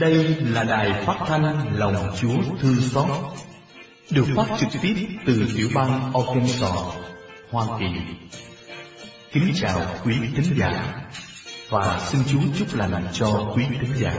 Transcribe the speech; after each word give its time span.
Đây 0.00 0.36
là 0.40 0.64
đài 0.64 1.02
phát 1.06 1.16
thanh 1.26 1.76
Lòng 1.76 1.94
Chúa 2.20 2.56
Thương 2.60 2.76
Xót, 2.80 3.06
được 4.10 4.24
phát 4.36 4.46
trực 4.58 4.82
tiếp 4.82 4.94
từ 5.26 5.46
tiểu 5.56 5.68
bang 5.74 6.12
Arkansas, 6.14 6.96
Hoa 7.50 7.78
Kỳ. 7.78 7.86
Kính 9.32 9.52
chào 9.54 9.80
quý 10.04 10.14
thính 10.36 10.56
giả 10.58 10.94
và 11.70 12.00
xin 12.00 12.20
Chúa 12.26 12.40
chúc 12.58 12.68
lành 12.74 13.06
cho 13.12 13.52
quý 13.56 13.64
thính 13.80 13.94
giả. 13.94 14.12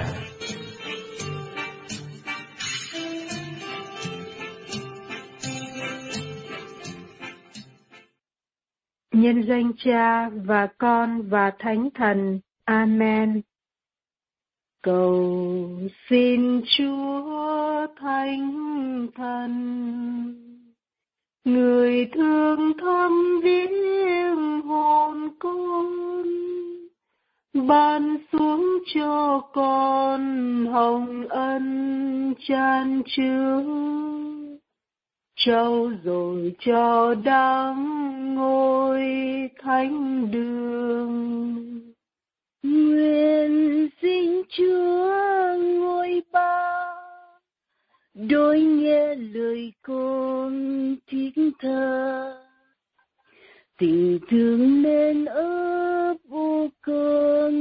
Nhân 9.11 9.41
danh 9.47 9.71
Cha 9.85 10.29
và 10.29 10.67
Con 10.77 11.29
và 11.29 11.51
Thánh 11.59 11.89
Thần. 11.95 12.39
Amen. 12.65 13.41
Cầu 14.83 15.69
xin 16.09 16.61
Chúa 16.77 17.87
Thánh 18.01 19.07
Thần, 19.15 19.53
người 21.45 22.09
thương 22.13 22.71
thăm 22.81 23.41
viếng 23.43 24.61
hồn 24.61 25.29
con, 25.39 25.87
ban 27.67 28.17
xuống 28.31 28.79
cho 28.93 29.41
con 29.53 30.21
hồng 30.65 31.27
ân 31.29 32.33
chan 32.47 33.01
chứa. 33.05 33.63
Trao 35.35 35.91
rồi 36.03 36.55
cho 36.59 37.15
đáng 37.15 38.35
ngôi 38.35 39.01
thánh 39.63 40.31
đường 40.31 41.82
nguyện 42.63 43.89
xin 44.01 44.41
chúa 44.49 45.13
ngôi 45.57 46.21
ba. 46.31 46.85
Đôi 48.13 48.61
nghe 48.61 49.15
lời 49.15 49.73
con 49.81 50.95
thiết 51.07 51.31
tha 51.59 52.33
tình 53.77 54.19
thương 54.29 54.81
nên 54.81 55.25
ấp 55.25 56.15
ô 56.29 56.69
con 56.81 57.51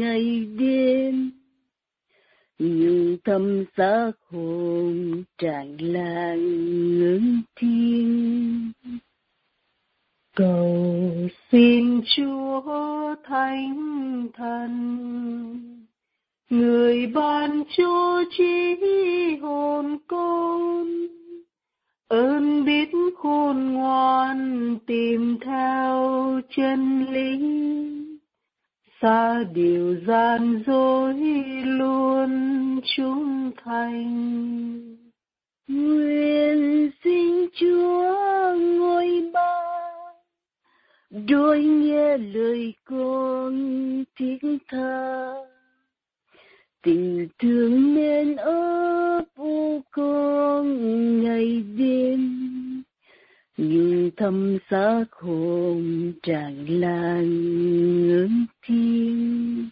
ngày 0.00 0.46
đêm. 0.58 1.30
Nhưng 2.58 3.16
tâm 3.24 3.64
xa 3.76 4.10
hồn 4.30 5.24
tràn 5.38 5.76
lan 5.80 6.38
ngưỡng 6.98 7.40
thiên 7.56 8.72
cầu 10.36 11.28
xin 11.52 12.00
chúa 12.16 13.14
thánh 13.24 14.26
thần. 14.34 14.70
Người 16.50 17.06
ban 17.06 17.62
cho 17.76 18.22
trí 18.30 18.76
hồn 19.42 19.98
con 20.06 20.86
ơn 22.08 22.64
biết 22.64 22.90
khôn 23.18 23.72
ngoan 23.72 24.78
tìm 24.86 25.38
theo 25.44 26.40
chân 26.56 27.06
lý. 27.10 27.40
Xa 29.02 29.44
điều 29.54 29.96
gian 30.06 30.62
dối 30.66 31.14
luôn 31.64 32.30
trung 32.96 33.50
thành. 33.64 34.96
Nguyện 35.68 36.90
xin 37.04 37.46
chúa 37.60 38.56
ngôi 38.78 39.30
ba 39.32 39.69
đôi 41.10 41.62
nghe 41.62 42.18
lời 42.18 42.74
con 42.84 43.54
thiết 44.18 44.38
tha. 44.68 45.32
Tình 46.82 47.28
thương 47.38 47.94
nên 47.94 48.36
ấp 48.36 49.24
u 49.36 49.82
con 49.90 50.66
ngày 51.22 51.62
đêm. 51.78 52.20
Nhưng 53.56 54.10
thâm 54.16 54.58
xa 54.70 55.04
khôn 55.10 56.12
tràn 56.22 56.66
lan 56.80 57.26
ngưỡng 58.06 58.46
thiên. 58.66 59.68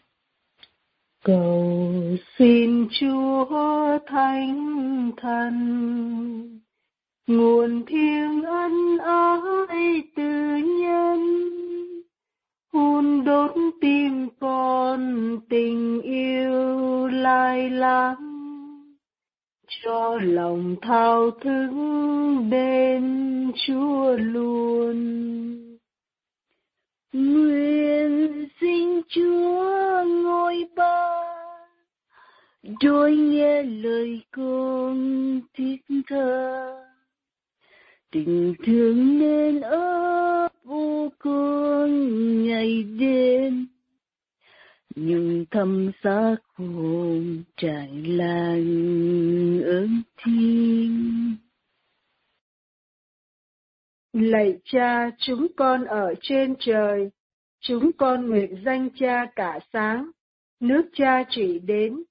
Cầu 1.24 2.16
xin 2.38 2.88
chúa 3.00 3.98
thánh 4.06 5.10
thần 5.16 6.57
nguồn 7.28 7.86
thiêng 7.86 8.42
ân 8.42 8.98
ái 8.98 10.02
từ 10.16 10.56
nhân 10.56 11.20
hun 12.72 13.24
đốt 13.24 13.50
tim 13.80 14.28
con 14.40 15.00
tình 15.48 16.02
yêu 16.02 17.06
lai 17.06 17.70
láng 17.70 18.28
cho 19.68 20.18
lòng 20.22 20.76
thao 20.82 21.30
thức 21.30 21.70
bên 22.50 23.02
Chúa 23.66 24.16
luôn. 24.16 24.96
Nguyện 27.12 28.48
xin 28.60 29.02
Chúa 29.08 30.04
ngôi 30.06 30.68
ba, 30.76 31.10
đôi 32.80 33.16
nghe 33.16 33.62
lời 33.62 34.20
con 34.30 35.40
thiết 35.54 35.76
thơ. 36.06 36.87
Tình 38.10 38.54
thương 38.66 39.18
nên 39.18 39.60
ấp 39.60 40.48
u 40.64 41.08
con 41.18 41.90
ngày 42.44 42.82
đêm, 42.82 43.66
nhưng 44.94 45.44
thâm 45.50 45.90
xác 46.02 46.36
hồn 46.54 47.42
trải 47.56 47.88
làng 48.06 49.62
ơn 49.64 50.02
thiên. 50.16 51.36
Lạy 54.12 54.58
cha 54.64 55.10
chúng 55.18 55.46
con 55.56 55.84
ở 55.84 56.14
trên 56.20 56.54
trời, 56.58 57.10
chúng 57.60 57.90
con 57.92 58.30
nguyện 58.30 58.62
danh 58.64 58.88
cha 58.98 59.26
cả 59.36 59.58
sáng, 59.72 60.10
nước 60.60 60.82
cha 60.92 61.24
chỉ 61.30 61.58
đến, 61.58 62.02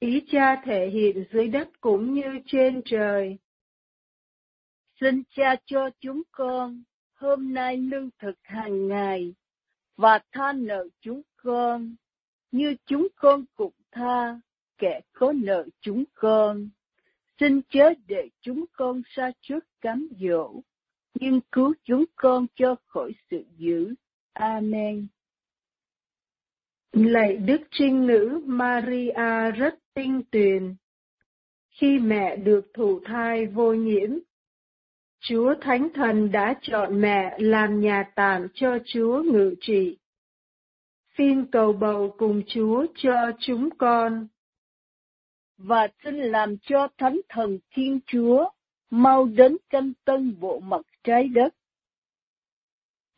ý 0.00 0.22
cha 0.32 0.62
thể 0.64 0.90
hiện 0.92 1.24
dưới 1.32 1.48
đất 1.48 1.68
cũng 1.80 2.14
như 2.14 2.40
trên 2.46 2.82
trời. 2.84 3.38
Xin 5.00 5.22
cha 5.36 5.56
cho 5.66 5.90
chúng 6.00 6.22
con 6.32 6.82
hôm 7.14 7.54
nay 7.54 7.76
lương 7.76 8.10
thực 8.18 8.38
hàng 8.42 8.88
ngày 8.88 9.34
và 9.96 10.18
tha 10.32 10.52
nợ 10.52 10.88
chúng 11.00 11.22
con 11.36 11.94
như 12.52 12.74
chúng 12.86 13.08
con 13.16 13.44
cũng 13.54 13.72
tha 13.92 14.40
kẻ 14.78 15.00
có 15.12 15.32
nợ 15.36 15.66
chúng 15.80 16.04
con. 16.14 16.68
Xin 17.40 17.60
chớ 17.68 17.94
để 18.06 18.28
chúng 18.40 18.64
con 18.72 19.02
xa 19.16 19.32
trước 19.40 19.64
cám 19.80 20.08
dỗ, 20.20 20.60
nhưng 21.14 21.40
cứu 21.52 21.74
chúng 21.84 22.04
con 22.16 22.46
cho 22.54 22.76
khỏi 22.86 23.12
sự 23.30 23.44
dữ. 23.56 23.94
Amen. 24.32 25.06
Lạy 26.92 27.36
Đức 27.36 27.60
Trinh 27.70 28.06
Nữ 28.06 28.42
Maria 28.46 29.50
rất 29.56 29.74
tinh 29.94 30.22
tuyền. 30.30 30.74
Khi 31.70 31.98
mẹ 31.98 32.36
được 32.36 32.70
thụ 32.74 33.00
thai 33.04 33.46
vô 33.46 33.74
nhiễm, 33.74 34.10
Chúa 35.28 35.54
Thánh 35.60 35.88
Thần 35.94 36.32
đã 36.32 36.54
chọn 36.62 37.00
mẹ 37.00 37.36
làm 37.38 37.80
nhà 37.80 38.04
tạm 38.14 38.46
cho 38.54 38.78
Chúa 38.84 39.22
ngự 39.22 39.54
trị 39.60 39.96
xin 41.18 41.46
cầu 41.46 41.72
bầu 41.72 42.14
cùng 42.18 42.42
Chúa 42.46 42.86
cho 42.94 43.30
chúng 43.38 43.68
con. 43.78 44.26
Và 45.58 45.88
xin 46.04 46.14
làm 46.14 46.56
cho 46.58 46.88
Thánh 46.98 47.20
Thần 47.28 47.58
Thiên 47.70 48.00
Chúa 48.06 48.48
mau 48.90 49.24
đến 49.24 49.56
canh 49.70 49.92
tân 50.04 50.40
bộ 50.40 50.60
mặt 50.60 50.80
trái 51.04 51.28
đất. 51.28 51.54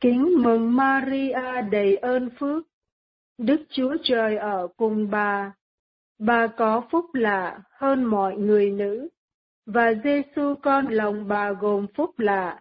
Kính 0.00 0.42
mừng 0.42 0.76
Maria 0.76 1.62
đầy 1.70 1.96
ơn 1.96 2.30
phước, 2.38 2.66
Đức 3.38 3.62
Chúa 3.68 3.96
Trời 4.02 4.36
ở 4.36 4.68
cùng 4.76 5.10
bà. 5.10 5.52
Bà 6.18 6.46
có 6.46 6.88
phúc 6.90 7.04
lạ 7.12 7.60
hơn 7.70 8.04
mọi 8.04 8.36
người 8.36 8.70
nữ, 8.70 9.08
và 9.66 9.92
Giêsu 10.04 10.54
con 10.62 10.86
lòng 10.88 11.28
bà 11.28 11.52
gồm 11.52 11.86
phúc 11.94 12.18
lạ. 12.18 12.60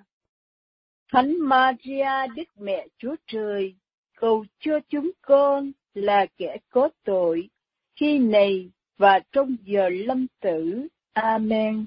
Thánh 1.11 1.39
Maria 1.39 2.27
Đức 2.35 2.47
Mẹ 2.59 2.87
Chúa 2.97 3.15
Trời, 3.27 3.75
cầu 4.17 4.45
cho 4.59 4.79
chúng 4.89 5.11
con 5.21 5.71
là 5.93 6.25
kẻ 6.37 6.57
có 6.69 6.89
tội, 7.03 7.49
khi 7.95 8.19
này 8.19 8.71
và 8.97 9.19
trong 9.31 9.55
giờ 9.63 9.89
lâm 9.89 10.27
tử. 10.41 10.87
Amen. 11.13 11.85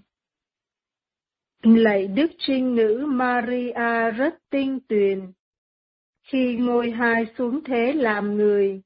Lạy 1.62 2.06
Đức 2.06 2.31
Trinh 2.38 2.75
Nữ 2.75 3.05
Maria 3.09 4.11
rất 4.17 4.35
tinh 4.50 4.81
tuyền, 4.88 5.32
khi 6.23 6.56
ngôi 6.56 6.91
hai 6.91 7.26
xuống 7.38 7.64
thế 7.64 7.93
làm 7.93 8.37
người, 8.37 8.82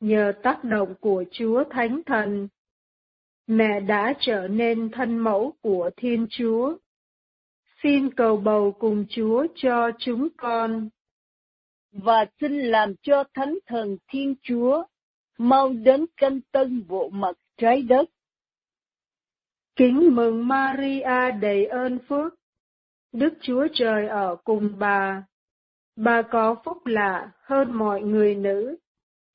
nhờ 0.00 0.32
tác 0.42 0.64
động 0.64 0.94
của 1.00 1.24
Chúa 1.30 1.64
Thánh 1.70 2.02
Thần, 2.06 2.48
mẹ 3.46 3.80
đã 3.80 4.14
trở 4.20 4.48
nên 4.48 4.90
thân 4.90 5.18
mẫu 5.18 5.52
của 5.62 5.90
Thiên 5.96 6.26
Chúa. 6.30 6.76
Xin 7.82 8.14
cầu 8.14 8.36
bầu 8.36 8.72
cùng 8.78 9.04
Chúa 9.08 9.46
cho 9.54 9.90
chúng 9.98 10.28
con 10.36 10.88
và 11.92 12.26
xin 12.40 12.58
làm 12.58 12.94
cho 13.02 13.24
Thánh 13.34 13.58
Thần 13.66 13.96
Thiên 14.08 14.34
Chúa 14.42 14.84
mau 15.38 15.72
đến 15.72 16.06
canh 16.16 16.40
tân 16.52 16.86
bộ 16.88 17.08
mặt 17.08 17.36
trái 17.56 17.82
đất. 17.82 18.10
Kính 19.76 20.14
mừng 20.14 20.48
Maria 20.48 21.30
đầy 21.40 21.66
ơn 21.66 21.98
phước, 22.08 22.34
Đức 23.12 23.34
Chúa 23.40 23.66
Trời 23.74 24.06
ở 24.06 24.36
cùng 24.44 24.72
bà. 24.78 25.24
Bà 25.96 26.22
có 26.22 26.56
phúc 26.64 26.86
lạ 26.86 27.30
hơn 27.42 27.72
mọi 27.72 28.02
người 28.02 28.34
nữ, 28.34 28.76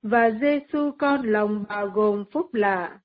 và 0.01 0.31
Giêsu 0.41 0.91
con 0.99 1.21
lòng 1.23 1.65
bà 1.69 1.85
gồm 1.85 2.23
phúc 2.31 2.53
lạ. 2.53 2.99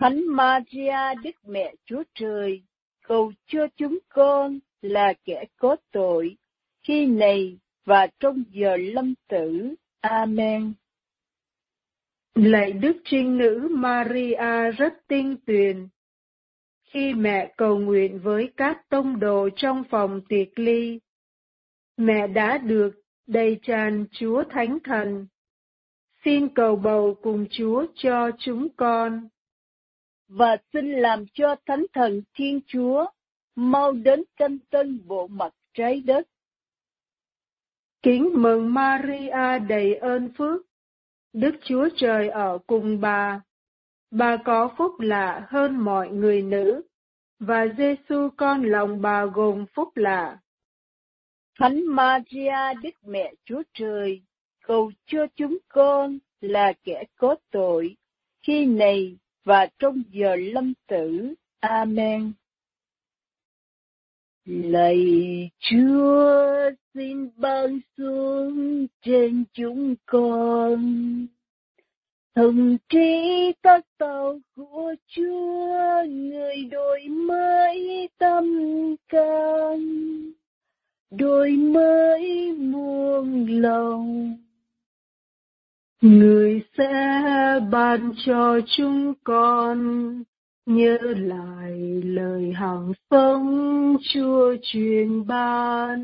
Thánh 0.00 0.22
Maria 0.26 1.14
Đức 1.22 1.30
Mẹ 1.46 1.74
Chúa 1.84 2.02
Trời, 2.14 2.62
cầu 3.06 3.32
cho 3.46 3.66
chúng 3.76 3.98
con 4.08 4.58
là 4.82 5.14
kẻ 5.24 5.44
có 5.56 5.76
tội, 5.92 6.36
khi 6.82 7.06
này 7.06 7.58
và 7.84 8.06
trong 8.20 8.44
giờ 8.50 8.76
lâm 8.76 9.14
tử. 9.28 9.74
Amen. 10.00 10.72
Lạy 12.34 12.72
Đức 12.72 12.96
Trinh 13.04 13.38
Nữ 13.38 13.68
Maria 13.70 14.70
rất 14.76 14.92
tinh 15.08 15.36
tuyền. 15.46 15.88
Khi 16.84 17.14
mẹ 17.14 17.54
cầu 17.56 17.78
nguyện 17.78 18.20
với 18.22 18.52
các 18.56 18.88
tông 18.88 19.20
đồ 19.20 19.48
trong 19.56 19.84
phòng 19.90 20.20
tiệc 20.28 20.58
ly, 20.58 21.00
mẹ 21.96 22.26
đã 22.26 22.58
được 22.58 22.90
đầy 23.26 23.58
tràn 23.62 24.06
Chúa 24.12 24.44
Thánh 24.50 24.78
Thần. 24.84 25.26
Xin 26.24 26.48
cầu 26.48 26.76
bầu 26.76 27.16
cùng 27.22 27.46
Chúa 27.50 27.86
cho 27.94 28.30
chúng 28.38 28.68
con. 28.76 29.28
Và 30.28 30.56
xin 30.72 30.92
làm 30.92 31.24
cho 31.34 31.56
Thánh 31.66 31.86
Thần 31.92 32.22
Thiên 32.34 32.60
Chúa 32.66 33.06
mau 33.56 33.92
đến 33.92 34.22
canh 34.36 34.58
tân 34.70 35.00
bộ 35.06 35.26
mặt 35.26 35.54
trái 35.74 36.00
đất. 36.00 36.28
Kính 38.02 38.30
mừng 38.32 38.74
Maria 38.74 39.58
đầy 39.68 39.94
ơn 39.94 40.32
phước, 40.38 40.62
Đức 41.32 41.54
Chúa 41.64 41.88
Trời 41.96 42.28
ở 42.28 42.58
cùng 42.66 43.00
bà. 43.00 43.40
Bà 44.10 44.36
có 44.44 44.74
phúc 44.78 44.92
lạ 44.98 45.46
hơn 45.48 45.76
mọi 45.76 46.08
người 46.08 46.42
nữ, 46.42 46.82
và 47.38 47.66
Giêsu 47.78 48.28
con 48.36 48.62
lòng 48.62 49.00
bà 49.00 49.24
gồm 49.24 49.66
phúc 49.74 49.88
lạ. 49.94 50.38
Thánh 51.58 51.86
Maria 51.86 52.74
Đức 52.82 52.94
Mẹ 53.06 53.34
Chúa 53.44 53.62
Trời, 53.74 54.22
cầu 54.64 54.92
cho 55.06 55.26
chúng 55.36 55.58
con 55.68 56.18
là 56.40 56.72
kẻ 56.84 57.04
có 57.16 57.36
tội, 57.50 57.96
khi 58.46 58.66
này 58.66 59.16
và 59.46 59.66
trong 59.78 60.02
giờ 60.10 60.36
lâm 60.36 60.72
tử. 60.88 61.34
Amen. 61.60 62.32
Lạy 64.44 64.96
Chúa, 65.58 66.70
xin 66.94 67.30
ban 67.36 67.80
xuống 67.96 68.86
trên 69.02 69.44
chúng 69.52 69.94
con 70.06 71.26
thần 72.34 72.76
trí 72.88 73.52
các 73.62 73.84
tàu 73.98 74.38
của 74.56 74.94
Chúa, 75.06 76.02
người 76.08 76.64
đổi 76.70 77.08
mới 77.08 78.08
tâm 78.18 78.44
can 79.08 79.78
đổi 81.10 81.50
mới 81.50 82.52
muôn 82.52 83.46
lòng 83.48 84.36
người 86.06 86.62
sẽ 86.78 86.92
ban 87.70 88.12
cho 88.26 88.60
chúng 88.76 89.14
con 89.24 89.78
nhớ 90.66 90.98
lại 91.02 91.78
lời 92.04 92.52
hằng 92.52 92.92
sống 93.10 93.96
Chúa 94.14 94.56
truyền 94.62 95.26
ban. 95.26 96.00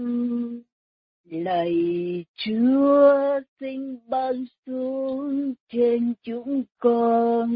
Lạy 1.31 1.75
Chúa 2.37 3.41
xin 3.61 3.99
ban 4.09 4.45
xuống 4.67 5.55
trên 5.73 6.15
chúng 6.23 6.63
con. 6.79 7.51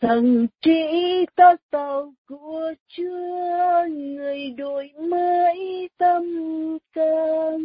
Thần 0.00 0.46
trí 0.60 1.26
ta 1.36 1.56
tàu 1.70 2.14
của 2.28 2.74
Chúa, 2.96 3.88
người 3.90 4.50
đổi 4.50 4.90
mới 5.10 5.88
tâm 5.98 6.24
can, 6.92 7.60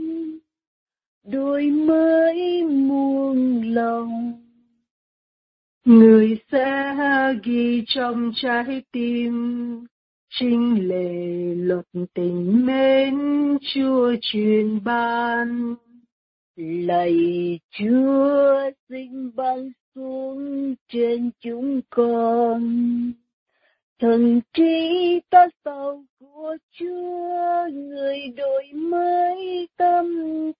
đôi 1.31 1.69
mới 1.69 2.63
muôn 2.65 3.61
lòng. 3.61 4.33
Người 5.85 6.37
sẽ 6.51 6.93
ghi 7.43 7.83
trong 7.87 8.31
trái 8.35 8.83
tim 8.91 9.33
trinh 10.29 10.87
lệ 10.87 11.55
luật 11.55 11.85
tình 12.13 12.65
mến 12.65 13.15
chúa 13.73 14.15
truyền 14.21 14.83
ban. 14.83 15.75
Lạy 16.55 17.15
chúa 17.79 18.71
sinh 18.89 19.31
ban 19.35 19.71
xuống 19.95 20.75
trên 20.91 21.31
chúng 21.39 21.81
con 21.89 22.61
thần 23.99 24.41
trí 24.53 25.19
ta 25.29 25.47
sau 25.65 26.03
của 26.19 26.57
chúa, 26.79 27.67
người 27.73 28.19
đổi 28.35 28.63
mới 28.73 29.67
tâm 29.77 30.05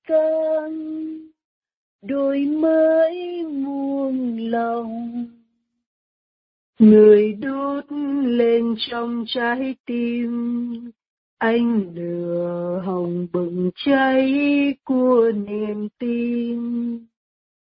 can, 0.08 0.74
đổi 2.02 2.40
mới 2.40 3.44
muôn 3.44 4.38
lòng. 4.38 5.26
Người 6.80 7.34
đốt 7.34 7.86
lên 8.26 8.76
trong 8.78 9.24
trái 9.28 9.76
tim 9.86 10.92
anh 11.38 11.94
lửa 11.96 12.82
hồng 12.86 13.28
bừng 13.34 13.72
cháy 13.86 14.34
của 14.84 15.32
niềm 15.36 15.88
tin 16.00 16.60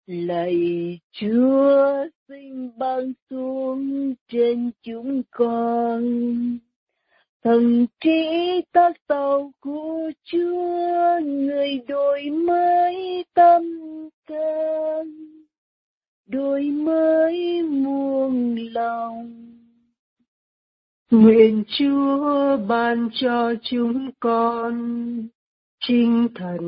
lạy 0.07 0.99
chúa 1.13 2.07
xin 2.29 2.79
ban 2.79 3.13
xuống 3.31 4.15
trên 4.29 4.71
chúng 4.83 5.23
con. 5.31 6.03
Thần 7.45 7.87
trí 8.01 8.61
ta 8.73 8.91
sau 9.09 9.53
của 9.61 10.11
chúa, 10.25 11.21
người 11.25 11.81
đổi 11.89 12.31
mới 12.31 13.25
tâm 13.35 13.63
can. 14.27 15.13
Đổi 16.27 16.63
mới 16.63 17.63
muôn 17.63 18.57
lòng. 18.57 19.33
Nguyện 21.11 21.65
chúa 21.79 22.57
ban 22.69 23.09
cho 23.13 23.55
chúng 23.63 24.11
con 24.21 24.77
tinh 25.89 26.29
thần 26.35 26.61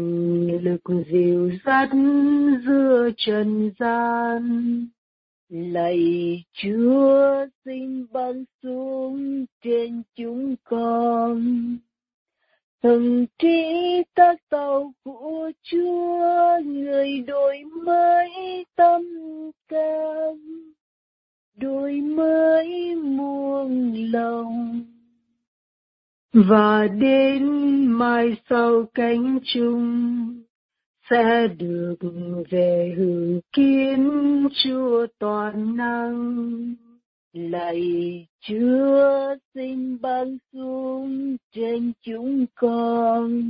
lực 0.62 0.80
dịu 1.10 1.50
dắt 1.64 1.88
giữa 2.66 3.10
trần 3.16 3.70
gian. 3.78 4.86
Lạy 5.48 5.98
chúa 6.52 7.46
xin 7.64 8.06
ban 8.12 8.44
xuống 8.62 9.44
trên 9.64 10.02
chúng 10.16 10.54
con. 10.64 11.76
Thần 12.82 13.26
trí 13.38 14.02
ta 14.14 14.34
tàu 14.48 14.92
của 15.04 15.50
chúa, 15.62 16.60
người 16.64 17.20
đổi 17.26 17.64
mới 17.84 18.30
tâm 18.76 19.02
can. 19.68 20.36
Đổi 21.56 22.00
mới 22.00 22.94
muôn 22.94 23.94
lòng 24.12 24.84
và 26.46 26.86
đến 26.86 27.46
mai 27.86 28.36
sau 28.50 28.84
cánh 28.94 29.38
chung, 29.44 30.42
sẽ 31.10 31.48
được 31.58 31.96
về 32.50 32.94
hưởng 32.96 33.40
kiến 33.52 34.10
Chúa 34.64 35.06
toàn 35.18 35.76
năng. 35.76 36.74
Lạy 37.32 37.80
Chúa 38.40 39.34
xin 39.54 40.00
ban 40.00 40.38
xuống 40.52 41.36
trên 41.52 41.92
chúng 42.02 42.46
con 42.54 43.42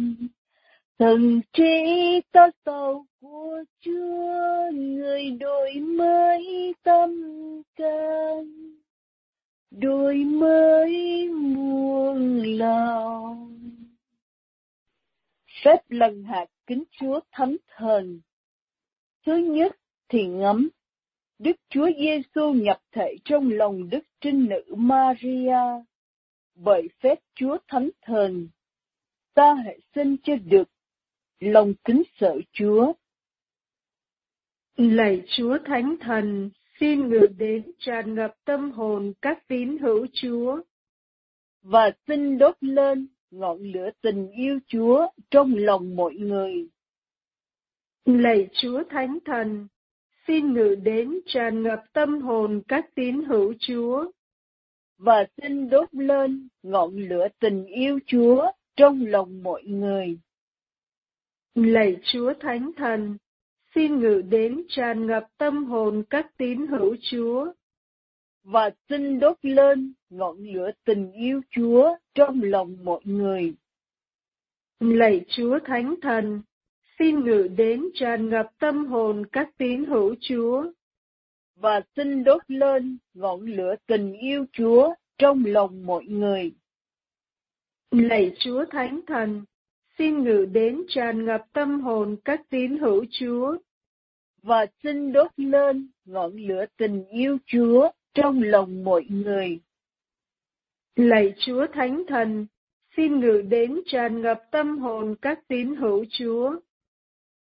thần 0.99 1.41
trí 1.53 2.21
ta 2.33 2.51
tàu 2.65 3.07
của 3.21 3.65
Chúa, 3.85 4.71
người 4.73 5.31
đổi 5.31 5.75
mới 5.81 6.75
tâm 6.85 7.11
can 7.77 8.59
đổi 9.71 10.15
mới 10.15 11.29
lần 15.89 16.25
hạt 16.25 16.47
kính 16.67 16.85
Chúa 16.91 17.21
Thánh 17.33 17.57
Thần. 17.77 18.21
Thứ 19.27 19.37
nhất 19.37 19.77
thì 20.09 20.27
ngắm, 20.27 20.69
Đức 21.39 21.57
Chúa 21.69 21.89
Giêsu 21.99 22.53
nhập 22.53 22.81
thể 22.93 23.17
trong 23.25 23.51
lòng 23.51 23.91
Đức 23.91 24.05
Trinh 24.21 24.47
Nữ 24.49 24.75
Maria. 24.77 25.85
Bởi 26.55 26.89
phép 27.01 27.19
Chúa 27.35 27.59
Thánh 27.69 27.91
Thần, 28.03 28.49
ta 29.35 29.55
hãy 29.65 29.81
xin 29.95 30.17
cho 30.23 30.37
được 30.45 30.71
lòng 31.41 31.75
kính 31.85 32.03
sợ 32.21 32.41
Chúa. 32.53 32.93
Lạy 34.77 35.23
Chúa 35.37 35.59
Thánh 35.65 35.97
Thần, 36.01 36.51
xin 36.81 37.09
ngự 37.09 37.27
đến 37.39 37.71
tràn 37.79 38.15
ngập 38.15 38.35
tâm 38.45 38.71
hồn 38.71 39.13
các 39.23 39.49
tín 39.49 39.79
hữu 39.79 40.07
Chúa. 40.13 40.61
Và 41.63 41.91
xin 42.07 42.39
đốt 42.39 42.57
lên 42.61 43.07
ngọn 43.31 43.59
lửa 43.63 43.91
tình 44.01 44.31
yêu 44.31 44.59
Chúa 44.67 45.07
trong 45.31 45.55
lòng 45.57 45.97
mọi 45.97 46.15
người. 46.15 46.69
Lạy 48.05 48.49
Chúa 48.53 48.83
Thánh 48.91 49.19
Thần, 49.25 49.69
xin 50.27 50.53
ngự 50.53 50.75
đến 50.83 51.21
tràn 51.27 51.63
ngập 51.63 51.83
tâm 51.93 52.21
hồn 52.21 52.63
các 52.69 52.95
tín 52.95 53.25
hữu 53.25 53.55
Chúa. 53.61 54.11
Và 54.99 55.27
xin 55.37 55.71
đốt 55.71 55.95
lên 55.95 56.49
ngọn 56.63 56.97
lửa 56.97 57.29
tình 57.41 57.67
yêu 57.67 57.99
Chúa 58.07 58.51
trong 58.77 59.07
lòng 59.07 59.43
mọi 59.43 59.63
người. 59.63 60.19
Lạy 61.55 61.97
Chúa 62.03 62.33
Thánh 62.41 62.71
Thần, 62.77 63.17
xin 63.75 63.99
ngự 64.01 64.23
đến 64.31 64.63
tràn 64.69 65.07
ngập 65.07 65.25
tâm 65.39 65.65
hồn 65.65 66.03
các 66.11 66.27
tín 66.37 66.67
hữu 66.67 66.97
Chúa. 67.11 67.53
Và 68.43 68.71
xin 68.89 69.19
đốt 69.19 69.37
lên 69.43 69.93
ngọn 70.11 70.37
lửa 70.39 70.71
tình 70.85 71.13
yêu 71.13 71.41
Chúa 71.51 71.97
trong 72.15 72.41
lòng 72.43 72.77
mọi 72.85 73.01
người. 73.05 73.55
Lạy 74.81 75.25
Chúa 75.29 75.59
Thánh 75.65 75.95
Thần, 76.03 76.43
xin 76.99 77.25
ngự 77.25 77.49
đến 77.57 77.85
tràn 77.95 78.29
ngập 78.29 78.47
tâm 78.59 78.87
hồn 78.87 79.27
các 79.33 79.49
tín 79.59 79.85
hữu 79.85 80.15
Chúa. 80.21 80.65
Và 81.57 81.81
xin 81.97 82.25
đốt 82.25 82.43
lên 82.49 82.99
ngọn 83.15 83.41
lửa 83.41 83.75
tình 83.87 84.13
yêu 84.13 84.47
Chúa 84.53 84.95
trong 85.19 85.45
lòng 85.47 85.87
mọi 85.87 86.05
người. 86.05 86.53
Lạy 87.91 88.37
Chúa 88.39 88.65
Thánh 88.71 89.01
Thần, 89.07 89.45
xin 89.99 90.25
ngự 90.25 90.47
đến 90.53 90.83
tràn 90.89 91.25
ngập 91.25 91.45
tâm 91.53 91.81
hồn 91.81 92.17
các 92.25 92.41
tín 92.51 92.79
hữu 92.79 93.05
Chúa. 93.11 93.57
Và 94.43 94.67
xin 94.83 95.13
đốt 95.13 95.31
lên 95.37 95.91
ngọn 96.05 96.33
lửa 96.37 96.65
tình 96.77 97.05
yêu 97.05 97.39
Chúa 97.47 97.91
trong 98.15 98.43
lòng 98.43 98.85
mọi 98.85 99.05
người. 99.09 99.61
Lạy 100.99 101.35
Chúa 101.39 101.67
Thánh 101.73 102.03
Thần, 102.09 102.47
xin 102.97 103.21
ngự 103.21 103.43
đến 103.49 103.81
tràn 103.87 104.23
ngập 104.23 104.43
tâm 104.51 104.79
hồn 104.79 105.15
các 105.23 105.49
tín 105.49 105.75
hữu 105.75 106.05
Chúa. 106.11 106.61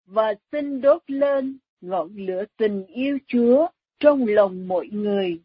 Và 0.06 0.34
xin 0.52 0.80
đốt 0.80 1.02
lên 1.06 1.58
ngọn 1.80 2.16
lửa 2.16 2.44
tình 2.56 2.86
yêu 2.86 3.18
Chúa 3.26 3.68
trong 4.00 4.26
lòng 4.26 4.68
mọi 4.68 4.88
người. 4.92 5.42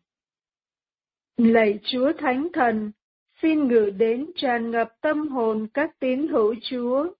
Lạy 1.37 1.79
Chúa 1.83 2.11
Thánh 2.17 2.47
Thần, 2.53 2.91
xin 3.41 3.67
ngự 3.67 3.89
đến 3.97 4.31
tràn 4.35 4.71
ngập 4.71 4.93
tâm 5.01 5.27
hồn 5.27 5.67
các 5.73 5.99
tín 5.99 6.27
hữu 6.27 6.55
Chúa. 6.61 7.13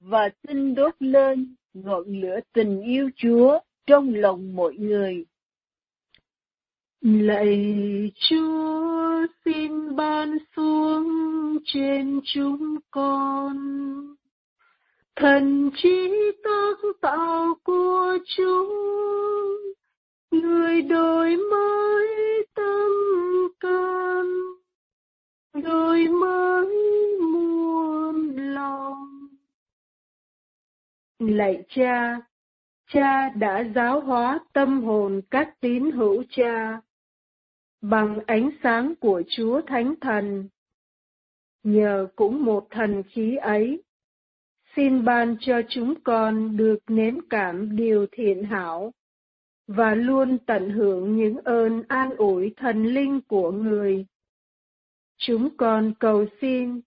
Và 0.00 0.28
xin 0.46 0.74
đốt 0.74 0.94
lên 0.98 1.54
ngọn 1.74 2.20
lửa 2.20 2.40
tình 2.52 2.80
yêu 2.82 3.10
Chúa 3.16 3.58
trong 3.86 4.14
lòng 4.14 4.56
mọi 4.56 4.74
người. 4.74 5.24
Lạy 7.02 8.12
Chúa, 8.14 9.26
xin 9.44 9.96
ban 9.96 10.38
xuống 10.56 11.08
trên 11.64 12.20
chúng 12.24 12.76
con. 12.90 13.56
Thần 15.16 15.70
trí 15.76 16.10
tác 16.44 16.76
tạo 17.00 17.54
của 17.64 18.18
chúng, 18.36 18.68
người 20.30 20.82
đổi 20.82 21.36
mới 21.36 22.08
tâm 22.54 22.92
can, 23.60 24.26
đổi 25.62 26.08
mới 26.08 26.66
muôn 27.20 28.36
lòng. 28.36 29.28
Lạy 31.18 31.62
cha 31.68 32.20
cha 32.92 33.28
đã 33.28 33.64
giáo 33.74 34.00
hóa 34.00 34.38
tâm 34.52 34.82
hồn 34.82 35.20
các 35.30 35.60
tín 35.60 35.90
hữu 35.90 36.22
cha 36.30 36.80
bằng 37.80 38.18
ánh 38.26 38.50
sáng 38.62 38.94
của 39.00 39.22
Chúa 39.28 39.60
Thánh 39.66 39.94
Thần. 40.00 40.48
Nhờ 41.62 42.08
cũng 42.16 42.44
một 42.44 42.66
thần 42.70 43.02
khí 43.02 43.36
ấy, 43.36 43.82
xin 44.76 45.04
ban 45.04 45.36
cho 45.40 45.60
chúng 45.68 45.94
con 46.04 46.56
được 46.56 46.78
nếm 46.88 47.14
cảm 47.30 47.76
điều 47.76 48.06
thiện 48.12 48.44
hảo 48.44 48.92
và 49.66 49.94
luôn 49.94 50.38
tận 50.46 50.70
hưởng 50.70 51.16
những 51.16 51.36
ơn 51.44 51.82
an 51.88 52.10
ủi 52.16 52.54
thần 52.56 52.84
linh 52.84 53.20
của 53.28 53.50
người. 53.50 54.06
Chúng 55.16 55.56
con 55.56 55.94
cầu 56.00 56.26
xin 56.40 56.80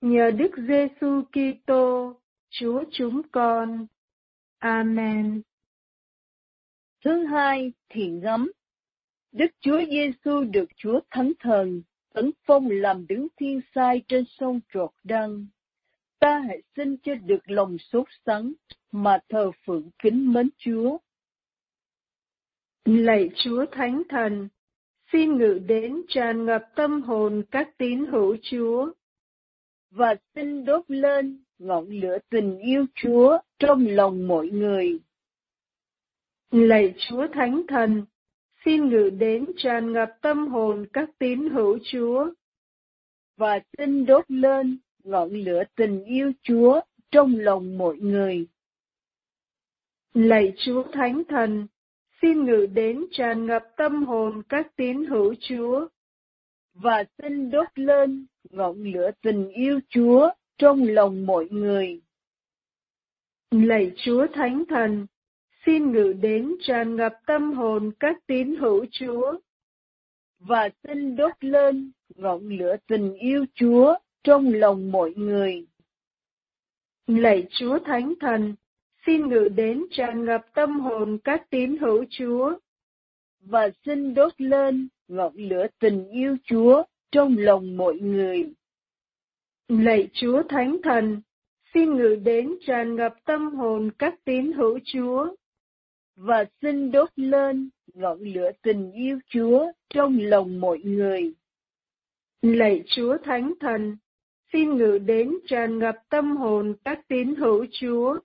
nhờ 0.00 0.30
Đức 0.30 0.50
Giêsu 0.68 1.22
Kitô, 1.22 2.14
Chúa 2.50 2.84
chúng 2.90 3.22
con. 3.32 3.86
Amen. 4.58 5.42
Thứ 7.04 7.24
hai, 7.24 7.72
thiện 7.88 8.20
gấm 8.20 8.50
Đức 9.32 9.50
Chúa 9.60 9.80
Giêsu 9.90 10.44
được 10.44 10.68
Chúa 10.76 11.00
Thánh 11.10 11.32
Thần 11.40 11.82
tấn 12.14 12.30
phong 12.46 12.68
làm 12.70 13.06
đứng 13.06 13.26
thiên 13.36 13.60
sai 13.74 14.02
trên 14.08 14.24
sông 14.28 14.60
trột 14.74 14.90
đăng. 15.04 15.46
Ta 16.18 16.38
hãy 16.38 16.62
xin 16.76 16.96
cho 17.02 17.14
được 17.14 17.50
lòng 17.50 17.76
sốt 17.78 18.06
sắng 18.26 18.52
mà 18.92 19.18
thờ 19.28 19.50
phượng 19.66 19.90
kính 19.98 20.32
mến 20.32 20.48
Chúa. 20.58 20.98
Lạy 22.84 23.30
Chúa 23.36 23.66
Thánh 23.72 24.02
Thần, 24.08 24.48
xin 25.12 25.38
ngự 25.38 25.60
đến 25.66 26.02
tràn 26.08 26.44
ngập 26.44 26.62
tâm 26.76 27.02
hồn 27.02 27.42
các 27.50 27.78
tín 27.78 28.06
hữu 28.06 28.36
Chúa. 28.42 28.92
Và 29.90 30.14
xin 30.34 30.64
đốt 30.64 30.84
lên 30.88 31.44
ngọn 31.58 31.88
lửa 31.88 32.18
tình 32.30 32.58
yêu 32.58 32.86
Chúa 32.94 33.38
trong 33.58 33.86
lòng 33.86 34.28
mọi 34.28 34.48
người. 34.48 34.98
Lạy 36.50 36.94
Chúa 36.98 37.26
Thánh 37.32 37.62
Thần, 37.68 38.04
xin 38.64 38.88
ngự 38.88 39.10
đến 39.10 39.46
tràn 39.56 39.92
ngập 39.92 40.10
tâm 40.20 40.48
hồn 40.48 40.86
các 40.92 41.10
tín 41.18 41.50
hữu 41.50 41.78
Chúa. 41.92 42.32
Và 43.36 43.60
xin 43.78 44.06
đốt 44.06 44.24
lên 44.28 44.78
ngọn 45.04 45.30
lửa 45.30 45.62
tình 45.76 46.04
yêu 46.04 46.32
Chúa 46.42 46.80
trong 47.10 47.34
lòng 47.38 47.78
mọi 47.78 47.96
người. 47.96 48.46
Lạy 50.14 50.52
Chúa 50.56 50.82
Thánh 50.92 51.22
Thần, 51.28 51.66
xin 52.22 52.44
ngự 52.44 52.66
đến 52.66 53.06
tràn 53.10 53.46
ngập 53.46 53.62
tâm 53.76 54.04
hồn 54.04 54.42
các 54.48 54.76
tín 54.76 55.04
hữu 55.04 55.34
Chúa. 55.40 55.88
Và 56.74 57.04
xin 57.18 57.50
đốt 57.50 57.68
lên 57.74 58.26
ngọn 58.50 58.82
lửa 58.82 59.10
tình 59.22 59.48
yêu 59.48 59.80
Chúa 59.88 60.30
trong 60.58 60.82
lòng 60.82 61.26
mọi 61.26 61.48
người. 61.50 62.00
Lạy 63.50 63.92
Chúa 63.96 64.26
Thánh 64.34 64.64
Thần, 64.68 65.06
xin 65.66 65.92
ngự 65.92 66.12
đến 66.20 66.54
tràn 66.60 66.96
ngập 66.96 67.12
tâm 67.26 67.52
hồn 67.52 67.90
các 68.00 68.16
tín 68.26 68.56
hữu 68.56 68.86
Chúa. 68.90 69.38
Và 70.38 70.68
xin 70.82 71.16
đốt 71.16 71.32
lên 71.40 71.92
ngọn 72.16 72.48
lửa 72.48 72.76
tình 72.86 73.14
yêu 73.14 73.44
Chúa 73.54 73.94
trong 74.24 74.52
lòng 74.54 74.92
mọi 74.92 75.12
người. 75.16 75.66
Lạy 77.06 77.46
Chúa 77.50 77.78
Thánh 77.78 78.14
Thần, 78.20 78.54
xin 79.06 79.28
ngự 79.28 79.48
đến 79.56 79.84
tràn 79.90 80.24
ngập 80.24 80.40
tâm 80.54 80.80
hồn 80.80 81.18
các 81.24 81.50
tín 81.50 81.76
hữu 81.76 82.04
Chúa. 82.10 82.58
Và 83.40 83.68
xin 83.84 84.14
đốt 84.14 84.40
lên 84.40 84.88
ngọn 85.08 85.32
lửa 85.36 85.66
tình 85.80 86.08
yêu 86.08 86.36
Chúa 86.44 86.82
trong 87.12 87.36
lòng 87.38 87.76
mọi 87.76 87.94
người. 87.94 88.52
Lạy 89.68 90.08
Chúa 90.12 90.42
Thánh 90.48 90.76
Thần, 90.82 91.20
xin 91.74 91.96
ngự 91.96 92.16
đến 92.24 92.54
tràn 92.66 92.96
ngập 92.96 93.14
tâm 93.24 93.54
hồn 93.54 93.90
các 93.98 94.14
tín 94.24 94.52
hữu 94.52 94.78
Chúa 94.84 95.34
và 96.18 96.44
xin 96.62 96.90
đốt 96.90 97.08
lên 97.16 97.70
ngọn 97.94 98.20
lửa 98.20 98.50
tình 98.62 98.92
yêu 98.92 99.18
Chúa 99.28 99.66
trong 99.94 100.18
lòng 100.20 100.60
mọi 100.60 100.78
người. 100.78 101.32
Lạy 102.42 102.84
Chúa 102.86 103.16
Thánh 103.24 103.52
Thần, 103.60 103.96
xin 104.52 104.76
ngự 104.76 104.98
đến 104.98 105.32
tràn 105.46 105.78
ngập 105.78 105.94
tâm 106.08 106.36
hồn 106.36 106.74
các 106.84 107.08
tín 107.08 107.34
hữu 107.34 107.66
Chúa. 107.80 108.18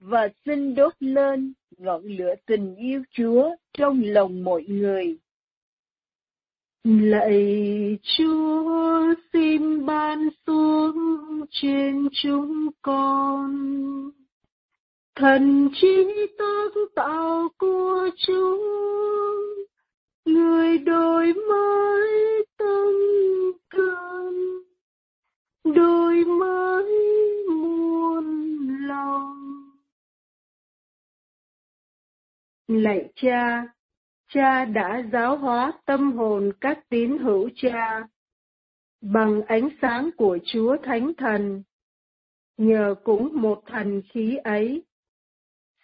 Và 0.00 0.28
xin 0.44 0.74
đốt 0.74 0.92
lên 1.00 1.52
ngọn 1.78 2.04
lửa 2.04 2.34
tình 2.46 2.76
yêu 2.76 3.02
Chúa 3.10 3.56
trong 3.72 4.02
lòng 4.04 4.44
mọi 4.44 4.64
người. 4.68 5.18
Lạy 6.84 7.98
Chúa 8.02 9.14
xin 9.32 9.86
ban 9.86 10.28
xuống 10.46 10.96
trên 11.50 12.08
chúng 12.22 12.68
con 12.82 13.52
thần 15.14 15.68
trí 15.74 16.26
tác 16.38 16.72
tạo 16.94 17.48
của 17.58 18.08
chúng, 18.26 18.62
người 20.24 20.78
đổi 20.78 21.32
mới 21.32 22.44
tâm 22.56 22.94
can. 23.70 24.32
Đổi 25.74 26.24
mới 26.24 26.84
muôn 27.48 28.26
lòng. 28.86 29.70
Lạy 32.68 33.12
cha 33.14 33.64
cha 34.34 34.64
đã 34.64 35.02
giáo 35.12 35.36
hóa 35.36 35.72
tâm 35.84 36.12
hồn 36.12 36.52
các 36.60 36.88
tín 36.88 37.18
hữu 37.18 37.48
cha. 37.56 38.06
Bằng 39.00 39.42
ánh 39.42 39.68
sáng 39.82 40.10
của 40.16 40.38
chúa 40.44 40.76
thánh 40.82 41.12
thần, 41.18 41.62
nhờ 42.56 42.94
cũng 43.04 43.28
một 43.32 43.62
thần 43.66 44.02
khí 44.12 44.36
ấy 44.44 44.84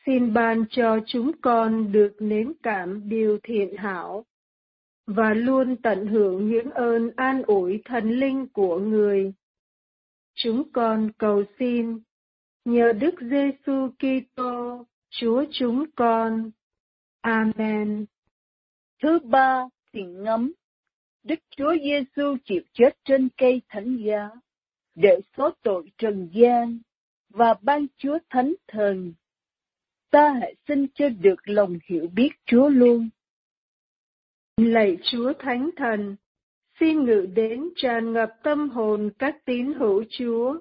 xin 0.07 0.33
ban 0.33 0.65
cho 0.71 0.99
chúng 1.07 1.33
con 1.41 1.93
được 1.93 2.17
nếm 2.19 2.53
cảm 2.63 3.09
điều 3.09 3.39
thiện 3.43 3.77
hảo 3.77 4.25
và 5.07 5.35
luôn 5.35 5.77
tận 5.77 6.07
hưởng 6.07 6.49
những 6.49 6.71
ơn 6.71 7.11
an 7.17 7.43
ủi 7.43 7.83
thần 7.85 8.11
linh 8.11 8.47
của 8.53 8.79
người. 8.79 9.33
Chúng 10.35 10.73
con 10.73 11.11
cầu 11.19 11.45
xin 11.59 11.99
nhờ 12.65 12.93
Đức 12.93 13.15
Giêsu 13.21 13.89
Kitô, 13.99 14.87
Chúa 15.11 15.45
chúng 15.53 15.85
con. 15.97 16.51
Amen. 17.21 18.07
Thứ 19.03 19.19
ba 19.19 19.65
thì 19.93 20.03
ngấm. 20.03 20.53
Đức 21.23 21.39
Chúa 21.57 21.75
Giêsu 21.83 22.37
chịu 22.45 22.63
chết 22.73 22.99
trên 23.05 23.29
cây 23.37 23.63
thánh 23.69 23.97
giá 23.97 24.31
để 24.95 25.21
xóa 25.37 25.51
tội 25.63 25.93
trần 25.99 26.31
gian 26.33 26.79
và 27.29 27.55
ban 27.63 27.87
Chúa 27.97 28.19
Thánh 28.31 28.55
Thần. 28.69 29.13
Ta 30.11 30.35
hãy 30.41 30.55
xin 30.69 30.87
cho 30.95 31.09
được 31.09 31.37
lòng 31.45 31.79
hiểu 31.87 32.09
biết 32.15 32.31
Chúa 32.47 32.69
luôn. 32.69 33.09
Lạy 34.57 34.97
Chúa 35.03 35.33
Thánh 35.39 35.71
Thần, 35.77 36.17
xin 36.81 37.05
ngự 37.05 37.27
đến 37.35 37.69
tràn 37.77 38.13
ngập 38.13 38.31
tâm 38.43 38.71
hồn 38.71 39.11
các 39.19 39.37
tín 39.45 39.73
hữu 39.73 40.05
Chúa. 40.11 40.59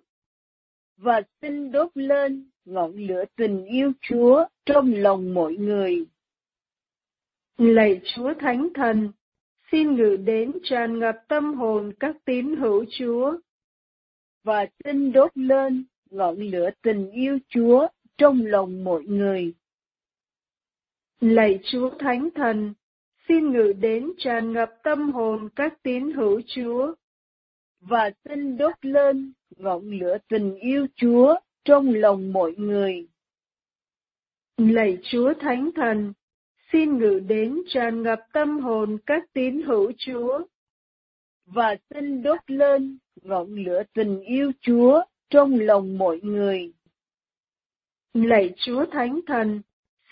Và 0.97 1.21
xin 1.41 1.71
đốt 1.71 1.91
lên 1.93 2.49
ngọn 2.65 2.95
lửa 2.95 3.23
tình 3.35 3.65
yêu 3.65 3.91
Chúa 4.01 4.45
trong 4.65 4.93
lòng 4.93 5.33
mọi 5.33 5.53
người. 5.53 6.05
Lạy 7.57 8.01
Chúa 8.15 8.33
Thánh 8.39 8.69
Thần, 8.73 9.11
xin 9.71 9.95
ngự 9.95 10.17
đến 10.25 10.51
tràn 10.63 10.99
ngập 10.99 11.15
tâm 11.27 11.53
hồn 11.53 11.93
các 11.99 12.15
tín 12.25 12.55
hữu 12.55 12.85
Chúa. 12.99 13.37
Và 14.43 14.65
xin 14.83 15.11
đốt 15.11 15.31
lên 15.35 15.85
ngọn 16.09 16.37
lửa 16.37 16.69
tình 16.81 17.11
yêu 17.11 17.39
Chúa 17.49 17.87
trong 18.17 18.45
lòng 18.45 18.83
mọi 18.83 19.03
người. 19.03 19.53
Lạy 21.19 21.59
Chúa 21.63 21.89
Thánh 22.00 22.29
Thần, 22.36 22.74
xin 23.27 23.51
ngự 23.51 23.74
đến 23.79 24.12
tràn 24.17 24.53
ngập 24.53 24.69
tâm 24.83 25.12
hồn 25.12 25.50
các 25.55 25.83
tín 25.83 26.12
hữu 26.12 26.41
Chúa. 26.47 26.95
Và 27.79 28.12
xin 28.25 28.57
đốt 28.57 28.74
lên 28.81 29.33
ngọn 29.57 29.89
lửa 29.89 30.17
tình 30.29 30.55
yêu 30.55 30.88
Chúa 30.95 31.36
trong 31.65 31.93
lòng 31.93 32.33
mọi 32.33 32.53
người. 32.57 33.07
Lạy 34.57 34.97
Chúa 35.03 35.33
Thánh 35.39 35.69
Thần, 35.75 36.13
xin 36.71 36.97
ngự 36.97 37.19
đến 37.27 37.62
tràn 37.67 38.03
ngập 38.03 38.19
tâm 38.33 38.59
hồn 38.59 38.97
các 39.05 39.24
tín 39.33 39.62
hữu 39.62 39.91
Chúa. 39.97 40.45
Và 41.45 41.75
xin 41.89 42.24
đốt 42.24 42.39
lên 42.47 42.97
ngọn 43.21 43.55
lửa 43.55 43.83
tình 43.93 44.21
yêu 44.21 44.51
Chúa 44.62 45.03
trong 45.29 45.59
lòng 45.59 45.97
mọi 45.97 46.19
người. 46.24 46.74
Lạy 48.25 48.53
Chúa 48.57 48.86
Thánh 48.91 49.19
Thần, 49.27 49.62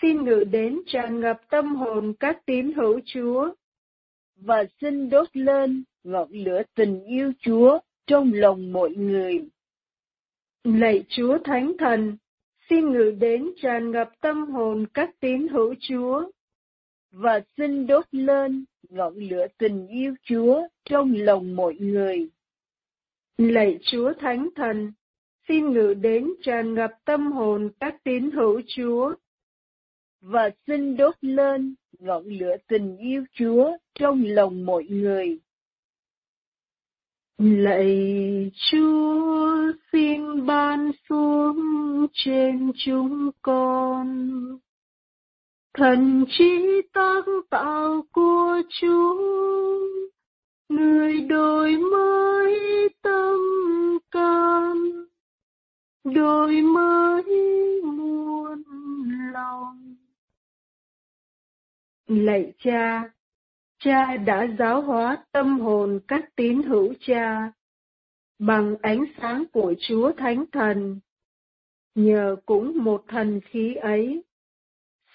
xin 0.02 0.24
ngự 0.24 0.44
đến 0.50 0.80
tràn 0.86 1.20
ngập 1.20 1.40
tâm 1.50 1.76
hồn 1.76 2.14
các 2.20 2.46
tín 2.46 2.72
hữu 2.72 3.00
Chúa. 3.04 3.54
Và 4.36 4.64
xin 4.80 5.10
đốt 5.10 5.36
lên 5.36 5.84
ngọn 6.04 6.28
lửa 6.30 6.62
tình 6.74 7.04
yêu 7.04 7.32
Chúa 7.40 7.78
trong 8.06 8.32
lòng 8.34 8.72
mọi 8.72 8.90
người. 8.90 9.48
Lạy 10.64 11.04
Chúa 11.08 11.38
Thánh 11.44 11.72
Thần, 11.78 12.16
xin 12.70 12.92
ngự 12.92 13.16
đến 13.20 13.50
tràn 13.56 13.90
ngập 13.90 14.10
tâm 14.20 14.46
hồn 14.46 14.86
các 14.94 15.10
tín 15.20 15.48
hữu 15.48 15.74
Chúa. 15.80 16.30
Và 17.10 17.40
xin 17.56 17.86
đốt 17.86 18.04
lên 18.10 18.64
ngọn 18.88 19.14
lửa 19.14 19.46
tình 19.58 19.86
yêu 19.86 20.14
Chúa 20.22 20.68
trong 20.84 21.14
lòng 21.16 21.56
mọi 21.56 21.74
người. 21.74 22.28
Lạy 23.38 23.78
Chúa 23.82 24.12
Thánh 24.20 24.48
Thần, 24.56 24.92
xin 25.48 25.72
ngự 25.72 25.94
đến 25.94 26.28
tràn 26.42 26.74
ngập 26.74 26.90
tâm 27.04 27.32
hồn 27.32 27.70
các 27.80 27.96
tín 28.04 28.30
hữu 28.30 28.60
Chúa. 28.66 29.14
Và 30.20 30.50
xin 30.66 30.96
đốt 30.96 31.14
lên 31.20 31.74
ngọn 31.98 32.24
lửa 32.24 32.56
tình 32.68 32.96
yêu 32.96 33.24
Chúa 33.32 33.76
trong 33.94 34.22
lòng 34.26 34.66
mọi 34.66 34.84
người. 34.84 35.38
Lạy 37.38 38.50
Chúa, 38.70 39.72
xin 39.92 40.46
ban 40.46 40.90
xuống 41.08 41.56
trên 42.12 42.72
chúng 42.84 43.30
con 43.42 44.06
thần 45.74 46.24
trí 46.28 46.82
tác 46.92 47.24
tạo 47.50 48.02
của 48.12 48.62
Chúa, 48.80 49.16
người 50.68 51.20
đổi 51.20 51.76
mới 51.76 52.88
tâm 53.02 53.38
can 54.10 54.95
đời 56.14 56.62
mới 56.62 57.22
muôn 57.84 58.62
lòng 59.32 59.96
lạy 62.06 62.52
cha 62.58 63.10
cha 63.78 64.16
đã 64.16 64.46
giáo 64.58 64.80
hóa 64.80 65.24
tâm 65.32 65.60
hồn 65.60 66.00
các 66.08 66.36
tín 66.36 66.62
hữu 66.62 66.94
cha 67.00 67.52
bằng 68.38 68.76
ánh 68.82 69.04
sáng 69.20 69.44
của 69.52 69.74
Chúa 69.88 70.12
Thánh 70.12 70.44
Thần. 70.52 71.00
Nhờ 71.94 72.36
cũng 72.46 72.84
một 72.84 73.04
thần 73.08 73.40
khí 73.40 73.74
ấy, 73.74 74.24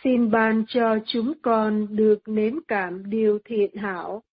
xin 0.04 0.32
ban 0.32 0.64
cho 0.68 0.98
chúng 1.06 1.34
con 1.42 1.88
được 1.96 2.20
nếm 2.26 2.54
cảm 2.68 3.10
điều 3.10 3.40
thiện 3.46 3.76
hảo 3.76 4.24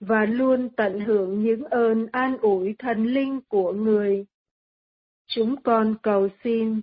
và 0.00 0.24
luôn 0.24 0.68
tận 0.76 1.00
hưởng 1.00 1.44
những 1.44 1.64
ơn 1.64 2.06
an 2.12 2.38
ủi 2.38 2.74
thần 2.78 3.04
linh 3.04 3.40
của 3.48 3.72
người. 3.72 4.26
Chúng 5.26 5.62
con 5.62 5.94
cầu 6.02 6.28
xin 6.44 6.80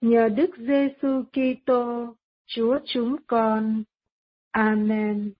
nhờ 0.00 0.28
Đức 0.28 0.50
Giêsu 0.58 1.22
Kitô, 1.32 2.14
Chúa 2.46 2.78
chúng 2.84 3.16
con. 3.26 3.82
Amen. 4.50 5.32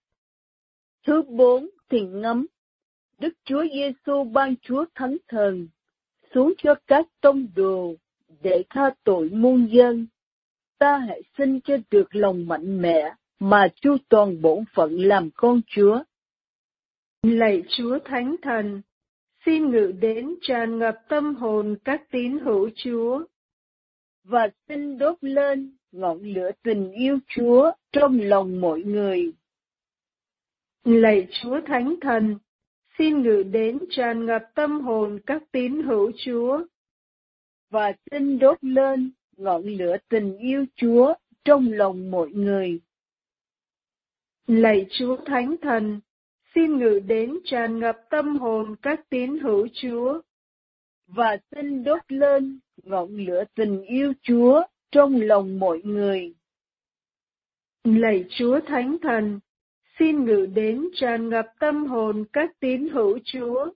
Thứ 1.06 1.22
bốn 1.22 1.68
thì 1.90 2.00
ngấm. 2.00 2.46
Đức 3.18 3.32
Chúa 3.44 3.64
Giêsu 3.74 4.24
ban 4.24 4.54
Chúa 4.62 4.84
Thánh 4.94 5.16
Thần 5.28 5.68
xuống 6.34 6.52
cho 6.58 6.74
các 6.86 7.06
tông 7.20 7.46
đồ 7.54 7.94
để 8.42 8.64
tha 8.70 8.90
tội 9.04 9.28
muôn 9.28 9.68
dân. 9.72 10.06
Ta 10.78 10.98
hãy 10.98 11.22
xin 11.38 11.60
cho 11.60 11.76
được 11.90 12.14
lòng 12.14 12.46
mạnh 12.46 12.82
mẽ 12.82 13.14
mà 13.38 13.68
chu 13.80 13.96
toàn 14.08 14.42
bổn 14.42 14.64
phận 14.74 14.98
làm 14.98 15.30
con 15.36 15.60
Chúa. 15.66 16.02
Lạy 17.22 17.62
Chúa 17.68 17.98
Thánh 18.04 18.36
Thần, 18.42 18.82
xin 19.44 19.70
ngự 19.70 19.92
đến 20.00 20.34
tràn 20.42 20.78
ngập 20.78 20.98
tâm 21.08 21.34
hồn 21.34 21.76
các 21.84 22.02
tín 22.10 22.38
hữu 22.38 22.70
Chúa. 22.76 23.24
Và 24.24 24.48
xin 24.68 24.98
đốt 24.98 25.18
lên 25.20 25.76
ngọn 25.92 26.22
lửa 26.22 26.50
tình 26.62 26.92
yêu 26.92 27.18
Chúa 27.36 27.72
trong 27.92 28.20
lòng 28.20 28.60
mọi 28.60 28.80
người. 28.80 29.32
Lạy 30.84 31.28
Chúa 31.30 31.60
Thánh 31.66 31.94
Thần, 32.00 32.38
xin 32.98 33.22
ngự 33.22 33.42
đến 33.42 33.78
tràn 33.90 34.26
ngập 34.26 34.42
tâm 34.54 34.80
hồn 34.80 35.20
các 35.26 35.42
tín 35.52 35.82
hữu 35.82 36.12
Chúa. 36.24 36.64
Và 37.70 37.92
xin 38.10 38.38
đốt 38.38 38.58
lên 38.64 39.12
ngọn 39.36 39.62
lửa 39.62 39.96
tình 40.08 40.38
yêu 40.38 40.64
Chúa 40.76 41.14
trong 41.44 41.72
lòng 41.72 42.10
mọi 42.10 42.30
người. 42.30 42.80
Lạy 44.46 44.86
Chúa 44.90 45.16
Thánh 45.26 45.56
Thần, 45.62 46.00
xin 46.54 46.78
ngự 46.78 47.00
đến 47.06 47.38
tràn 47.44 47.78
ngập 47.78 47.96
tâm 48.10 48.36
hồn 48.36 48.76
các 48.82 49.00
tín 49.10 49.38
hữu 49.38 49.68
Chúa. 49.72 50.20
Và 51.06 51.36
xin 51.50 51.84
đốt 51.84 52.00
lên 52.08 52.60
ngọn 52.82 53.16
lửa 53.16 53.44
tình 53.54 53.82
yêu 53.82 54.12
Chúa 54.22 54.62
trong 54.92 55.20
lòng 55.20 55.58
mọi 55.58 55.80
người. 55.84 56.34
Lạy 57.84 58.24
Chúa 58.38 58.60
Thánh 58.66 58.96
Thần, 59.02 59.40
xin 59.98 60.24
ngự 60.24 60.46
đến 60.54 60.88
tràn 60.94 61.28
ngập 61.28 61.46
tâm 61.60 61.86
hồn 61.86 62.24
các 62.32 62.50
tín 62.60 62.88
hữu 62.88 63.18
Chúa. 63.24 63.72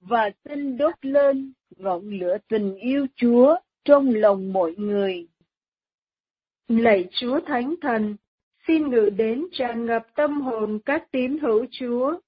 Và 0.00 0.30
xin 0.44 0.76
đốt 0.76 0.94
lên 1.02 1.52
ngọn 1.76 2.10
lửa 2.10 2.36
tình 2.48 2.74
yêu 2.74 3.06
Chúa 3.16 3.56
trong 3.84 4.14
lòng 4.14 4.52
mọi 4.52 4.74
người. 4.76 5.28
Lạy 6.68 7.08
Chúa 7.12 7.40
Thánh 7.46 7.74
Thần, 7.80 8.16
xin 8.66 8.90
ngự 8.90 9.10
đến 9.16 9.46
tràn 9.52 9.86
ngập 9.86 10.06
tâm 10.14 10.40
hồn 10.40 10.78
các 10.84 11.10
tín 11.10 11.38
hữu 11.38 11.66
Chúa. 11.70 12.18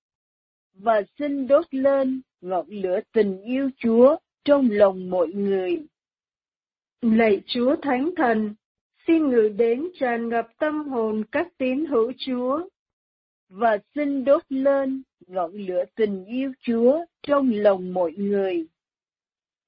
Và 0.74 1.02
xin 1.18 1.46
đốt 1.46 1.74
lên 1.74 2.22
ngọn 2.40 2.66
lửa 2.68 3.00
tình 3.12 3.42
yêu 3.42 3.70
Chúa 3.76 4.16
trong 4.44 4.68
lòng 4.70 5.10
mọi 5.10 5.28
người. 5.28 5.86
Lạy 7.02 7.42
Chúa 7.46 7.76
Thánh 7.82 8.10
Thần, 8.16 8.54
xin 9.06 9.28
ngự 9.30 9.48
đến 9.56 9.88
tràn 10.00 10.28
ngập 10.28 10.48
tâm 10.58 10.88
hồn 10.88 11.24
các 11.32 11.48
tín 11.58 11.86
hữu 11.86 12.12
Chúa 12.18 12.68
và 13.48 13.78
xin 13.94 14.24
đốt 14.24 14.42
lên 14.48 15.02
ngọn 15.26 15.52
lửa 15.52 15.84
tình 15.94 16.24
yêu 16.24 16.52
Chúa 16.60 17.04
trong 17.22 17.50
lòng 17.52 17.94
mọi 17.94 18.12
người. 18.12 18.66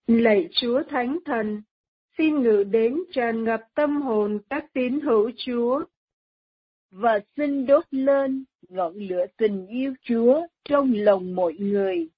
Lạy 0.07 0.49
Chúa 0.53 0.83
Thánh 0.91 1.19
Thần, 1.25 1.63
xin 2.19 2.43
ngự 2.43 2.65
đến 2.65 2.99
tràn 3.13 3.45
ngập 3.45 3.61
tâm 3.75 4.03
hồn 4.03 4.39
các 4.51 4.73
tín 4.73 5.01
hữu 5.01 5.31
Chúa. 5.37 5.85
Và 6.91 7.21
xin 7.37 7.67
đốt 7.67 7.85
lên 7.91 8.45
ngọn 8.69 8.95
lửa 8.95 9.27
tình 9.37 9.67
yêu 9.67 9.95
Chúa 10.03 10.47
trong 10.65 10.93
lòng 10.95 11.35
mọi 11.35 11.55
người. 11.59 12.09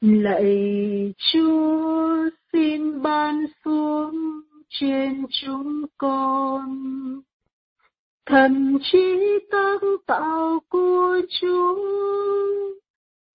Lạy 0.00 1.14
Chúa, 1.32 2.30
xin 2.52 3.02
ban 3.02 3.46
xuống 3.64 4.40
trên 4.68 5.26
chúng 5.30 5.86
con 5.98 6.86
thần 8.26 8.78
trí 8.82 9.38
tác 9.50 9.80
tạo 10.06 10.60
của 10.68 11.20
Chúa, 11.40 11.76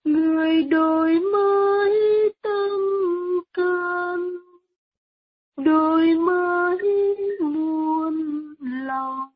người 0.04 0.64
đổi 0.64 1.20
mới 1.20 1.94
tâm 2.42 2.72
can, 3.54 4.38
đổi 5.58 6.16
mới 6.16 7.16
muôn 7.42 8.56
lòng. 8.62 9.31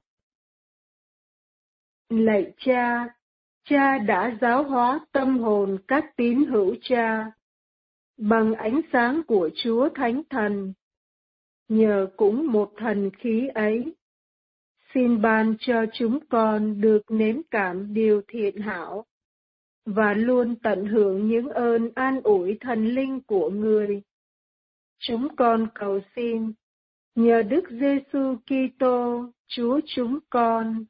Lạy 2.18 2.54
cha, 2.58 3.08
cha 3.64 3.98
đã 3.98 4.38
giáo 4.42 4.64
hóa 4.64 5.00
tâm 5.12 5.40
hồn 5.40 5.78
các 5.88 6.06
tín 6.16 6.46
hữu 6.46 6.76
cha 6.82 7.32
bằng 8.18 8.54
ánh 8.54 8.82
sáng 8.94 9.22
của 9.28 9.50
Chúa 9.56 9.90
Thánh 9.96 10.22
Thần. 10.30 10.74
Nhờ 11.70 12.08
cũng 12.18 12.52
một 12.52 12.74
thần 12.78 13.10
khí 13.18 13.48
ấy, 13.48 13.96
xin 14.94 15.22
ban 15.22 15.56
cho 15.60 15.86
chúng 15.94 16.20
con 16.30 16.82
được 16.82 17.02
nếm 17.10 17.36
cảm 17.52 17.94
điều 17.94 18.22
thiện 18.28 18.58
hảo 18.58 19.06
và 19.86 20.14
luôn 20.14 20.56
tận 20.64 20.86
hưởng 20.86 21.28
những 21.28 21.50
ơn 21.50 21.90
an 21.96 22.22
ủi 22.24 22.58
thần 22.62 22.88
linh 22.88 23.22
của 23.22 23.50
người. 23.50 24.02
Chúng 25.00 25.36
con 25.36 25.68
cầu 25.76 26.00
xin 26.16 26.54
nhờ 27.16 27.42
Đức 27.42 27.64
Giêsu 27.70 28.36
Kitô, 28.36 29.26
Chúa 29.48 29.80
chúng 29.96 30.20
con. 30.30 30.86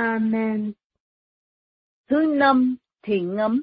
Amen. 0.00 0.72
Thứ 2.08 2.34
năm, 2.36 2.76
thiện 3.02 3.36
ngắm. 3.36 3.62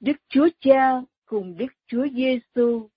Đức 0.00 0.16
Chúa 0.28 0.48
Cha 0.60 1.02
cùng 1.24 1.56
Đức 1.58 1.72
Chúa 1.86 2.06
Giêsu 2.16 2.88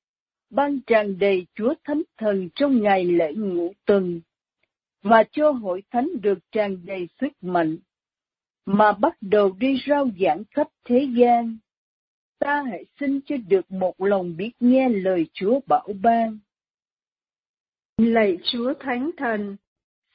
ban 0.49 0.79
tràn 0.87 1.19
đầy 1.19 1.45
Chúa 1.55 1.73
Thánh 1.83 2.01
Thần 2.17 2.49
trong 2.55 2.81
ngày 2.81 3.05
lễ 3.05 3.33
ngũ 3.33 3.73
tuần 3.85 4.21
và 5.01 5.23
cho 5.31 5.51
hội 5.51 5.83
thánh 5.91 6.09
được 6.21 6.37
tràn 6.51 6.85
đầy 6.85 7.07
sức 7.21 7.31
mạnh 7.41 7.77
mà 8.65 8.91
bắt 8.91 9.17
đầu 9.21 9.55
đi 9.59 9.81
rao 9.87 10.09
giảng 10.19 10.43
khắp 10.51 10.67
thế 10.83 11.07
gian. 11.17 11.57
Ta 12.39 12.63
hãy 12.69 12.85
xin 12.99 13.19
cho 13.25 13.35
được 13.47 13.71
một 13.71 14.01
lòng 14.01 14.37
biết 14.37 14.51
nghe 14.59 14.89
lời 14.89 15.25
Chúa 15.33 15.59
bảo 15.67 15.87
ban. 16.01 16.39
Lạy 17.97 18.37
Chúa 18.43 18.73
Thánh 18.79 19.11
Thần, 19.17 19.57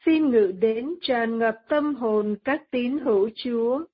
xin 0.05 0.31
ngự 0.31 0.53
đến 0.61 0.95
tràn 1.01 1.39
ngập 1.39 1.55
tâm 1.69 1.95
hồn 1.95 2.37
các 2.45 2.71
tín 2.71 2.99
hữu 2.99 3.31
Chúa 3.35 3.85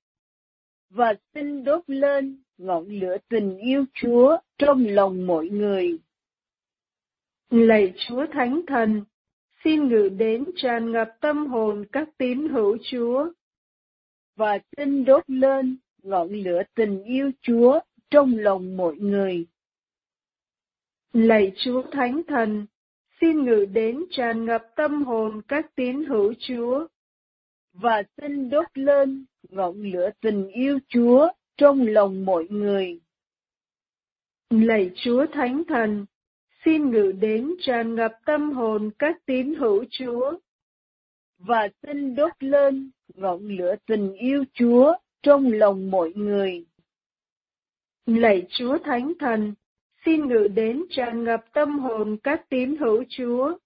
và 0.90 1.14
xin 1.34 1.64
đốt 1.64 1.84
lên 1.86 2.42
ngọn 2.58 2.88
lửa 2.88 3.16
tình 3.28 3.58
yêu 3.58 3.84
Chúa 3.94 4.36
trong 4.58 4.86
lòng 4.86 5.26
mọi 5.26 5.48
người. 5.48 5.98
Lạy 7.50 7.94
Chúa 7.96 8.26
Thánh 8.32 8.60
Thần, 8.66 9.04
xin 9.64 9.88
ngự 9.88 10.08
đến 10.08 10.44
tràn 10.56 10.92
ngập 10.92 11.08
tâm 11.20 11.46
hồn 11.46 11.84
các 11.92 12.08
tín 12.18 12.48
hữu 12.48 12.76
Chúa 12.90 13.32
và 14.36 14.58
xin 14.76 15.04
đốt 15.04 15.24
lên 15.30 15.76
ngọn 16.02 16.28
lửa 16.28 16.62
tình 16.74 17.02
yêu 17.02 17.30
Chúa 17.42 17.80
trong 18.10 18.38
lòng 18.38 18.76
mọi 18.76 18.96
người. 18.96 19.46
Lạy 21.12 21.52
Chúa 21.56 21.82
Thánh 21.92 22.22
Thần, 22.28 22.66
xin 23.20 23.44
ngự 23.44 23.66
đến 23.72 24.04
tràn 24.10 24.44
ngập 24.44 24.62
tâm 24.76 25.04
hồn 25.04 25.40
các 25.48 25.74
tín 25.74 26.04
hữu 26.04 26.34
Chúa 26.38 26.86
và 27.72 28.02
xin 28.16 28.50
đốt 28.50 28.66
lên 28.74 29.24
ngọn 29.48 29.82
lửa 29.82 30.10
tình 30.20 30.48
yêu 30.48 30.78
Chúa 30.88 31.28
trong 31.56 31.86
lòng 31.86 32.24
mọi 32.24 32.46
người. 32.50 33.00
Lạy 34.50 34.90
Chúa 34.94 35.26
Thánh 35.32 35.62
Thần, 35.68 36.06
xin 36.64 36.90
ngự 36.90 37.12
đến 37.20 37.54
tràn 37.60 37.94
ngập 37.94 38.12
tâm 38.26 38.52
hồn 38.52 38.90
các 38.98 39.16
tín 39.26 39.54
hữu 39.54 39.84
Chúa 39.90 40.38
và 41.38 41.68
xin 41.82 42.14
đốt 42.14 42.32
lên 42.40 42.90
ngọn 43.14 43.48
lửa 43.48 43.74
tình 43.86 44.12
yêu 44.12 44.44
Chúa 44.54 44.94
trong 45.22 45.52
lòng 45.52 45.90
mọi 45.90 46.12
người. 46.14 46.66
Lạy 48.06 48.46
Chúa 48.50 48.78
Thánh 48.84 49.12
Thần, 49.18 49.54
xin 50.06 50.28
ngự 50.28 50.48
đến 50.54 50.82
tràn 50.90 51.24
ngập 51.24 51.44
tâm 51.52 51.78
hồn 51.78 52.16
các 52.22 52.48
tín 52.48 52.76
hữu 52.76 53.04
Chúa 53.08 53.58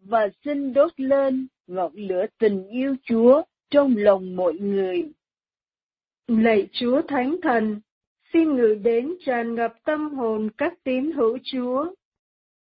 và 0.00 0.28
xin 0.44 0.72
đốt 0.72 1.00
lên 1.00 1.46
ngọn 1.66 1.92
lửa 1.94 2.26
tình 2.38 2.68
yêu 2.68 2.96
Chúa 3.04 3.42
trong 3.70 3.94
lòng 3.96 4.36
mọi 4.36 4.54
người. 4.54 5.12
Lạy 6.28 6.68
Chúa 6.72 7.02
Thánh 7.08 7.36
Thần, 7.42 7.80
xin 8.32 8.56
ngự 8.56 8.74
đến 8.82 9.14
tràn 9.24 9.54
ngập 9.54 9.74
tâm 9.84 10.14
hồn 10.14 10.50
các 10.58 10.74
tín 10.84 11.12
hữu 11.12 11.38
Chúa 11.44 11.94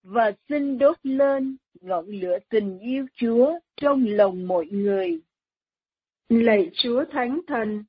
và 0.03 0.33
xin 0.49 0.79
đốt 0.79 0.97
lên 1.03 1.57
ngọn 1.81 2.07
lửa 2.07 2.39
tình 2.51 2.79
yêu 2.79 3.07
Chúa 3.15 3.59
trong 3.77 4.05
lòng 4.07 4.47
mọi 4.47 4.67
người. 4.67 5.21
Lạy 6.29 6.71
Chúa 6.75 7.05
Thánh 7.13 7.41
Thần, 7.47 7.85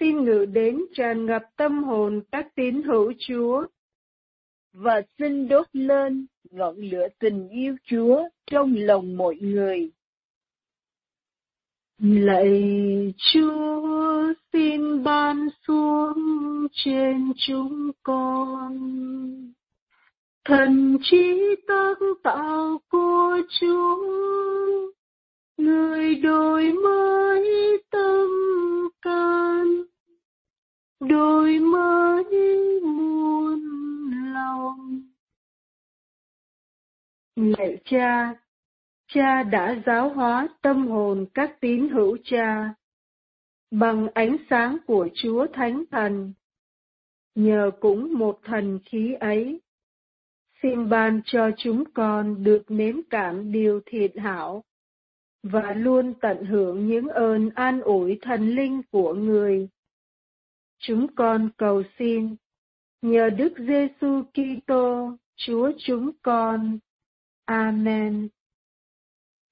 xin 0.00 0.24
ngự 0.24 0.44
đến 0.44 0.80
tràn 0.94 1.26
ngập 1.26 1.42
tâm 1.56 1.84
hồn 1.84 2.20
các 2.32 2.54
tín 2.54 2.82
hữu 2.82 3.12
Chúa 3.18 3.66
và 4.74 5.02
xin 5.18 5.48
đốt 5.48 5.66
lên 5.72 6.26
ngọn 6.50 6.76
lửa 6.76 7.06
tình 7.18 7.48
yêu 7.48 7.76
Chúa 7.84 8.22
trong 8.50 8.74
lòng 8.76 9.16
mọi 9.16 9.36
người. 9.40 9.90
Lạy 11.98 13.14
Chúa, 13.32 14.32
xin 14.52 15.02
ban 15.04 15.48
xuống 15.66 16.14
trên 16.72 17.32
chúng 17.46 17.90
con 18.02 18.74
thần 20.44 20.98
trí 21.02 21.54
tác 21.66 21.98
tạo 22.22 22.80
của 22.88 23.40
Chúa, 23.60 23.96
người 25.56 26.14
đổi 26.14 26.72
mới 26.72 27.46
tâm 27.90 28.28
can, 29.02 29.82
đổi 31.00 31.58
mới 31.58 32.24
muôn 32.82 33.63
lạy 37.36 37.78
cha 37.84 38.34
cha 39.06 39.42
đã 39.42 39.82
giáo 39.86 40.08
hóa 40.08 40.48
tâm 40.62 40.88
hồn 40.88 41.26
các 41.34 41.60
tín 41.60 41.88
hữu 41.88 42.16
cha 42.24 42.74
bằng 43.70 44.08
ánh 44.14 44.36
sáng 44.50 44.76
của 44.86 45.08
Chúa 45.14 45.46
Thánh 45.52 45.84
Thần. 45.90 46.32
Nhờ 47.34 47.70
cũng 47.80 48.18
một 48.18 48.40
thần 48.44 48.78
khí 48.84 49.14
ấy, 49.20 49.60
xin 50.62 50.88
ban 50.88 51.20
cho 51.24 51.50
chúng 51.56 51.84
con 51.94 52.44
được 52.44 52.62
nếm 52.68 52.96
cảm 53.10 53.52
điều 53.52 53.80
thiện 53.86 54.16
hảo 54.16 54.64
và 55.42 55.72
luôn 55.72 56.14
tận 56.20 56.44
hưởng 56.44 56.86
những 56.86 57.08
ơn 57.08 57.50
an 57.54 57.80
ủi 57.80 58.18
thần 58.22 58.48
linh 58.48 58.82
của 58.90 59.14
người. 59.14 59.68
Chúng 60.78 61.14
con 61.14 61.50
cầu 61.56 61.82
xin 61.98 62.36
nhờ 63.02 63.30
Đức 63.30 63.52
Giêsu 63.58 64.22
Kitô, 64.22 65.16
Chúa 65.36 65.72
chúng 65.86 66.10
con. 66.22 66.78
Amen. 67.44 68.28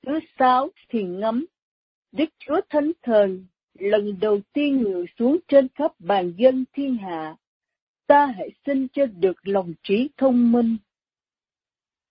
Thứ 0.06 0.18
sáu 0.38 0.70
thiền 0.88 1.20
ngắm, 1.20 1.46
Đức 2.12 2.28
Chúa 2.38 2.60
Thánh 2.70 2.92
Thần 3.02 3.46
lần 3.78 4.20
đầu 4.20 4.40
tiên 4.52 4.82
ngự 4.82 5.06
xuống 5.18 5.38
trên 5.48 5.68
khắp 5.74 5.92
bàn 5.98 6.32
dân 6.36 6.64
thiên 6.72 6.96
hạ, 6.96 7.36
ta 8.06 8.26
hãy 8.26 8.50
xin 8.66 8.88
cho 8.92 9.06
được 9.06 9.36
lòng 9.42 9.74
trí 9.82 10.10
thông 10.16 10.52
minh. 10.52 10.76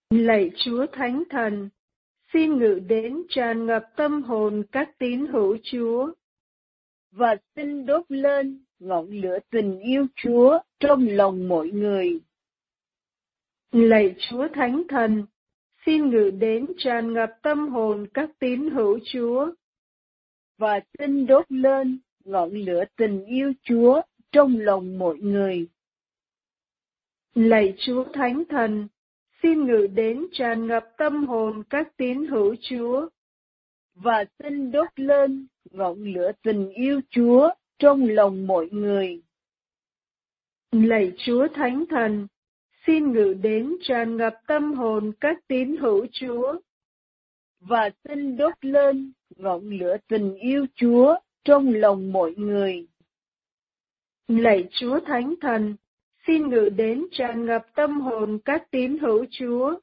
Lạy 0.10 0.52
Chúa 0.56 0.86
Thánh 0.92 1.24
Thần, 1.30 1.70
xin 2.34 2.58
ngự 2.58 2.80
đến 2.88 3.24
tràn 3.30 3.66
ngập 3.66 3.84
tâm 3.96 4.24
hồn 4.24 4.64
các 4.72 4.90
tín 4.98 5.26
hữu 5.28 5.58
Chúa, 5.64 6.12
và 7.12 7.36
xin 7.56 7.86
đốt 7.86 8.06
lên 8.10 8.66
ngọn 8.80 9.10
lửa 9.10 9.38
tình 9.50 9.80
yêu 9.80 10.08
Chúa 10.16 10.60
trong 10.80 11.08
lòng 11.08 11.48
mọi 11.48 11.70
người. 11.70 12.20
Lạy 13.72 14.16
Chúa 14.20 14.48
Thánh 14.54 14.84
Thần, 14.90 15.26
xin 15.86 16.10
ngự 16.10 16.32
đến 16.40 16.66
tràn 16.78 17.14
ngập 17.14 17.30
tâm 17.42 17.68
hồn 17.68 18.08
các 18.14 18.30
tín 18.40 18.70
hữu 18.70 19.00
Chúa, 19.14 19.52
và 20.58 20.80
xin 20.98 21.26
đốt 21.26 21.46
lên 21.50 22.00
ngọn 22.24 22.52
lửa 22.52 22.84
tình 22.98 23.26
yêu 23.26 23.54
Chúa 23.64 24.02
trong 24.32 24.60
lòng 24.60 24.98
mọi 24.98 25.18
người. 25.18 25.68
Lạy 27.36 27.74
Chúa 27.78 28.04
Thánh 28.14 28.44
Thần, 28.50 28.88
xin 29.44 29.66
ngự 29.66 29.88
đến 29.96 30.28
tràn 30.32 30.68
ngập 30.68 30.84
tâm 30.98 31.28
hồn 31.28 31.64
các 31.70 31.98
tín 31.98 32.26
hữu 32.26 32.56
Chúa, 32.62 33.10
và 33.96 34.26
xin 34.40 34.72
đốt 34.72 34.88
lên 34.96 35.48
ngọn 35.72 36.04
lửa 36.04 36.32
tình 36.44 36.70
yêu 36.70 37.02
Chúa 37.10 37.50
trong 37.80 38.08
lòng 38.10 38.48
mọi 38.48 38.70
người. 38.72 39.22
Lạy 40.72 41.12
Chúa 41.18 41.48
Thánh 41.54 41.86
Thần, 41.90 42.28
xin 42.88 43.12
ngự 43.12 43.34
đến 43.42 43.76
tràn 43.82 44.18
ngập 44.18 44.34
tâm 44.48 44.74
hồn 44.74 45.12
các 45.20 45.38
tín 45.48 45.78
hữu 45.78 46.06
Chúa, 46.12 46.60
và 47.60 47.90
xin 48.04 48.38
đốt 48.38 48.54
lên 48.62 49.12
ngọn 49.36 49.70
lửa 49.70 49.98
tình 50.08 50.36
yêu 50.36 50.66
Chúa 50.76 51.16
trong 51.44 51.74
lòng 51.74 52.12
mọi 52.12 52.34
người. 52.38 52.88
Lạy 54.28 54.70
Chúa 54.72 55.00
Thánh 55.00 55.34
Thần, 55.42 55.76
xin 56.28 56.50
ngự 56.50 56.70
đến 56.76 57.06
tràn 57.12 57.46
ngập 57.46 57.66
tâm 57.76 58.02
hồn 58.02 58.40
các 58.46 58.72
tín 58.72 58.98
hữu 58.98 59.26
Chúa, 59.32 59.80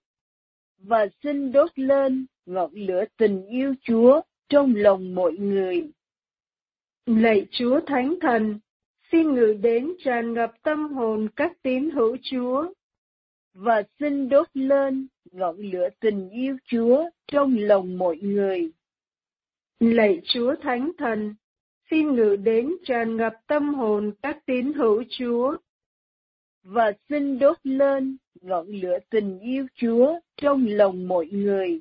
và 0.79 1.07
xin 1.23 1.53
đốt 1.53 1.79
lên 1.79 2.27
ngọn 2.47 2.71
lửa 2.75 3.05
tình 3.17 3.47
yêu 3.47 3.75
Chúa 3.83 4.21
trong 4.49 4.75
lòng 4.77 5.15
mọi 5.15 5.33
người. 5.33 5.91
Lạy 7.07 7.47
Chúa 7.51 7.81
Thánh 7.87 8.15
Thần, 8.21 8.59
xin 9.13 9.35
ngự 9.35 9.59
đến 9.63 9.93
tràn 9.99 10.33
ngập 10.33 10.53
tâm 10.63 10.93
hồn 10.93 11.29
các 11.37 11.53
tín 11.63 11.91
hữu 11.91 12.17
Chúa, 12.23 12.73
và 13.61 13.83
xin 13.99 14.29
đốt 14.29 14.49
lên 14.55 15.07
ngọn 15.33 15.57
lửa 15.59 15.89
tình 16.01 16.31
yêu 16.31 16.57
Chúa 16.67 17.11
trong 17.27 17.57
lòng 17.59 17.99
mọi 17.99 18.17
người. 18.17 18.71
Lạy 19.81 20.21
Chúa 20.25 20.55
Thánh 20.63 20.91
Thần, 20.99 21.35
xin 21.91 22.15
ngự 22.15 22.37
đến 22.37 22.73
tràn 22.85 23.17
ngập 23.17 23.33
tâm 23.47 23.75
hồn 23.75 24.13
các 24.23 24.39
tín 24.47 24.73
hữu 24.73 25.05
Chúa. 25.19 25.57
Và 26.63 26.93
xin 27.09 27.39
đốt 27.39 27.57
lên 27.63 28.17
ngọn 28.41 28.67
lửa 28.67 28.99
tình 29.11 29.41
yêu 29.41 29.67
Chúa 29.75 30.21
trong 30.37 30.67
lòng 30.69 31.09
mọi 31.09 31.27
người. 31.27 31.81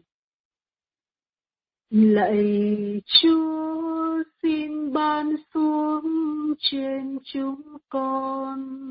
Lạy 1.89 3.01
Chúa 3.05 4.23
xin 4.41 4.93
ban 4.93 5.35
xuống 5.53 6.05
trên 6.59 7.19
chúng 7.23 7.61
con 7.89 8.87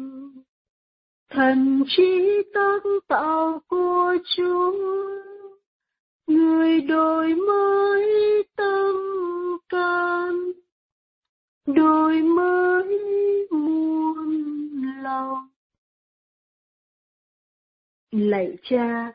thần 1.30 1.84
trí 1.86 2.42
tác 2.54 2.82
tạo 3.08 3.60
của 3.68 4.16
Chúa 4.36 4.72
người 6.26 6.80
đổi 6.80 7.34
mới 7.34 8.44
tâm 8.56 8.96
can 9.68 10.52
đổi 11.66 12.22
mới 12.22 12.98
muôn 13.50 14.82
lòng 15.02 15.48
lạy 18.10 18.56
cha 18.62 19.12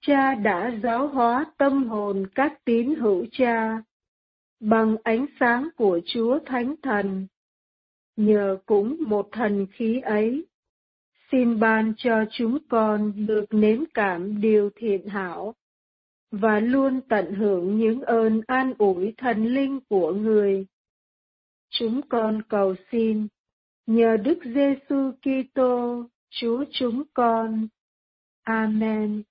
cha 0.00 0.34
đã 0.34 0.70
giáo 0.82 1.08
hóa 1.08 1.44
tâm 1.58 1.84
hồn 1.84 2.26
các 2.34 2.64
tín 2.64 2.94
hữu 2.94 3.26
cha 3.32 3.82
bằng 4.60 4.96
ánh 5.02 5.26
sáng 5.40 5.68
của 5.76 6.00
Chúa 6.06 6.38
Thánh 6.46 6.74
Thần. 6.82 7.26
Nhờ 8.16 8.58
cũng 8.66 8.96
một 9.06 9.28
thần 9.32 9.66
khí 9.72 10.00
ấy, 10.00 10.46
xin 11.32 11.60
ban 11.60 11.92
cho 11.96 12.24
chúng 12.30 12.58
con 12.68 13.26
được 13.26 13.44
nếm 13.50 13.84
cảm 13.94 14.40
điều 14.40 14.70
thiện 14.76 15.08
hảo 15.08 15.54
và 16.30 16.60
luôn 16.60 17.00
tận 17.08 17.34
hưởng 17.34 17.78
những 17.78 18.02
ơn 18.02 18.40
an 18.46 18.74
ủi 18.78 19.14
thần 19.18 19.46
linh 19.46 19.80
của 19.88 20.12
người. 20.12 20.66
Chúng 21.70 22.00
con 22.08 22.42
cầu 22.48 22.74
xin 22.92 23.28
nhờ 23.86 24.16
Đức 24.16 24.38
Giêsu 24.44 25.12
Kitô, 25.22 26.04
Chúa 26.30 26.64
chúng 26.72 27.02
con. 27.14 27.68
Amen. 28.42 29.22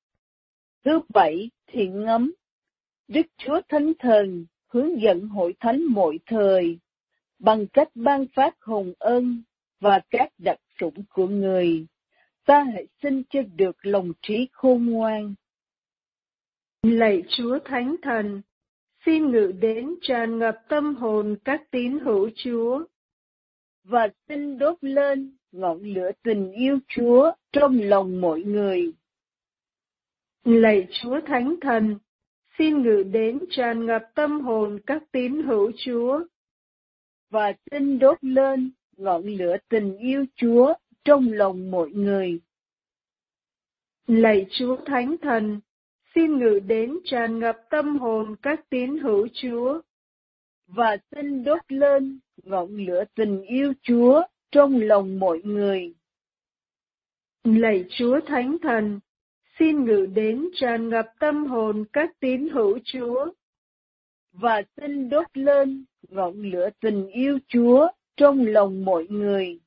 Thứ 0.86 0.99
bảy, 1.13 1.49
thiện 1.67 2.05
ngấm. 2.05 2.33
Đức 3.07 3.25
Chúa 3.38 3.62
Thánh 3.69 3.93
Thần 3.99 4.45
hướng 4.67 5.01
dẫn 5.01 5.27
hội 5.27 5.55
thánh 5.60 5.83
mọi 5.83 6.19
thời 6.25 6.79
bằng 7.39 7.67
cách 7.67 7.89
ban 7.95 8.25
phát 8.36 8.55
hồng 8.62 8.93
ân 8.99 9.43
và 9.79 9.99
các 10.10 10.29
đặc 10.38 10.57
sủng 10.79 11.03
của 11.09 11.27
người. 11.27 11.85
Ta 12.45 12.63
hãy 12.73 12.87
xin 13.03 13.23
cho 13.29 13.41
được 13.55 13.75
lòng 13.81 14.11
trí 14.21 14.47
khôn 14.51 14.85
ngoan. 14.85 15.33
Lạy 16.83 17.23
Chúa 17.29 17.59
Thánh 17.65 17.95
Thần, 18.01 18.41
xin 19.05 19.31
ngự 19.31 19.51
đến 19.59 19.95
tràn 20.01 20.39
ngập 20.39 20.55
tâm 20.69 20.95
hồn 20.95 21.35
các 21.45 21.71
tín 21.71 21.99
hữu 21.99 22.29
Chúa. 22.35 22.83
Và 23.83 24.07
xin 24.27 24.57
đốt 24.57 24.77
lên 24.81 25.37
ngọn 25.51 25.81
lửa 25.81 26.11
tình 26.23 26.51
yêu 26.51 26.79
Chúa 26.87 27.31
trong 27.51 27.79
lòng 27.81 28.21
mọi 28.21 28.41
người. 28.41 28.93
Lạy 30.43 30.87
Chúa 30.91 31.19
Thánh 31.27 31.55
Thần, 31.61 31.97
xin 32.57 32.81
ngự 32.81 33.03
đến 33.03 33.39
tràn 33.49 33.85
ngập 33.85 34.01
tâm 34.15 34.41
hồn 34.41 34.79
các 34.85 35.03
tín 35.11 35.43
hữu 35.43 35.71
Chúa. 35.85 36.19
Và 37.29 37.53
xin 37.71 37.99
đốt 37.99 38.17
lên 38.21 38.71
ngọn 38.97 39.23
lửa 39.25 39.57
tình 39.69 39.97
yêu 39.97 40.25
Chúa 40.36 40.73
trong 41.03 41.31
lòng 41.31 41.71
mọi 41.71 41.89
người. 41.89 42.39
Lạy 44.07 44.45
Chúa 44.49 44.77
Thánh 44.86 45.15
Thần, 45.21 45.60
xin 46.15 46.39
ngự 46.39 46.60
đến 46.67 46.97
tràn 47.05 47.39
ngập 47.39 47.55
tâm 47.69 47.99
hồn 47.99 48.36
các 48.41 48.69
tín 48.69 48.97
hữu 48.97 49.27
Chúa. 49.33 49.81
Và 50.67 50.97
xin 51.12 51.43
đốt 51.43 51.62
lên 51.67 52.19
ngọn 52.43 52.77
lửa 52.77 53.03
tình 53.15 53.41
yêu 53.41 53.73
Chúa 53.81 54.21
trong 54.51 54.81
lòng 54.81 55.19
mọi 55.19 55.41
người. 55.43 55.93
Lạy 57.43 57.86
Chúa 57.89 58.19
Thánh 58.27 58.57
Thần, 58.62 58.99
xin 59.60 59.86
ngự 59.86 60.05
đến 60.15 60.49
tràn 60.55 60.89
ngập 60.89 61.05
tâm 61.19 61.45
hồn 61.45 61.86
các 61.93 62.10
tín 62.19 62.49
hữu 62.49 62.79
Chúa. 62.83 63.31
Và 64.31 64.62
xin 64.77 65.10
đốt 65.10 65.27
lên 65.33 65.86
ngọn 66.10 66.41
lửa 66.41 66.69
tình 66.81 67.07
yêu 67.07 67.39
Chúa 67.47 67.88
trong 68.17 68.45
lòng 68.45 68.86
mọi 68.86 69.06
người. 69.10 69.60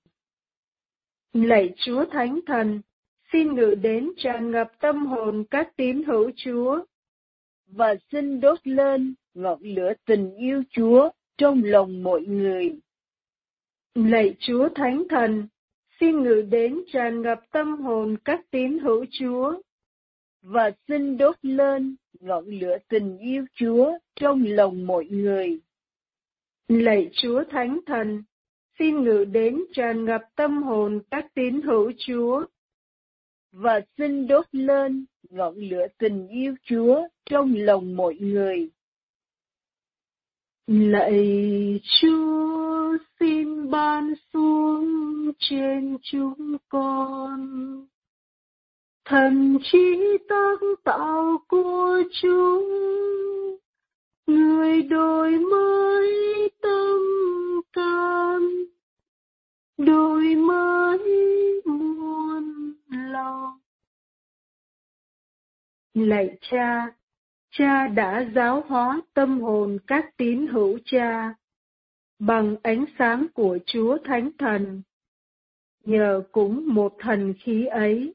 Lạy 1.33 1.75
Chúa 1.77 2.05
Thánh 2.13 2.41
Thần, 2.47 2.81
xin 3.33 3.55
ngự 3.55 3.75
đến 3.83 4.11
tràn 4.17 4.51
ngập 4.51 4.69
tâm 4.81 5.07
hồn 5.07 5.45
các 5.51 5.77
tín 5.77 6.03
hữu 6.03 6.31
Chúa. 6.37 6.85
Và 7.67 7.95
xin 8.13 8.41
đốt 8.41 8.67
lên 8.67 9.15
ngọn 9.35 9.63
lửa 9.63 9.93
tình 10.07 10.35
yêu 10.37 10.63
Chúa 10.71 11.11
trong 11.39 11.63
lòng 11.65 12.03
mọi 12.03 12.21
người. 12.21 12.79
Lạy 13.95 14.35
Chúa 14.39 14.69
Thánh 14.75 15.03
Thần, 15.11 15.49
xin 16.01 16.23
ngự 16.23 16.43
đến 16.51 16.81
tràn 16.93 17.23
ngập 17.23 17.41
tâm 17.53 17.81
hồn 17.81 18.17
các 18.25 18.41
tín 18.51 18.79
hữu 18.79 19.05
Chúa 19.11 19.61
và 20.43 20.71
xin 20.89 21.17
đốt 21.17 21.37
lên 21.43 21.97
ngọn 22.21 22.45
lửa 22.47 22.77
tình 22.89 23.19
yêu 23.19 23.47
Chúa 23.55 23.99
trong 24.17 24.45
lòng 24.47 24.87
mọi 24.87 25.05
người. 25.05 25.61
Lạy 26.69 27.11
Chúa 27.13 27.45
Thánh 27.51 27.81
Thần, 27.87 28.23
xin 28.81 29.05
ngự 29.05 29.25
đến 29.25 29.65
tràn 29.73 30.05
ngập 30.05 30.21
tâm 30.37 30.63
hồn 30.63 31.01
các 31.11 31.27
tín 31.35 31.63
hữu 31.63 31.93
Chúa. 31.99 32.45
Và 33.53 33.81
xin 33.99 34.27
đốt 34.27 34.47
lên 34.53 35.05
ngọn 35.31 35.55
lửa 35.57 35.87
tình 35.99 36.29
yêu 36.29 36.55
Chúa 36.63 37.09
trong 37.31 37.55
lòng 37.57 37.97
mọi 37.97 38.15
người. 38.21 38.71
Lạy 40.67 41.81
Chúa, 42.01 42.97
xin 43.21 43.71
ban 43.71 44.15
xuống 44.33 44.87
trên 45.39 45.97
chúng 46.03 46.57
con 46.69 47.41
thần 49.05 49.59
trí 49.63 50.19
tác 50.29 50.61
tạo 50.85 51.39
của 51.49 52.03
chúng, 52.23 52.69
người 54.27 54.83
đổi 54.83 55.39
mới 55.39 55.80
lạy 66.09 66.39
cha 66.51 66.87
cha 67.51 67.87
đã 67.89 68.31
giáo 68.35 68.65
hóa 68.69 69.01
tâm 69.15 69.41
hồn 69.41 69.79
các 69.87 70.17
tín 70.17 70.47
hữu 70.47 70.79
cha 70.85 71.35
bằng 72.19 72.57
ánh 72.63 72.85
sáng 72.99 73.27
của 73.35 73.59
chúa 73.67 73.99
thánh 74.05 74.31
thần 74.39 74.83
nhờ 75.85 76.23
cũng 76.33 76.75
một 76.75 76.95
thần 76.99 77.35
khí 77.45 77.67
ấy 77.67 78.15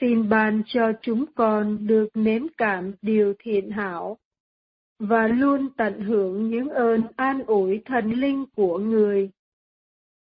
xin 0.00 0.28
ban 0.28 0.62
cho 0.66 0.92
chúng 1.02 1.24
con 1.34 1.86
được 1.86 2.08
nếm 2.14 2.42
cảm 2.58 2.92
điều 3.02 3.34
thiện 3.38 3.70
hảo 3.70 4.18
và 4.98 5.26
luôn 5.28 5.68
tận 5.76 6.00
hưởng 6.00 6.50
những 6.50 6.68
ơn 6.68 7.02
an 7.16 7.42
ủi 7.46 7.82
thần 7.84 8.10
linh 8.10 8.44
của 8.56 8.78
người. 8.78 9.30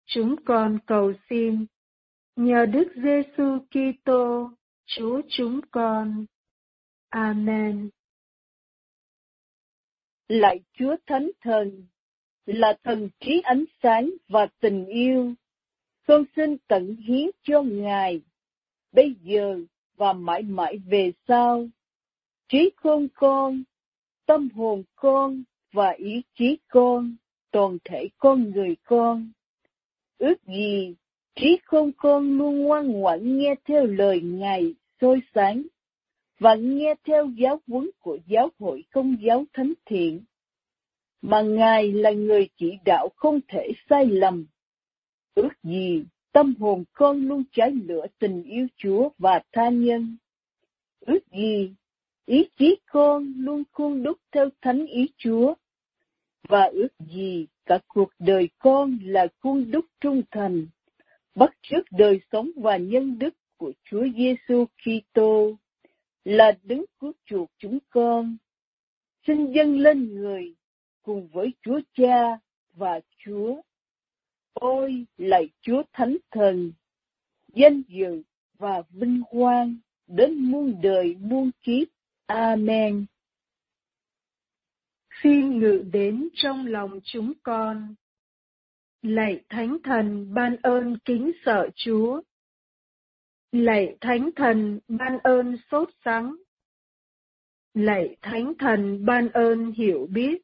Chúng 0.06 0.36
con 0.46 0.78
cầu 0.88 1.14
xin 1.30 1.66
nhờ 2.36 2.66
Đức 2.66 2.88
Giêsu 2.96 3.58
Kitô, 3.72 4.52
Chúa 4.86 5.22
chúng 5.30 5.62
con. 5.72 6.26
Amen. 7.12 7.90
Lạy 10.28 10.60
Chúa 10.74 10.96
Thánh 11.08 11.32
Thần, 11.42 11.86
là 12.46 12.78
thần 12.84 13.10
trí 13.20 13.42
ánh 13.44 13.66
sáng 13.84 14.10
và 14.28 14.48
tình 14.60 14.86
yêu, 14.86 15.34
con 16.08 16.24
xin 16.36 16.58
tận 16.68 16.96
hiến 16.96 17.30
cho 17.44 17.62
Ngài 17.62 18.22
bây 18.92 19.16
giờ 19.22 19.60
và 19.96 20.14
mãi 20.14 20.44
mãi 20.44 20.78
về 20.78 21.12
sau. 21.28 21.68
Trí 22.50 22.70
khôn 22.76 23.08
con, 23.14 23.64
tâm 24.26 24.50
hồn 24.50 24.84
con 24.96 25.44
và 25.74 25.90
ý 25.90 26.22
chí 26.34 26.58
con, 26.68 27.16
toàn 27.52 27.78
thể 27.84 28.10
con 28.18 28.52
người 28.52 28.76
con. 28.84 29.32
Ước 30.18 30.44
gì 30.48 30.96
trí 31.36 31.58
khôn 31.66 31.92
con 31.98 32.38
luôn 32.38 32.64
ngoan 32.64 32.92
ngoãn 32.92 33.38
nghe 33.38 33.56
theo 33.66 33.86
lời 33.86 34.22
Ngài 34.22 34.74
soi 35.02 35.22
sáng 35.36 35.64
và 36.42 36.56
nghe 36.56 36.96
theo 37.08 37.30
giáo 37.38 37.62
huấn 37.68 37.90
của 38.00 38.18
giáo 38.28 38.50
hội 38.60 38.84
công 38.92 39.18
giáo 39.22 39.46
thánh 39.54 39.74
thiện, 39.86 40.24
mà 41.22 41.42
Ngài 41.42 41.92
là 41.92 42.12
người 42.12 42.50
chỉ 42.58 42.78
đạo 42.86 43.10
không 43.16 43.40
thể 43.48 43.72
sai 43.90 44.06
lầm. 44.06 44.46
Ước 45.36 45.64
gì 45.64 46.06
Tâm 46.32 46.56
hồn 46.60 46.84
con 46.94 47.28
luôn 47.28 47.44
cháy 47.52 47.72
lửa 47.72 48.06
tình 48.20 48.44
yêu 48.44 48.68
Chúa 48.78 49.10
và 49.18 49.42
tha 49.52 49.70
nhân. 49.70 50.18
Ước 51.00 51.20
gì, 51.32 51.74
ý 52.26 52.50
chí 52.60 52.76
con 52.86 53.34
luôn 53.38 53.64
khuôn 53.72 54.04
đúc 54.04 54.18
theo 54.32 54.50
thánh 54.62 54.86
ý 54.86 55.10
Chúa. 55.18 55.54
Và 56.50 56.64
ước 56.64 56.88
gì 57.00 57.48
cả 57.66 57.80
cuộc 57.88 58.10
đời 58.20 58.50
con 58.60 59.00
là 59.04 59.28
khuôn 59.40 59.72
đúc 59.72 59.86
trung 60.00 60.22
thành, 60.32 60.68
bắt 61.36 61.52
chước 61.62 61.86
đời 61.92 62.20
sống 62.32 62.52
và 62.56 62.78
nhân 62.78 63.20
đức 63.20 63.34
của 63.58 63.74
Chúa 63.84 64.06
Giêsu 64.18 64.66
Kitô 64.66 65.58
là 66.24 66.52
đứng 66.64 66.86
cứu 67.00 67.14
chuộc 67.26 67.50
chúng 67.58 67.80
con. 67.90 68.38
Xin 69.28 69.52
dâng 69.52 69.80
lên 69.80 70.16
người 70.16 70.56
cùng 71.04 71.28
với 71.28 71.54
Chúa 71.62 71.80
Cha 71.94 72.40
và 72.74 73.00
Chúa. 73.26 73.62
Ôi 74.54 75.06
lạy 75.18 75.50
Chúa 75.62 75.84
Thánh 75.94 76.18
Thần, 76.32 76.72
danh 77.54 77.82
dự 77.88 78.24
và 78.58 78.82
vinh 78.90 79.24
quang 79.30 79.76
đến 80.08 80.36
muôn 80.36 80.82
đời 80.82 81.16
muôn 81.20 81.52
kiếp. 81.64 81.88
Amen. 82.26 83.06
Xin 85.24 85.60
ngự 85.60 85.84
đến 85.92 86.30
trong 86.34 86.68
lòng 86.68 87.00
chúng 87.04 87.34
con. 87.44 87.96
Lạy 89.02 89.42
Thánh 89.50 89.78
Thần 89.84 90.34
ban 90.34 90.56
ơn 90.62 90.98
kính 91.06 91.32
sợ 91.46 91.70
Chúa. 91.76 92.22
Lạy 93.52 93.98
Thánh 94.02 94.30
Thần 94.36 94.80
ban 94.88 95.20
ơn 95.24 95.58
sốt 95.72 95.90
sắng. 96.06 96.36
Lạy 97.74 98.18
Thánh 98.22 98.54
Thần 98.60 99.06
ban 99.06 99.30
ơn 99.30 99.72
hiểu 99.72 100.08
biết. 100.12 100.42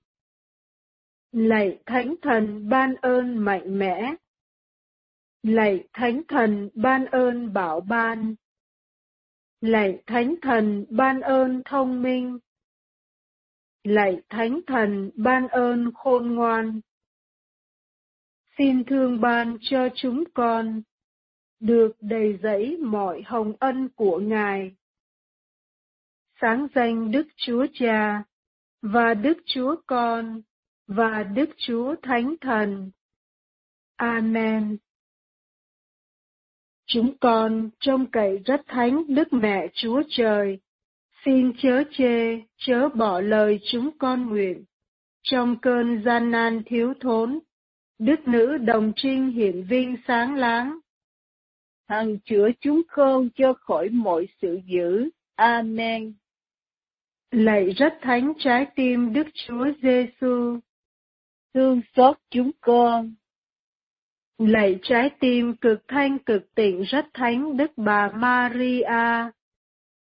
Lạy 1.31 1.79
Thánh 1.85 2.15
Thần 2.21 2.69
ban 2.69 2.95
ơn 2.95 3.37
mạnh 3.37 3.79
mẽ. 3.79 4.15
Lạy 5.43 5.87
Thánh 5.93 6.21
Thần 6.27 6.69
ban 6.73 7.05
ơn 7.05 7.53
bảo 7.53 7.79
ban. 7.81 8.35
Lạy 9.61 10.03
Thánh 10.07 10.35
Thần 10.41 10.85
ban 10.89 11.21
ơn 11.21 11.61
thông 11.65 12.01
minh. 12.01 12.39
Lạy 13.83 14.21
Thánh 14.29 14.59
Thần 14.67 15.11
ban 15.15 15.47
ơn 15.47 15.91
khôn 15.93 16.35
ngoan. 16.35 16.81
Xin 18.57 18.83
thương 18.83 19.21
ban 19.21 19.57
cho 19.61 19.89
chúng 19.95 20.23
con 20.33 20.81
được 21.59 21.91
đầy 22.01 22.39
dẫy 22.43 22.77
mọi 22.77 23.21
hồng 23.25 23.53
ân 23.59 23.89
của 23.95 24.19
Ngài. 24.19 24.75
Sáng 26.41 26.67
danh 26.75 27.11
Đức 27.11 27.27
Chúa 27.35 27.65
Cha 27.73 28.23
và 28.81 29.13
Đức 29.13 29.37
Chúa 29.45 29.75
Con 29.87 30.41
và 30.87 31.23
Đức 31.23 31.49
Chúa 31.57 31.95
Thánh 32.01 32.35
Thần. 32.41 32.91
Amen. 33.95 34.77
Chúng 36.85 37.17
con 37.17 37.69
trông 37.79 38.05
cậy 38.11 38.37
rất 38.45 38.61
thánh 38.67 39.03
Đức 39.07 39.33
Mẹ 39.33 39.67
Chúa 39.73 40.03
Trời, 40.09 40.59
xin 41.25 41.53
chớ 41.57 41.83
chê, 41.91 42.41
chớ 42.57 42.89
bỏ 42.89 43.19
lời 43.19 43.59
chúng 43.71 43.97
con 43.97 44.29
nguyện. 44.29 44.65
Trong 45.23 45.59
cơn 45.61 46.03
gian 46.05 46.31
nan 46.31 46.61
thiếu 46.65 46.93
thốn, 46.99 47.39
Đức 47.99 48.27
Nữ 48.27 48.57
Đồng 48.57 48.93
Trinh 48.95 49.31
hiển 49.31 49.63
vinh 49.63 49.95
sáng 50.07 50.35
láng. 50.35 50.79
Hằng 51.87 52.19
chữa 52.25 52.49
chúng 52.61 52.81
con 52.91 53.29
cho 53.35 53.53
khỏi 53.53 53.89
mọi 53.89 54.27
sự 54.41 54.59
dữ. 54.65 55.09
Amen. 55.35 56.13
Lạy 57.31 57.69
rất 57.69 57.93
thánh 58.01 58.33
trái 58.39 58.65
tim 58.75 59.13
Đức 59.13 59.27
Chúa 59.33 59.65
Giêsu, 59.81 60.59
thương 61.53 61.81
xót 61.95 62.17
chúng 62.29 62.51
con. 62.61 63.15
Lạy 64.37 64.79
trái 64.83 65.09
tim 65.19 65.55
cực 65.55 65.83
thanh 65.87 66.19
cực 66.19 66.55
tịnh 66.55 66.81
rất 66.81 67.05
thánh 67.13 67.57
Đức 67.57 67.71
Bà 67.77 68.11
Maria, 68.15 69.31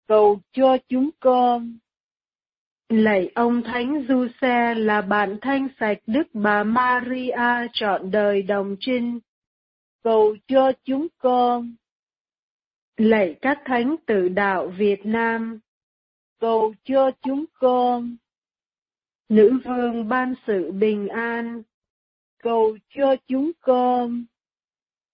cầu 0.07 0.39
cho 0.53 0.77
chúng 0.89 1.09
con. 1.19 1.77
Lạy 2.89 3.31
ông 3.35 3.61
Thánh 3.63 4.05
Du 4.09 4.27
Xe 4.41 4.75
là 4.75 5.01
bạn 5.01 5.37
thanh 5.41 5.67
sạch 5.79 5.97
Đức 6.07 6.27
Bà 6.33 6.63
Maria 6.63 7.67
trọn 7.73 8.11
đời 8.11 8.41
đồng 8.41 8.75
trinh, 8.79 9.19
cầu 10.03 10.35
cho 10.47 10.71
chúng 10.83 11.07
con. 11.17 11.75
Lạy 12.97 13.35
các 13.41 13.61
thánh 13.65 13.95
tử 14.05 14.29
đạo 14.29 14.67
Việt 14.77 15.05
Nam, 15.05 15.59
cầu 16.39 16.73
cho 16.83 17.11
chúng 17.21 17.45
con. 17.53 18.15
Nữ 19.29 19.51
vương 19.65 20.07
ban 20.07 20.33
sự 20.47 20.71
bình 20.71 21.07
an, 21.07 21.63
cầu 22.43 22.77
cho 22.95 23.15
chúng 23.27 23.51
con. 23.59 24.25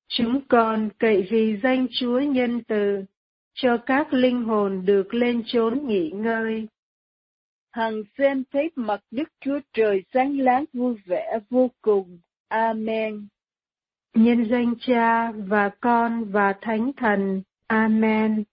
Chúng 0.08 0.42
con 0.48 0.90
cậy 1.00 1.28
vì 1.32 1.60
danh 1.64 1.88
Chúa 1.92 2.20
nhân 2.20 2.64
từ, 2.68 3.06
cho 3.54 3.78
các 3.86 4.14
linh 4.14 4.44
hồn 4.44 4.86
được 4.86 5.14
lên 5.14 5.44
chốn 5.46 5.88
nghỉ 5.88 6.10
ngơi. 6.10 6.68
Hằng 7.72 8.04
xem 8.18 8.44
thấy 8.52 8.72
mặt 8.76 9.04
Đức 9.12 9.30
Chúa 9.40 9.60
Trời 9.74 10.04
sáng 10.14 10.40
láng 10.40 10.66
vui 10.74 10.96
vẻ 11.06 11.40
vô 11.50 11.72
cùng. 11.82 12.20
Amen. 12.48 13.28
Nhân 14.18 14.46
danh 14.52 14.74
Cha 14.88 15.32
và 15.32 15.70
Con 15.82 16.26
và 16.32 16.54
Thánh 16.62 16.92
Thần. 16.98 17.42
Amen. 17.68 18.44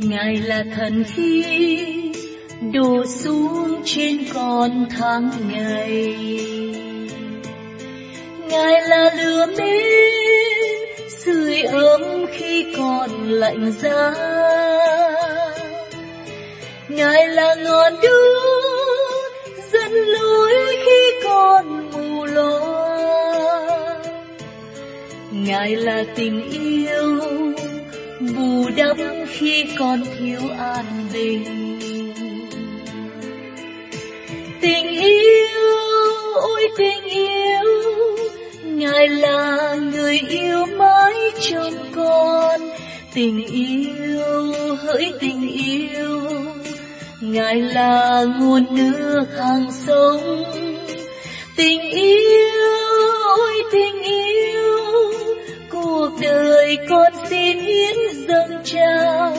Ngài 0.00 0.36
là 0.36 0.64
thần 0.74 1.04
khi 1.06 1.44
đổ 2.72 3.04
xuống 3.06 3.82
trên 3.84 4.18
con 4.34 4.86
tháng 4.90 5.30
ngày. 5.48 6.16
Ngài 8.50 8.88
là 8.88 9.14
lửa 9.18 9.46
mến 9.58 10.27
sưởi 11.28 11.62
ấm 11.62 12.26
khi 12.32 12.74
còn 12.76 13.10
lạnh 13.28 13.72
giá. 13.72 14.14
Ngài 16.88 17.28
là 17.28 17.54
ngọn 17.54 17.92
đuốc 18.02 19.32
dẫn 19.72 19.92
lối 19.92 20.52
khi 20.84 21.20
còn 21.24 21.90
mù 21.90 22.24
loa. 22.24 24.00
Ngài 25.32 25.76
là 25.76 26.04
tình 26.16 26.50
yêu 26.50 27.20
bù 28.20 28.70
đắp 28.76 28.96
khi 29.28 29.64
còn 29.78 30.02
thiếu 30.18 30.40
an 30.58 30.84
bình 31.12 31.44
tình 34.60 34.88
yêu, 34.90 35.76
ôi 36.34 36.68
tình 36.78 37.04
yêu 37.04 37.37
ngài 38.78 39.08
là 39.08 39.74
người 39.92 40.18
yêu 40.28 40.66
mãi 40.66 41.14
trong 41.40 41.74
con. 41.94 42.60
Tình 43.14 43.46
yêu, 43.46 44.52
hỡi 44.82 45.12
tình 45.20 45.48
yêu. 45.48 46.20
Ngài 47.20 47.54
là 47.62 48.24
nguồn 48.38 48.74
nước 48.74 49.26
hàng 49.38 49.66
sống. 49.86 50.44
Tình 51.56 51.80
yêu, 51.90 52.70
ôi 53.36 53.62
tình 53.72 54.02
yêu. 54.02 54.78
Cuộc 55.70 56.10
đời 56.20 56.76
con 56.88 57.12
xin 57.30 57.60
hiến 57.60 57.96
dâng 58.28 58.62
trao 58.64 59.36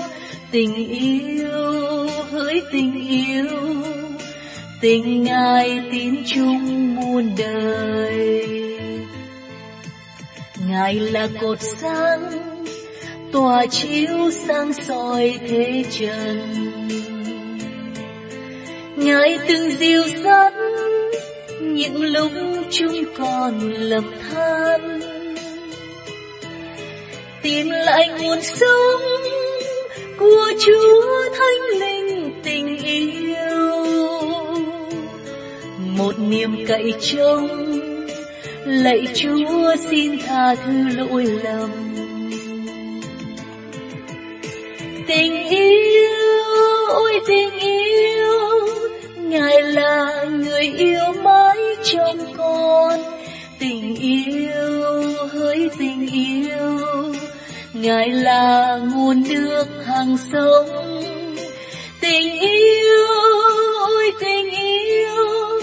tình 0.51 0.75
yêu, 0.89 2.07
hỡi 2.31 2.61
tình 2.71 3.07
yêu. 3.09 3.45
Tình 4.81 5.23
ngài 5.23 5.79
tin 5.91 6.23
chung 6.25 6.95
muôn 6.95 7.35
đời 7.37 8.68
ngài 10.69 10.95
là 10.95 11.27
cột 11.41 11.57
sáng 11.61 12.31
tỏa 13.31 13.65
chiếu 13.65 14.31
sáng 14.31 14.73
soi 14.73 15.39
thế 15.47 15.83
trần 15.91 16.39
ngài 18.95 19.39
từng 19.47 19.71
dìu 19.71 20.03
dắt 20.23 20.53
những 21.61 22.03
lúc 22.03 22.31
chúng 22.71 23.03
con 23.17 23.59
lầm 23.71 24.11
than 24.31 24.99
tìm 27.41 27.69
lại 27.69 28.09
nguồn 28.21 28.41
sống 28.41 29.01
của 30.17 30.51
Chúa 30.65 31.23
Thánh 31.37 31.79
Linh 31.79 32.41
tình 32.43 32.77
yêu. 32.77 33.85
Một 35.97 36.19
niềm 36.19 36.65
cậy 36.67 36.93
trông, 37.01 37.47
lạy 38.69 39.07
Chúa 39.13 39.75
xin 39.89 40.19
tha 40.19 40.55
thứ 40.55 40.87
lỗi 40.97 41.25
lầm. 41.43 41.69
Tình 45.07 45.47
yêu, 45.49 46.09
ôi 46.89 47.19
tình 47.27 47.59
yêu, 47.59 48.67
Ngài 49.15 49.61
là 49.61 50.25
người 50.29 50.73
yêu 50.77 51.13
mãi 51.23 51.57
trong 51.83 52.17
con. 52.37 52.99
Tình 53.59 53.95
yêu, 53.95 55.03
hỡi 55.31 55.69
tình 55.79 56.07
yêu, 56.13 56.79
Ngài 57.73 58.09
là 58.09 58.77
nguồn 58.93 59.23
nước 59.29 59.65
hàng 59.85 60.17
sống. 60.33 60.67
Tình 62.01 62.39
yêu, 62.39 63.07
ôi 63.79 64.11
tình 64.19 64.49
yêu, 64.49 65.58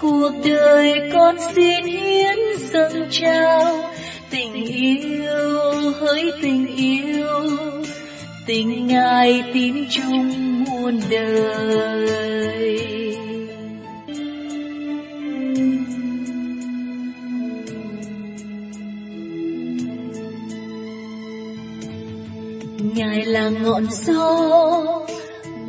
Cuộc 0.00 0.32
đời 0.44 1.10
con 1.14 1.36
xin 1.54 1.84
hiến 1.84 2.38
dâng 2.72 3.08
trao. 3.10 3.92
Tình 4.30 4.54
yêu, 4.54 5.92
hỡi 6.00 6.32
tình 6.42 6.76
yêu. 6.76 7.42
Tình 8.46 8.86
ngài 8.86 9.44
tin 9.54 9.74
chung 9.90 10.64
muôn 10.64 11.00
đời. 11.10 12.86
Ngài 22.94 23.24
là 23.24 23.48
ngọn 23.48 23.86
gió 23.90 25.06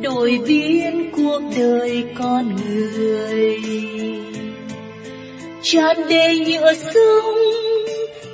đổi 0.02 0.40
biến 0.46 1.10
cuộc 1.16 1.40
đời 1.56 2.04
con 2.18 2.56
người. 2.56 3.60
Tràn 5.62 5.96
đầy 6.10 6.38
nhựa 6.38 6.74
sông, 6.74 7.38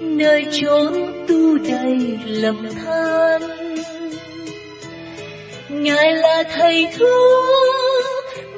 nơi 0.01 0.47
chốn 0.53 1.13
tu 1.29 1.59
đầy 1.59 2.19
lầm 2.27 2.69
than. 2.85 3.43
Ngài 5.69 6.13
là 6.13 6.45
thầy 6.57 6.87
thuốc 6.99 8.05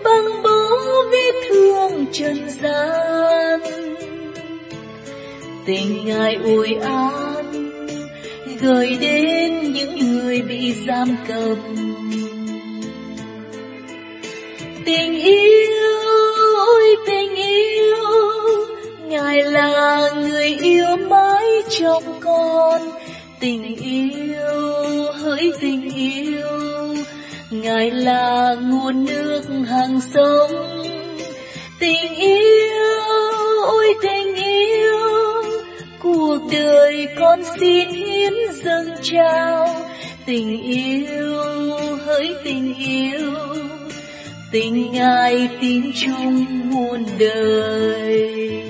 băng 0.04 0.42
bó 0.42 0.68
vết 1.10 1.32
thương 1.48 2.06
trần 2.12 2.50
gian. 2.62 3.60
Tình 5.66 6.06
ngài 6.06 6.34
ủi 6.34 6.74
an, 6.74 7.70
gửi 8.60 8.96
đến 9.00 9.72
những 9.72 9.96
người 9.96 10.42
bị 10.42 10.74
giam 10.86 11.16
cầm 11.28 11.85
tình 14.86 15.14
yêu, 15.14 15.72
ôi 16.56 16.96
tình 17.06 17.34
yêu. 17.34 17.96
Ngài 19.08 19.42
là 19.42 20.10
người 20.16 20.56
yêu 20.62 20.96
mãi 20.96 21.44
trong 21.70 22.20
con. 22.20 22.80
Tình 23.40 23.76
yêu, 23.76 25.12
hỡi 25.12 25.52
tình 25.60 25.90
yêu. 25.94 26.96
Ngài 27.50 27.90
là 27.90 28.56
nguồn 28.60 29.04
nước 29.04 29.42
hàng 29.68 30.00
sống. 30.14 30.82
Tình 31.78 32.14
yêu, 32.14 33.00
ôi 33.66 33.94
tình 34.02 34.34
yêu. 34.34 34.98
Cuộc 36.02 36.38
đời 36.52 37.08
con 37.20 37.42
xin 37.60 37.88
hiến 37.88 38.32
dâng 38.64 38.88
trao. 39.02 39.68
Tình 40.26 40.62
yêu, 40.62 41.34
hỡi 42.06 42.34
tình 42.44 42.74
yêu 42.78 43.65
tình 44.60 44.92
ngài 44.92 45.48
tin 45.60 45.92
chung 45.94 46.46
muôn 46.70 47.04
đời? 47.18 48.62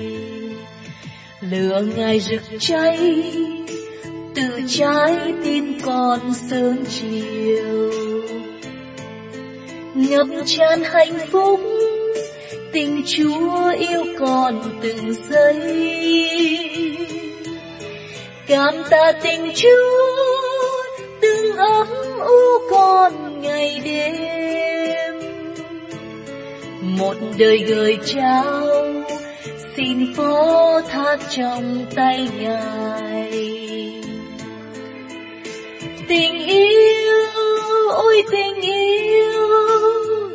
Lửa 1.41 1.83
ngài 1.95 2.19
rực 2.19 2.41
cháy, 2.59 3.23
từ 4.35 4.61
trái 4.67 5.33
tim 5.43 5.79
con 5.85 6.19
sớm 6.49 6.77
chiều. 6.89 7.91
Ngập 9.95 10.27
tràn 10.45 10.83
hạnh 10.83 11.19
phúc, 11.31 11.59
tình 12.73 13.01
chúa 13.05 13.73
yêu 13.79 14.03
con 14.19 14.79
từng 14.81 15.13
giây. 15.29 16.27
Cảm 18.47 18.73
tạ 18.89 19.11
tình 19.23 19.51
chúa, 19.55 20.83
từng 21.21 21.55
ấm 21.55 21.87
u 22.19 22.69
con 22.71 23.41
ngày 23.41 23.81
đêm 23.85 24.76
một 26.87 27.13
đời 27.37 27.57
gửi 27.57 27.97
trao. 28.05 28.67
Xin 29.75 30.13
phó 30.15 30.81
thác 30.89 31.17
trong 31.29 31.85
tay 31.95 32.29
ngài. 32.39 33.31
Tình 36.07 36.47
yêu, 36.47 37.13
ôi 37.91 38.23
tình 38.31 38.61
yêu, 38.61 39.47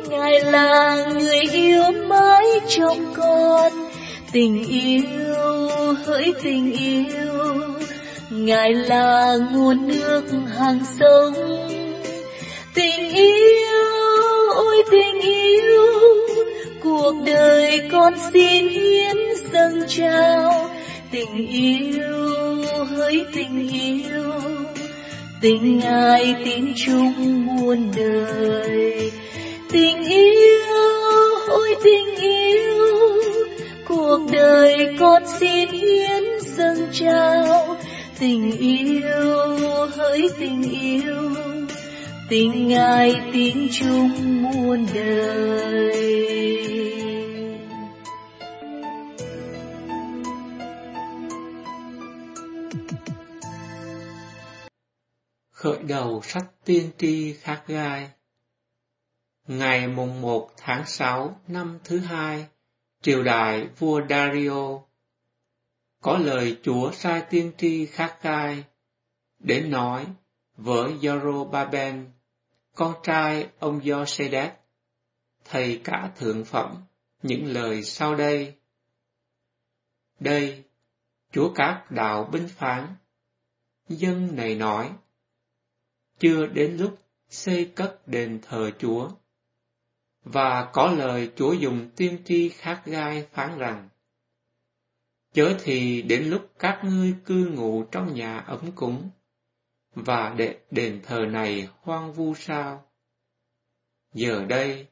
ngài 0.09 0.39
là 0.39 1.05
người 1.13 1.41
yêu 1.51 1.83
mãi 2.07 2.45
trong 2.69 3.13
con. 3.15 3.71
Tình 4.31 4.63
yêu, 4.63 5.03
hỡi 6.05 6.33
tình 6.43 6.71
yêu, 6.71 7.33
ngài 8.29 8.73
là 8.73 9.37
nguồn 9.51 9.87
nước 9.87 10.23
hàng 10.57 10.79
sống 10.99 11.33
tình 12.73 13.09
yêu, 13.09 13.85
ôi 14.55 14.83
tình 14.91 15.21
yêu. 15.21 15.83
Cuộc 16.83 17.13
đời 17.25 17.89
con 17.91 18.13
xin 18.33 18.67
hiến 18.67 19.17
dâng 19.51 19.79
trao. 19.87 20.69
Tình 21.11 21.47
yêu, 21.47 22.63
hỡi 22.89 23.25
tình 23.35 23.69
yêu. 23.69 24.31
Tình 25.41 25.81
ai 25.81 26.35
tin 26.45 26.73
chung 26.85 27.45
muôn 27.45 27.91
đời. 27.95 29.11
Tình 29.71 30.03
yêu, 30.03 30.79
ôi 31.47 31.75
tình 31.83 32.15
yêu. 32.15 33.21
Cuộc 33.87 34.19
đời 34.31 34.95
con 34.99 35.23
xin 35.39 35.69
hiến 35.69 36.23
dâng 36.41 36.87
trao. 36.91 37.77
Tình 38.19 38.51
yêu, 38.51 39.47
hỡi 39.95 40.29
tình 40.39 40.63
yêu 40.81 41.33
tình 42.29 42.67
ngài 42.67 43.15
tiếng 43.33 43.67
chung 43.71 44.41
muôn 44.43 44.85
đời 44.93 46.23
khởi 55.63 55.83
đầu 55.83 56.21
sách 56.23 56.45
tiên 56.65 56.91
tri 56.97 57.33
khắc 57.33 57.67
gai. 57.67 58.09
Ngày 59.47 59.87
mùng 59.87 60.21
1 60.21 60.49
tháng 60.57 60.85
6 60.85 61.39
năm 61.47 61.79
thứ 61.83 61.99
hai, 61.99 62.45
triều 63.01 63.23
đại 63.23 63.67
vua 63.77 64.01
Dario, 64.09 64.79
có 66.01 66.17
lời 66.17 66.57
Chúa 66.63 66.91
sai 66.91 67.23
tiên 67.29 67.51
tri 67.57 67.85
khắc 67.85 68.23
gai 68.23 68.63
để 69.39 69.61
nói 69.61 70.05
với 70.57 70.93
Jerobaben, 70.93 72.05
con 72.75 72.93
trai 73.03 73.49
ông 73.59 73.79
Josedek, 73.79 74.49
thầy 75.45 75.81
cả 75.83 76.11
thượng 76.15 76.45
phẩm, 76.45 76.83
những 77.21 77.45
lời 77.45 77.83
sau 77.83 78.15
đây. 78.15 78.55
Đây, 80.19 80.63
Chúa 81.31 81.53
các 81.55 81.85
đạo 81.89 82.29
binh 82.31 82.47
phán, 82.47 82.95
dân 83.89 84.35
này 84.35 84.55
nói, 84.55 84.91
chưa 86.19 86.45
đến 86.45 86.77
lúc 86.77 86.99
xây 87.29 87.71
cất 87.75 88.07
đền 88.07 88.39
thờ 88.41 88.71
Chúa. 88.79 89.09
Và 90.23 90.69
có 90.73 90.91
lời 90.91 91.31
Chúa 91.35 91.53
dùng 91.53 91.89
tiên 91.95 92.17
tri 92.25 92.49
khác 92.49 92.81
gai 92.85 93.27
phán 93.31 93.57
rằng, 93.57 93.89
Chớ 95.33 95.57
thì 95.63 96.01
đến 96.01 96.29
lúc 96.29 96.51
các 96.59 96.81
ngươi 96.83 97.15
cư 97.25 97.51
ngụ 97.55 97.83
trong 97.83 98.13
nhà 98.13 98.37
ấm 98.37 98.71
cúng, 98.75 99.09
và 99.95 100.33
để 100.37 100.59
đền 100.71 101.01
thờ 101.03 101.25
này 101.29 101.69
hoang 101.81 102.13
vu 102.13 102.35
sao? 102.35 102.83
Giờ 104.13 104.45
đây, 104.45 104.87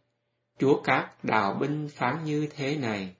Chúa 0.60 0.82
các 0.84 1.24
đạo 1.24 1.54
binh 1.54 1.90
phán 1.90 2.24
như 2.24 2.48
thế 2.56 2.78
này. 2.78 3.16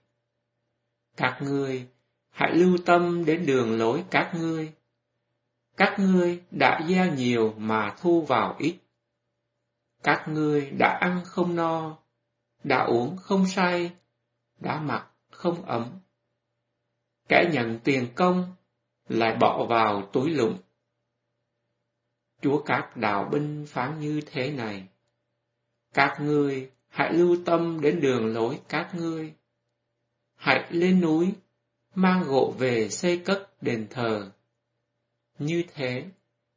Các 1.16 1.38
ngươi, 1.42 1.88
hãy 2.30 2.54
lưu 2.54 2.78
tâm 2.86 3.24
đến 3.24 3.46
đường 3.46 3.78
lối 3.78 4.04
các 4.10 4.32
ngươi, 4.34 4.72
các 5.76 5.96
ngươi 5.98 6.42
đã 6.50 6.80
gieo 6.88 7.14
nhiều 7.14 7.54
mà 7.56 7.96
thu 8.00 8.22
vào 8.22 8.56
ít. 8.58 8.78
Các 10.02 10.24
ngươi 10.28 10.70
đã 10.70 10.98
ăn 11.00 11.20
không 11.24 11.56
no, 11.56 11.98
đã 12.64 12.78
uống 12.78 13.16
không 13.16 13.46
say, 13.46 13.92
đã 14.60 14.80
mặc 14.80 15.06
không 15.30 15.64
ấm. 15.64 15.86
Kẻ 17.28 17.50
nhận 17.52 17.78
tiền 17.84 18.08
công 18.14 18.54
lại 19.08 19.36
bỏ 19.40 19.66
vào 19.68 20.08
túi 20.12 20.30
lụng. 20.30 20.58
Chúa 22.42 22.62
các 22.62 22.96
đạo 22.96 23.28
binh 23.32 23.66
phán 23.68 24.00
như 24.00 24.20
thế 24.26 24.50
này. 24.50 24.86
Các 25.94 26.16
ngươi 26.20 26.70
hãy 26.88 27.12
lưu 27.12 27.36
tâm 27.44 27.80
đến 27.80 28.00
đường 28.00 28.34
lối 28.34 28.60
các 28.68 28.94
ngươi. 28.94 29.34
Hãy 30.34 30.66
lên 30.70 31.00
núi, 31.00 31.32
mang 31.94 32.22
gỗ 32.22 32.54
về 32.58 32.88
xây 32.88 33.18
cất 33.18 33.62
đền 33.62 33.86
thờ 33.90 34.30
như 35.38 35.64
thế 35.74 36.04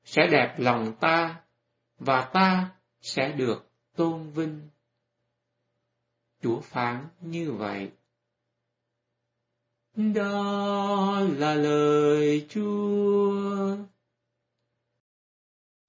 sẽ 0.03 0.27
đẹp 0.31 0.55
lòng 0.57 0.95
ta 0.99 1.41
và 1.99 2.29
ta 2.33 2.69
sẽ 3.01 3.31
được 3.31 3.71
tôn 3.95 4.29
vinh. 4.31 4.69
Chúa 6.41 6.59
phán 6.59 7.07
như 7.21 7.51
vậy. 7.51 7.91
Đó 9.95 11.19
là 11.37 11.55
lời 11.55 12.45
Chúa. 12.49 13.77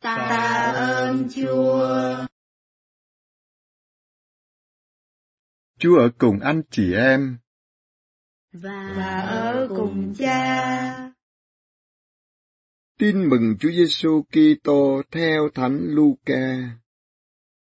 Ta 0.07 0.73
ơn 0.77 1.29
Chúa. 1.35 2.27
Chúa 5.79 5.99
ở 5.99 6.11
cùng 6.19 6.41
anh 6.41 6.63
chị 6.71 6.93
em. 6.95 7.39
Và, 8.53 8.95
và 8.97 9.21
ở 9.21 9.69
cùng 9.77 10.15
cha. 10.19 11.11
Tin 12.99 13.29
mừng 13.29 13.57
Chúa 13.61 13.71
Giêsu 13.71 14.23
Kitô 14.23 15.03
theo 15.11 15.49
Thánh 15.55 15.79
Luca. 15.83 16.79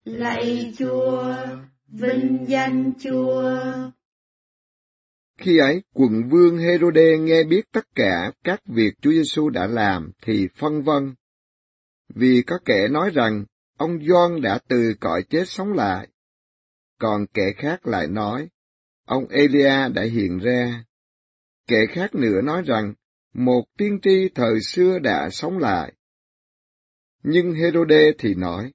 Lạy 0.03 0.73
Chúa, 0.77 1.35
vinh 1.87 2.45
danh 2.47 2.91
Chúa. 2.99 3.59
Khi 5.37 5.57
ấy, 5.57 5.83
quận 5.93 6.29
vương 6.29 6.57
Herode 6.57 7.17
nghe 7.17 7.43
biết 7.43 7.61
tất 7.71 7.85
cả 7.95 8.31
các 8.43 8.61
việc 8.65 8.93
Chúa 9.01 9.11
Giêsu 9.11 9.49
đã 9.49 9.67
làm 9.67 10.11
thì 10.21 10.47
phân 10.55 10.83
vân 10.83 11.15
vì 12.09 12.43
có 12.47 12.59
kẻ 12.65 12.87
nói 12.87 13.11
rằng 13.13 13.45
ông 13.77 13.99
Doan 14.07 14.41
đã 14.41 14.59
từ 14.67 14.93
cõi 14.99 15.23
chết 15.29 15.43
sống 15.47 15.73
lại. 15.73 16.07
Còn 16.99 17.25
kẻ 17.33 17.53
khác 17.57 17.87
lại 17.87 18.07
nói, 18.07 18.49
ông 19.05 19.27
Elia 19.27 19.89
đã 19.93 20.03
hiện 20.03 20.39
ra. 20.39 20.83
Kẻ 21.67 21.85
khác 21.89 22.15
nữa 22.15 22.41
nói 22.41 22.63
rằng, 22.65 22.93
một 23.33 23.63
tiên 23.77 23.99
tri 24.01 24.29
thời 24.35 24.61
xưa 24.61 24.99
đã 24.99 25.29
sống 25.29 25.57
lại. 25.57 25.93
Nhưng 27.23 27.53
Herode 27.53 28.11
thì 28.17 28.35
nói, 28.35 28.73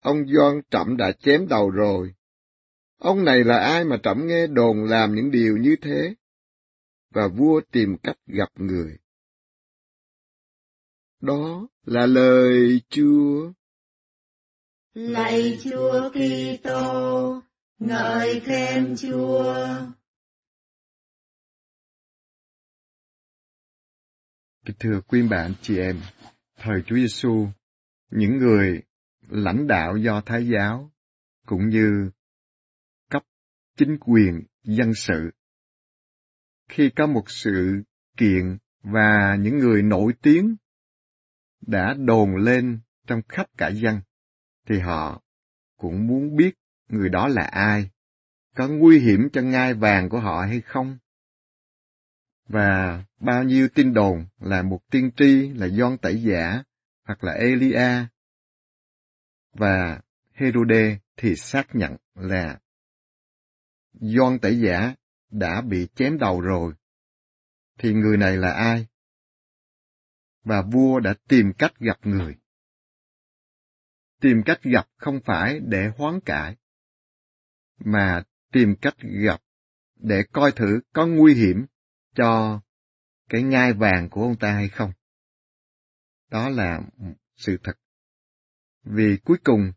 ông 0.00 0.26
Doan 0.26 0.60
trẫm 0.70 0.96
đã 0.96 1.12
chém 1.12 1.48
đầu 1.48 1.70
rồi. 1.70 2.14
Ông 2.98 3.24
này 3.24 3.44
là 3.44 3.58
ai 3.58 3.84
mà 3.84 3.96
trẫm 4.02 4.26
nghe 4.26 4.46
đồn 4.46 4.84
làm 4.84 5.14
những 5.14 5.30
điều 5.30 5.56
như 5.56 5.76
thế? 5.82 6.14
Và 7.10 7.28
vua 7.28 7.60
tìm 7.70 7.96
cách 8.02 8.16
gặp 8.26 8.48
người. 8.56 8.98
Đó 11.20 11.68
là 11.86 12.06
lời 12.06 12.80
Chúa. 12.88 13.52
Lạy 14.94 15.58
Chúa 15.62 16.10
Kitô, 16.10 17.42
ngợi 17.78 18.40
khen 18.40 18.94
Chúa. 18.96 19.54
Kính 24.64 24.76
thưa 24.78 25.00
quý 25.08 25.28
bạn 25.30 25.54
chị 25.62 25.78
em, 25.78 26.00
thời 26.56 26.82
Chúa 26.86 26.96
Giêsu, 26.96 27.48
những 28.10 28.38
người 28.38 28.82
lãnh 29.28 29.66
đạo 29.66 29.96
do 29.96 30.20
Thái 30.26 30.48
giáo 30.48 30.92
cũng 31.46 31.68
như 31.68 32.10
cấp 33.10 33.22
chính 33.76 33.96
quyền 34.00 34.42
dân 34.64 34.94
sự. 34.94 35.30
Khi 36.68 36.90
có 36.96 37.06
một 37.06 37.24
sự 37.26 37.82
kiện 38.16 38.58
và 38.82 39.36
những 39.40 39.58
người 39.58 39.82
nổi 39.82 40.12
tiếng 40.22 40.56
đã 41.66 41.94
đồn 41.98 42.36
lên 42.36 42.80
trong 43.06 43.22
khắp 43.28 43.46
cả 43.56 43.68
dân, 43.68 44.00
thì 44.66 44.78
họ 44.78 45.22
cũng 45.76 46.06
muốn 46.06 46.36
biết 46.36 46.54
người 46.88 47.08
đó 47.08 47.28
là 47.28 47.42
ai, 47.42 47.90
có 48.56 48.68
nguy 48.68 48.98
hiểm 49.00 49.28
cho 49.32 49.42
ngai 49.42 49.74
vàng 49.74 50.08
của 50.08 50.20
họ 50.20 50.42
hay 50.42 50.60
không. 50.60 50.98
Và 52.48 53.04
bao 53.20 53.44
nhiêu 53.44 53.68
tin 53.74 53.94
đồn 53.94 54.26
là 54.40 54.62
một 54.62 54.80
tiên 54.90 55.10
tri 55.16 55.48
là 55.48 55.68
Gioan 55.68 55.98
Tẩy 55.98 56.22
Giả 56.22 56.62
hoặc 57.04 57.24
là 57.24 57.32
Elia. 57.32 58.06
Và 59.52 60.00
Herode 60.32 60.98
thì 61.16 61.36
xác 61.36 61.74
nhận 61.74 61.96
là 62.14 62.58
Gioan 63.92 64.38
Tẩy 64.38 64.60
Giả 64.60 64.94
đã 65.30 65.60
bị 65.60 65.88
chém 65.94 66.18
đầu 66.18 66.40
rồi. 66.40 66.74
Thì 67.78 67.92
người 67.92 68.16
này 68.16 68.36
là 68.36 68.52
ai? 68.52 68.86
Và 70.44 70.62
vua 70.72 71.00
đã 71.00 71.14
tìm 71.28 71.52
cách 71.58 71.72
gặp 71.78 71.98
người 72.02 72.36
tìm 74.22 74.42
cách 74.46 74.62
gặp 74.62 74.88
không 74.96 75.20
phải 75.24 75.60
để 75.60 75.90
hoán 75.96 76.20
cải, 76.20 76.56
mà 77.84 78.22
tìm 78.52 78.74
cách 78.82 78.96
gặp 79.24 79.42
để 79.96 80.24
coi 80.32 80.52
thử 80.52 80.80
có 80.92 81.06
nguy 81.06 81.34
hiểm 81.34 81.66
cho 82.14 82.60
cái 83.28 83.42
ngai 83.42 83.72
vàng 83.72 84.08
của 84.10 84.22
ông 84.22 84.36
ta 84.36 84.52
hay 84.52 84.68
không. 84.68 84.92
Đó 86.30 86.48
là 86.48 86.80
sự 87.36 87.58
thật. 87.64 87.72
Vì 88.82 89.18
cuối 89.24 89.38
cùng, 89.44 89.72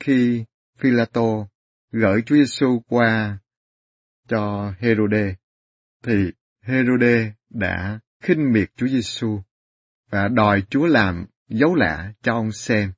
khi 0.00 0.44
Philato 0.78 1.48
gửi 1.90 2.22
Chúa 2.26 2.36
Giêsu 2.36 2.80
qua 2.86 3.38
cho 4.28 4.74
Herode, 4.78 5.34
thì 6.02 6.32
Herode 6.60 7.32
đã 7.50 8.00
khinh 8.20 8.52
miệt 8.52 8.70
Chúa 8.76 8.88
Giêsu 8.88 9.42
và 10.10 10.28
đòi 10.28 10.62
Chúa 10.70 10.86
làm 10.86 11.26
dấu 11.48 11.74
lạ 11.74 12.12
cho 12.22 12.32
ông 12.32 12.52
xem 12.52 12.92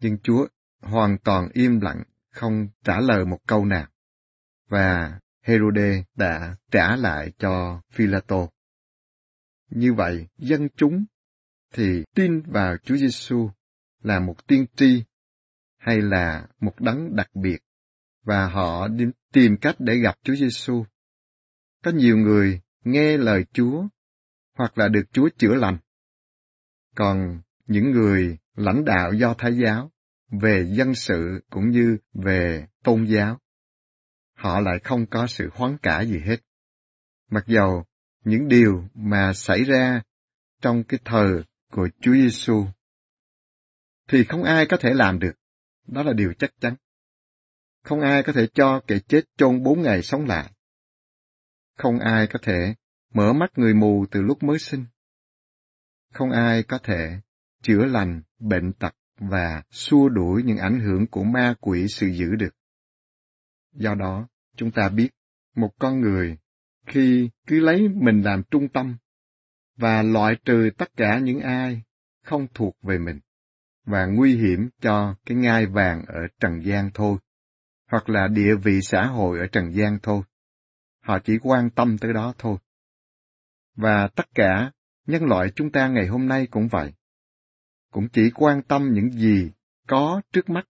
nhưng 0.00 0.18
Chúa 0.18 0.46
hoàn 0.80 1.18
toàn 1.18 1.48
im 1.52 1.80
lặng, 1.80 2.02
không 2.30 2.68
trả 2.84 3.00
lời 3.00 3.24
một 3.24 3.38
câu 3.46 3.64
nào. 3.64 3.86
Và 4.68 5.18
Herode 5.42 6.04
đã 6.14 6.56
trả 6.70 6.96
lại 6.96 7.32
cho 7.38 7.82
Philato. 7.90 8.48
Như 9.70 9.94
vậy, 9.94 10.26
dân 10.38 10.68
chúng 10.76 11.04
thì 11.72 12.04
tin 12.14 12.40
vào 12.40 12.76
Chúa 12.76 12.96
Giêsu 12.96 13.50
là 14.02 14.20
một 14.20 14.46
tiên 14.46 14.66
tri 14.76 15.04
hay 15.78 16.00
là 16.00 16.46
một 16.60 16.80
đấng 16.80 17.16
đặc 17.16 17.30
biệt 17.34 17.58
và 18.22 18.46
họ 18.46 18.88
đi 18.88 19.04
tìm 19.32 19.56
cách 19.60 19.76
để 19.78 19.96
gặp 19.96 20.18
Chúa 20.22 20.34
Giêsu. 20.34 20.84
Có 21.84 21.90
nhiều 21.90 22.16
người 22.16 22.60
nghe 22.84 23.16
lời 23.16 23.44
Chúa 23.52 23.84
hoặc 24.54 24.78
là 24.78 24.88
được 24.88 25.04
Chúa 25.12 25.28
chữa 25.38 25.54
lành. 25.54 25.78
Còn 26.98 27.40
những 27.66 27.90
người 27.90 28.38
lãnh 28.54 28.84
đạo 28.84 29.12
do 29.12 29.34
Thái 29.38 29.56
giáo, 29.56 29.90
về 30.30 30.66
dân 30.70 30.94
sự 30.94 31.40
cũng 31.50 31.70
như 31.70 31.98
về 32.14 32.66
tôn 32.84 33.04
giáo. 33.04 33.38
Họ 34.34 34.60
lại 34.60 34.78
không 34.84 35.06
có 35.06 35.26
sự 35.26 35.50
hoán 35.54 35.78
cải 35.78 36.08
gì 36.08 36.18
hết. 36.18 36.36
Mặc 37.30 37.44
dầu 37.46 37.84
những 38.24 38.48
điều 38.48 38.88
mà 38.94 39.32
xảy 39.32 39.64
ra 39.64 40.02
trong 40.60 40.84
cái 40.84 41.00
thời 41.04 41.42
của 41.72 41.88
Chúa 42.00 42.12
Giêsu 42.12 42.66
thì 44.08 44.24
không 44.24 44.42
ai 44.42 44.66
có 44.66 44.76
thể 44.80 44.94
làm 44.94 45.18
được. 45.18 45.34
Đó 45.86 46.02
là 46.02 46.12
điều 46.12 46.32
chắc 46.38 46.50
chắn. 46.60 46.74
Không 47.84 48.00
ai 48.00 48.22
có 48.22 48.32
thể 48.32 48.46
cho 48.54 48.80
kẻ 48.86 48.98
chết 49.08 49.24
chôn 49.36 49.62
bốn 49.62 49.82
ngày 49.82 50.02
sống 50.02 50.26
lại. 50.26 50.52
Không 51.76 51.98
ai 51.98 52.26
có 52.26 52.38
thể 52.42 52.74
mở 53.14 53.32
mắt 53.32 53.58
người 53.58 53.74
mù 53.74 54.06
từ 54.10 54.22
lúc 54.22 54.42
mới 54.42 54.58
sinh. 54.58 54.84
Không 56.14 56.30
ai 56.30 56.62
có 56.62 56.78
thể 56.78 57.20
chữa 57.62 57.84
lành 57.84 58.22
bệnh 58.38 58.72
tật 58.72 58.94
và 59.20 59.62
xua 59.70 60.08
đuổi 60.08 60.42
những 60.42 60.58
ảnh 60.58 60.80
hưởng 60.80 61.06
của 61.06 61.24
ma 61.24 61.54
quỷ 61.60 61.86
sự 61.88 62.06
giữ 62.06 62.34
được. 62.34 62.54
Do 63.72 63.94
đó, 63.94 64.28
chúng 64.56 64.70
ta 64.70 64.88
biết, 64.88 65.08
một 65.56 65.70
con 65.78 66.00
người 66.00 66.38
khi 66.86 67.30
cứ 67.46 67.60
lấy 67.60 67.88
mình 67.88 68.22
làm 68.22 68.42
trung 68.50 68.68
tâm 68.68 68.96
và 69.76 70.02
loại 70.02 70.36
trừ 70.44 70.70
tất 70.78 70.96
cả 70.96 71.18
những 71.18 71.40
ai 71.40 71.82
không 72.24 72.46
thuộc 72.54 72.76
về 72.82 72.98
mình 72.98 73.20
và 73.88 74.06
nguy 74.06 74.36
hiểm 74.36 74.68
cho 74.80 75.14
cái 75.26 75.36
ngai 75.36 75.66
vàng 75.66 76.04
ở 76.06 76.20
trần 76.40 76.64
gian 76.64 76.90
thôi, 76.94 77.18
hoặc 77.90 78.08
là 78.08 78.28
địa 78.28 78.54
vị 78.62 78.80
xã 78.82 79.06
hội 79.06 79.38
ở 79.38 79.46
trần 79.46 79.74
gian 79.74 79.98
thôi. 80.02 80.22
Họ 81.02 81.18
chỉ 81.18 81.38
quan 81.42 81.70
tâm 81.70 81.98
tới 81.98 82.12
đó 82.12 82.34
thôi. 82.38 82.56
Và 83.76 84.08
tất 84.08 84.26
cả 84.34 84.72
nhân 85.08 85.24
loại 85.24 85.48
chúng 85.56 85.72
ta 85.72 85.88
ngày 85.88 86.06
hôm 86.06 86.28
nay 86.28 86.46
cũng 86.50 86.68
vậy 86.68 86.92
cũng 87.92 88.08
chỉ 88.08 88.30
quan 88.34 88.62
tâm 88.62 88.92
những 88.92 89.10
gì 89.10 89.50
có 89.86 90.22
trước 90.32 90.50
mắt 90.50 90.64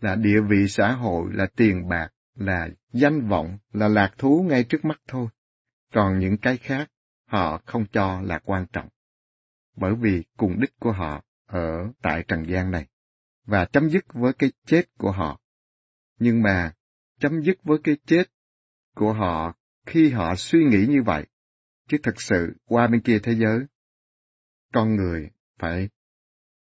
là 0.00 0.14
địa 0.14 0.40
vị 0.48 0.68
xã 0.68 0.92
hội, 0.92 1.30
là 1.32 1.46
tiền 1.56 1.88
bạc, 1.88 2.08
là 2.34 2.68
danh 2.92 3.28
vọng, 3.28 3.58
là 3.72 3.88
lạc 3.88 4.14
thú 4.18 4.46
ngay 4.48 4.64
trước 4.64 4.84
mắt 4.84 5.00
thôi. 5.08 5.28
Còn 5.92 6.18
những 6.18 6.36
cái 6.36 6.56
khác, 6.56 6.90
họ 7.26 7.58
không 7.66 7.86
cho 7.92 8.20
là 8.20 8.38
quan 8.44 8.66
trọng. 8.72 8.88
Bởi 9.76 9.94
vì 9.94 10.22
cùng 10.36 10.60
đích 10.60 10.78
của 10.80 10.92
họ 10.92 11.22
ở 11.46 11.92
tại 12.02 12.24
trần 12.28 12.44
gian 12.48 12.70
này, 12.70 12.86
và 13.44 13.64
chấm 13.64 13.88
dứt 13.88 14.04
với 14.14 14.32
cái 14.32 14.52
chết 14.66 14.82
của 14.98 15.12
họ. 15.12 15.40
Nhưng 16.18 16.42
mà, 16.42 16.72
chấm 17.20 17.42
dứt 17.42 17.56
với 17.62 17.78
cái 17.84 17.96
chết 18.06 18.24
của 18.94 19.12
họ 19.12 19.54
khi 19.86 20.10
họ 20.10 20.34
suy 20.36 20.64
nghĩ 20.64 20.86
như 20.88 21.02
vậy, 21.02 21.26
chứ 21.88 21.96
thật 22.02 22.20
sự 22.22 22.52
qua 22.64 22.86
bên 22.86 23.00
kia 23.00 23.18
thế 23.22 23.34
giới, 23.34 23.60
con 24.72 24.96
người 24.96 25.30
phải 25.58 25.88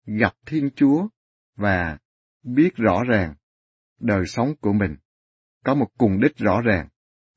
gặp 0.05 0.33
Thiên 0.45 0.69
Chúa 0.75 1.07
và 1.55 1.97
biết 2.43 2.75
rõ 2.75 3.03
ràng 3.07 3.35
đời 3.99 4.25
sống 4.25 4.53
của 4.61 4.73
mình 4.73 4.95
có 5.65 5.75
một 5.75 5.87
cùng 5.97 6.19
đích 6.21 6.37
rõ 6.37 6.61
ràng 6.61 6.87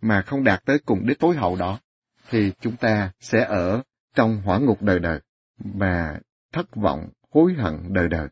mà 0.00 0.22
không 0.22 0.44
đạt 0.44 0.64
tới 0.64 0.78
cùng 0.78 1.06
đích 1.06 1.18
tối 1.18 1.36
hậu 1.36 1.56
đó 1.56 1.80
thì 2.30 2.52
chúng 2.60 2.76
ta 2.76 3.12
sẽ 3.20 3.44
ở 3.44 3.82
trong 4.14 4.42
hỏa 4.42 4.58
ngục 4.58 4.82
đời 4.82 4.98
đời 4.98 5.20
và 5.58 6.20
thất 6.52 6.76
vọng 6.76 7.08
hối 7.30 7.54
hận 7.54 7.92
đời 7.92 8.08
đời. 8.08 8.28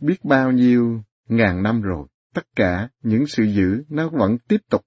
Biết 0.00 0.24
bao 0.24 0.52
nhiêu 0.52 1.02
ngàn 1.28 1.62
năm 1.62 1.82
rồi, 1.82 2.06
tất 2.34 2.46
cả 2.56 2.88
những 3.02 3.26
sự 3.26 3.42
dữ 3.42 3.84
nó 3.88 4.08
vẫn 4.08 4.38
tiếp 4.38 4.60
tục 4.70 4.82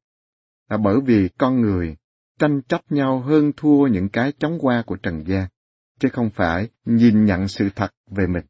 là 0.70 0.78
bởi 0.78 1.02
vì 1.06 1.30
con 1.38 1.62
người 1.62 1.98
tranh 2.40 2.62
chấp 2.62 2.92
nhau 2.92 3.20
hơn 3.20 3.52
thua 3.58 3.88
những 3.88 4.10
cái 4.10 4.34
chóng 4.40 4.58
qua 4.60 4.84
của 4.86 4.96
trần 4.96 5.24
gian 5.28 5.48
chứ 6.00 6.10
không 6.14 6.30
phải 6.30 6.70
nhìn 6.86 7.26
nhận 7.26 7.48
sự 7.48 7.70
thật 7.76 7.94
về 8.08 8.28
mình. 8.28 8.46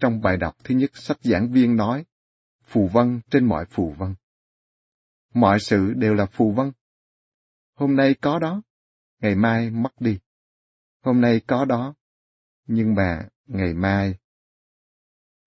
Trong 0.00 0.20
bài 0.20 0.36
đọc 0.36 0.56
thứ 0.64 0.74
nhất, 0.74 0.90
sách 0.94 1.18
giảng 1.20 1.52
viên 1.52 1.76
nói, 1.76 2.04
phù 2.64 2.88
vân 2.88 3.20
trên 3.30 3.44
mọi 3.44 3.64
phù 3.64 3.94
vân. 3.98 4.14
Mọi 5.34 5.60
sự 5.60 5.92
đều 5.96 6.14
là 6.14 6.26
phù 6.26 6.52
vân. 6.52 6.72
Hôm 7.74 7.96
nay 7.96 8.14
có 8.20 8.38
đó, 8.38 8.62
ngày 9.20 9.34
mai 9.34 9.70
mất 9.70 10.00
đi. 10.00 10.18
Hôm 11.02 11.20
nay 11.20 11.40
có 11.46 11.64
đó, 11.64 11.94
nhưng 12.66 12.94
mà 12.94 13.28
ngày 13.46 13.74
mai 13.74 14.18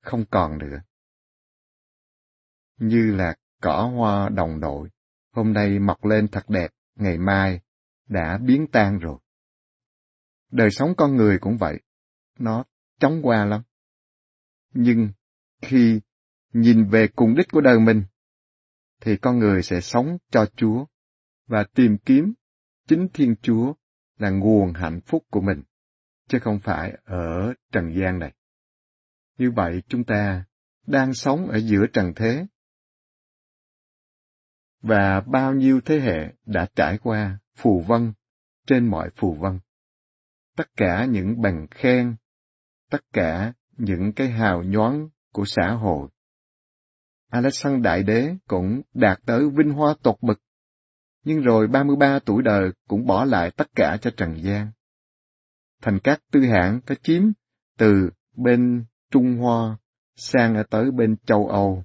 không 0.01 0.25
còn 0.31 0.57
nữa. 0.57 0.81
Như 2.77 3.15
là 3.15 3.35
cỏ 3.61 3.91
hoa 3.95 4.29
đồng 4.29 4.59
đội, 4.59 4.89
hôm 5.31 5.53
nay 5.53 5.79
mọc 5.79 6.05
lên 6.05 6.27
thật 6.27 6.49
đẹp, 6.49 6.71
ngày 6.95 7.17
mai 7.17 7.61
đã 8.07 8.37
biến 8.37 8.67
tan 8.71 8.99
rồi. 8.99 9.19
Đời 10.55 10.71
sống 10.71 10.93
con 10.97 11.15
người 11.15 11.39
cũng 11.39 11.57
vậy. 11.57 11.79
Nó 12.39 12.63
chóng 12.99 13.19
qua 13.23 13.45
lắm. 13.45 13.61
Nhưng 14.73 15.09
khi 15.61 16.01
nhìn 16.53 16.89
về 16.89 17.07
cùng 17.15 17.35
đích 17.35 17.47
của 17.51 17.61
đời 17.61 17.79
mình, 17.79 18.03
thì 19.01 19.17
con 19.17 19.39
người 19.39 19.63
sẽ 19.63 19.81
sống 19.81 20.17
cho 20.31 20.45
Chúa 20.55 20.85
và 21.47 21.65
tìm 21.73 21.97
kiếm 21.97 22.33
chính 22.87 23.07
Thiên 23.13 23.35
Chúa 23.41 23.73
là 24.17 24.29
nguồn 24.29 24.73
hạnh 24.73 25.01
phúc 25.01 25.23
của 25.31 25.41
mình, 25.41 25.63
chứ 26.27 26.39
không 26.39 26.59
phải 26.59 26.97
ở 27.03 27.53
trần 27.71 27.93
gian 27.95 28.19
này. 28.19 28.33
Như 29.37 29.51
vậy 29.51 29.83
chúng 29.87 30.03
ta 30.03 30.45
đang 30.87 31.13
sống 31.13 31.47
ở 31.47 31.57
giữa 31.57 31.85
trần 31.93 32.13
thế. 32.15 32.45
Và 34.81 35.21
bao 35.21 35.53
nhiêu 35.53 35.81
thế 35.85 35.99
hệ 35.99 36.33
đã 36.45 36.67
trải 36.75 36.97
qua 36.97 37.39
phù 37.55 37.83
vân 37.87 38.13
trên 38.67 38.87
mọi 38.87 39.09
phù 39.15 39.33
vân. 39.33 39.59
Tất 40.55 40.67
cả 40.77 41.05
những 41.05 41.41
bằng 41.41 41.67
khen, 41.71 42.15
tất 42.89 43.01
cả 43.13 43.53
những 43.77 44.13
cái 44.15 44.29
hào 44.29 44.63
nhoáng 44.63 45.09
của 45.33 45.43
xã 45.45 45.71
hội. 45.71 46.09
Alexander 47.29 47.83
Đại 47.83 48.03
Đế 48.03 48.35
cũng 48.47 48.81
đạt 48.93 49.19
tới 49.25 49.49
vinh 49.49 49.69
hoa 49.69 49.95
tột 50.03 50.15
bậc, 50.21 50.41
nhưng 51.23 51.41
rồi 51.41 51.67
33 51.67 52.19
tuổi 52.25 52.43
đời 52.43 52.71
cũng 52.87 53.05
bỏ 53.05 53.25
lại 53.25 53.51
tất 53.51 53.67
cả 53.75 53.97
cho 54.01 54.11
Trần 54.17 54.43
gian. 54.43 54.71
Thành 55.81 55.99
các 56.03 56.21
tư 56.31 56.41
hãng 56.41 56.81
có 56.85 56.95
chiếm 57.03 57.23
từ 57.77 58.09
bên 58.35 58.85
Trung 59.11 59.37
Hoa 59.37 59.77
sang 60.15 60.55
ở 60.55 60.63
tới 60.69 60.91
bên 60.91 61.17
châu 61.25 61.47
Âu, 61.47 61.83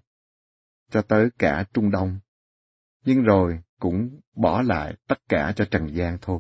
cho 0.90 1.02
tới 1.02 1.28
cả 1.38 1.64
Trung 1.72 1.90
Đông. 1.90 2.18
Nhưng 3.04 3.22
rồi 3.22 3.60
cũng 3.78 4.20
bỏ 4.36 4.62
lại 4.62 4.94
tất 5.08 5.18
cả 5.28 5.52
cho 5.56 5.64
Trần 5.70 5.94
gian 5.94 6.18
thôi. 6.22 6.38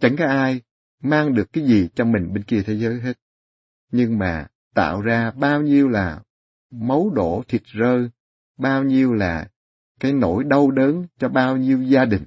Chẳng 0.00 0.16
có 0.18 0.26
ai 0.26 0.60
mang 1.02 1.34
được 1.34 1.52
cái 1.52 1.64
gì 1.64 1.88
cho 1.94 2.04
mình 2.04 2.32
bên 2.32 2.44
kia 2.44 2.62
thế 2.66 2.74
giới 2.74 3.00
hết. 3.00 3.18
Nhưng 3.90 4.18
mà 4.18 4.46
tạo 4.74 5.00
ra 5.00 5.30
bao 5.30 5.62
nhiêu 5.62 5.88
là 5.88 6.22
máu 6.70 7.10
đổ 7.14 7.42
thịt 7.48 7.62
rơi, 7.64 8.10
bao 8.58 8.84
nhiêu 8.84 9.14
là 9.14 9.48
cái 10.00 10.12
nỗi 10.12 10.44
đau 10.44 10.70
đớn 10.70 11.06
cho 11.18 11.28
bao 11.28 11.56
nhiêu 11.56 11.82
gia 11.82 12.04
đình. 12.04 12.24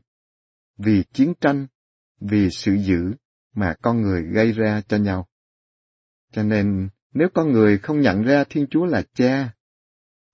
Vì 0.77 1.03
chiến 1.13 1.33
tranh, 1.41 1.67
vì 2.21 2.49
sự 2.49 2.73
dữ 2.73 3.13
mà 3.55 3.75
con 3.81 4.01
người 4.01 4.23
gây 4.23 4.51
ra 4.51 4.81
cho 4.87 4.97
nhau. 4.97 5.27
Cho 6.31 6.43
nên, 6.43 6.89
nếu 7.13 7.27
con 7.33 7.51
người 7.51 7.77
không 7.77 8.01
nhận 8.01 8.23
ra 8.23 8.43
Thiên 8.49 8.67
Chúa 8.69 8.85
là 8.85 9.03
cha, 9.13 9.53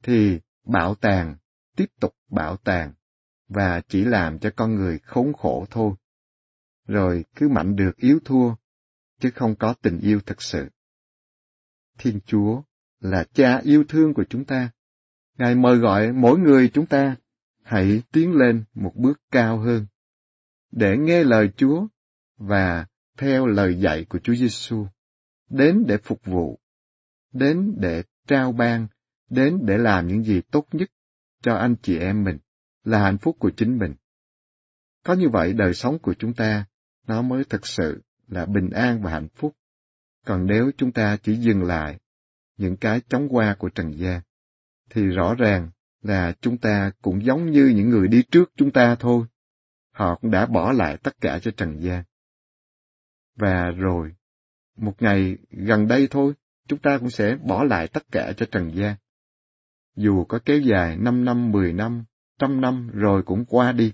thì 0.04 0.40
bảo 0.66 0.96
tàng 0.96 1.36
tiếp 1.76 1.86
tục 2.00 2.16
bảo 2.30 2.58
tàng 2.58 2.94
và 3.48 3.82
chỉ 3.88 4.06
làm 4.06 4.40
cho 4.40 4.50
con 4.56 4.76
người 4.76 5.00
khốn 5.00 5.34
khổ 5.34 5.66
thôi. 5.70 5.92
Rồi 6.88 7.26
cứ 7.36 7.50
mạnh 7.50 7.76
được 7.76 7.98
yếu 7.98 8.20
thua, 8.26 8.56
chứ 9.20 9.32
không 9.36 9.56
có 9.56 9.74
tình 9.82 10.00
yêu 10.00 10.20
thật 10.26 10.42
sự. 10.42 10.68
Thiên 11.98 12.20
Chúa 12.26 12.62
là 13.00 13.24
cha 13.34 13.58
yêu 13.64 13.84
thương 13.90 14.14
của 14.14 14.24
chúng 14.30 14.46
ta. 14.46 14.70
Ngài 15.38 15.56
mời 15.56 15.78
gọi 15.78 16.12
mỗi 16.12 16.40
người 16.40 16.70
chúng 16.74 16.86
ta 16.86 17.16
hãy 17.64 18.02
tiến 18.12 18.34
lên 18.34 18.64
một 18.74 18.94
bước 18.96 19.22
cao 19.32 19.60
hơn 19.60 19.86
để 20.72 20.98
nghe 20.98 21.24
lời 21.24 21.50
Chúa 21.58 21.88
và 22.38 22.86
theo 23.18 23.46
lời 23.46 23.80
dạy 23.80 24.06
của 24.10 24.20
Chúa 24.20 24.36
Giêsu, 24.36 24.88
đến 25.50 25.84
để 25.88 25.98
phục 25.98 26.26
vụ, 26.26 26.60
đến 27.34 27.76
để 27.78 28.04
trao 28.28 28.52
ban, 28.52 28.88
đến 29.30 29.60
để 29.66 29.78
làm 29.78 30.08
những 30.08 30.24
gì 30.24 30.42
tốt 30.42 30.68
nhất 30.72 30.90
cho 31.42 31.56
anh 31.56 31.76
chị 31.82 31.98
em 31.98 32.24
mình, 32.24 32.38
là 32.84 33.04
hạnh 33.04 33.18
phúc 33.18 33.36
của 33.40 33.52
chính 33.58 33.78
mình. 33.78 33.94
Có 35.04 35.14
như 35.14 35.30
vậy 35.30 35.54
đời 35.54 35.74
sống 35.74 36.00
của 36.00 36.14
chúng 36.14 36.34
ta 36.34 36.66
nó 37.08 37.22
mới 37.22 37.44
thực 37.44 37.68
sự 37.68 38.02
là 38.28 38.46
bình 38.46 38.70
an 38.70 39.02
và 39.02 39.12
hạnh 39.12 39.28
phúc. 39.36 39.56
Còn 40.26 40.46
nếu 40.46 40.72
chúng 40.78 40.92
ta 40.92 41.18
chỉ 41.18 41.36
dừng 41.36 41.64
lại 41.64 42.00
những 42.58 42.78
cái 42.78 43.02
chóng 43.10 43.28
qua 43.30 43.56
của 43.60 43.70
trần 43.70 43.98
gian, 43.98 44.22
thì 44.90 45.06
rõ 45.06 45.36
ràng 45.36 45.70
là 46.02 46.34
chúng 46.42 46.58
ta 46.58 46.92
cũng 47.02 47.26
giống 47.26 47.52
như 47.52 47.74
những 47.76 47.90
người 47.90 48.08
đi 48.08 48.24
trước 48.32 48.52
chúng 48.56 48.72
ta 48.72 48.96
thôi. 48.96 49.26
Họ 49.92 50.16
cũng 50.16 50.32
đã 50.32 50.46
bỏ 50.46 50.72
lại 50.72 50.98
tất 50.98 51.22
cả 51.22 51.40
cho 51.40 51.52
trần 51.52 51.82
gian. 51.82 52.04
Và 53.36 53.72
rồi, 53.78 54.16
một 54.78 55.02
ngày 55.02 55.38
gần 55.50 55.88
đây 55.88 56.08
thôi, 56.12 56.34
chúng 56.68 56.80
ta 56.80 56.98
cũng 56.98 57.10
sẽ 57.10 57.36
bỏ 57.36 57.64
lại 57.64 57.88
tất 57.88 58.04
cả 58.12 58.34
cho 58.38 58.46
trần 58.52 58.72
gian. 58.76 58.96
Dù 59.96 60.26
có 60.26 60.40
kéo 60.46 60.60
dài 60.60 60.98
5 60.98 61.26
năm, 61.26 61.52
10 61.52 61.74
năm, 61.74 62.04
trăm 62.40 62.62
năm 62.62 62.90
rồi 62.94 63.24
cũng 63.24 63.46
qua 63.46 63.72
đi. 63.72 63.94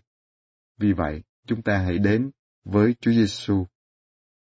Vì 0.78 0.94
vậy, 0.94 1.24
chúng 1.48 1.62
ta 1.62 1.78
hãy 1.78 1.98
đến 1.98 2.32
với 2.64 2.96
Chúa 3.02 3.12
Giêsu 3.12 3.66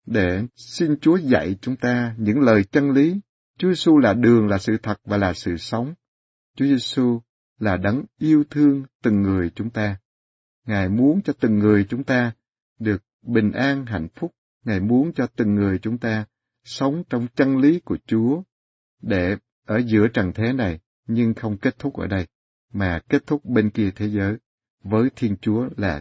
để 0.07 0.47
xin 0.57 0.97
Chúa 1.01 1.17
dạy 1.17 1.57
chúng 1.61 1.77
ta 1.77 2.15
những 2.19 2.41
lời 2.41 2.65
chân 2.65 2.91
lý. 2.91 3.21
Chúa 3.59 3.69
Giêsu 3.69 3.99
là 3.99 4.15
đường, 4.15 4.49
là 4.49 4.59
sự 4.59 4.77
thật 4.83 5.01
và 5.05 5.17
là 5.17 5.33
sự 5.33 5.57
sống. 5.57 5.95
Chúa 6.57 6.65
Giêsu 6.65 7.21
là 7.59 7.77
đấng 7.77 8.05
yêu 8.19 8.45
thương 8.51 8.85
từng 9.03 9.23
người 9.23 9.51
chúng 9.55 9.71
ta. 9.71 9.97
Ngài 10.67 10.89
muốn 10.89 11.23
cho 11.23 11.33
từng 11.41 11.59
người 11.59 11.87
chúng 11.89 12.05
ta 12.05 12.33
được 12.79 13.03
bình 13.23 13.53
an 13.53 13.87
hạnh 13.87 14.09
phúc. 14.15 14.35
Ngài 14.65 14.81
muốn 14.81 15.13
cho 15.15 15.27
từng 15.37 15.55
người 15.55 15.79
chúng 15.79 15.99
ta 15.99 16.25
sống 16.65 17.03
trong 17.11 17.27
chân 17.35 17.59
lý 17.59 17.81
của 17.81 17.99
Chúa 18.07 18.43
để 19.03 19.37
ở 19.67 19.79
giữa 19.87 20.09
trần 20.09 20.33
thế 20.35 20.53
này 20.53 20.81
nhưng 21.07 21.35
không 21.35 21.59
kết 21.59 21.79
thúc 21.79 21.97
ở 21.97 22.07
đây, 22.07 22.27
mà 22.73 23.01
kết 23.09 23.27
thúc 23.27 23.45
bên 23.45 23.71
kia 23.71 23.91
thế 23.97 24.09
giới 24.09 24.37
với 24.83 25.11
Thiên 25.17 25.37
Chúa 25.37 25.69
là 25.77 26.01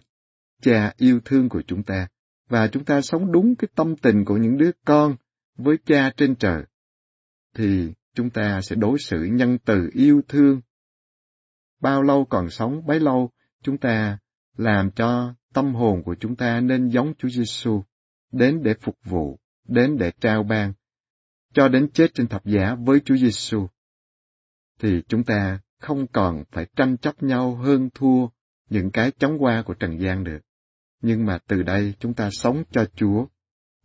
cha 0.61 0.93
yêu 0.97 1.19
thương 1.25 1.49
của 1.49 1.61
chúng 1.67 1.83
ta 1.83 2.07
và 2.49 2.67
chúng 2.67 2.85
ta 2.85 3.01
sống 3.01 3.31
đúng 3.31 3.55
cái 3.55 3.67
tâm 3.75 3.95
tình 3.95 4.25
của 4.25 4.37
những 4.37 4.57
đứa 4.57 4.71
con 4.85 5.15
với 5.57 5.77
cha 5.85 6.11
trên 6.17 6.35
trời, 6.35 6.63
thì 7.55 7.93
chúng 8.15 8.29
ta 8.29 8.61
sẽ 8.61 8.75
đối 8.75 8.99
xử 8.99 9.23
nhân 9.23 9.57
từ 9.65 9.89
yêu 9.93 10.21
thương. 10.27 10.61
Bao 11.79 12.01
lâu 12.01 12.25
còn 12.25 12.49
sống, 12.49 12.85
bấy 12.85 12.99
lâu 12.99 13.31
chúng 13.63 13.77
ta 13.77 14.17
làm 14.57 14.91
cho 14.91 15.33
tâm 15.53 15.75
hồn 15.75 16.03
của 16.03 16.15
chúng 16.19 16.35
ta 16.35 16.59
nên 16.61 16.89
giống 16.89 17.13
Chúa 17.17 17.29
Giêsu, 17.29 17.83
đến 18.31 18.63
để 18.63 18.73
phục 18.81 18.97
vụ, 19.03 19.39
đến 19.67 19.97
để 19.97 20.11
trao 20.11 20.43
ban, 20.43 20.73
cho 21.53 21.67
đến 21.67 21.89
chết 21.93 22.13
trên 22.13 22.27
thập 22.27 22.45
giá 22.45 22.75
với 22.75 22.99
Chúa 22.99 23.15
Giêsu. 23.15 23.67
Thì 24.79 25.01
chúng 25.07 25.23
ta 25.23 25.59
không 25.79 26.07
còn 26.07 26.43
phải 26.51 26.67
tranh 26.75 26.97
chấp 26.97 27.23
nhau 27.23 27.55
hơn 27.55 27.89
thua 27.93 28.27
những 28.69 28.91
cái 28.91 29.11
chóng 29.11 29.43
qua 29.43 29.63
của 29.65 29.73
trần 29.73 29.99
gian 29.99 30.23
được 30.23 30.39
nhưng 31.01 31.25
mà 31.25 31.39
từ 31.47 31.63
đây 31.63 31.93
chúng 31.99 32.13
ta 32.13 32.29
sống 32.31 32.63
cho 32.71 32.85
Chúa, 32.95 33.25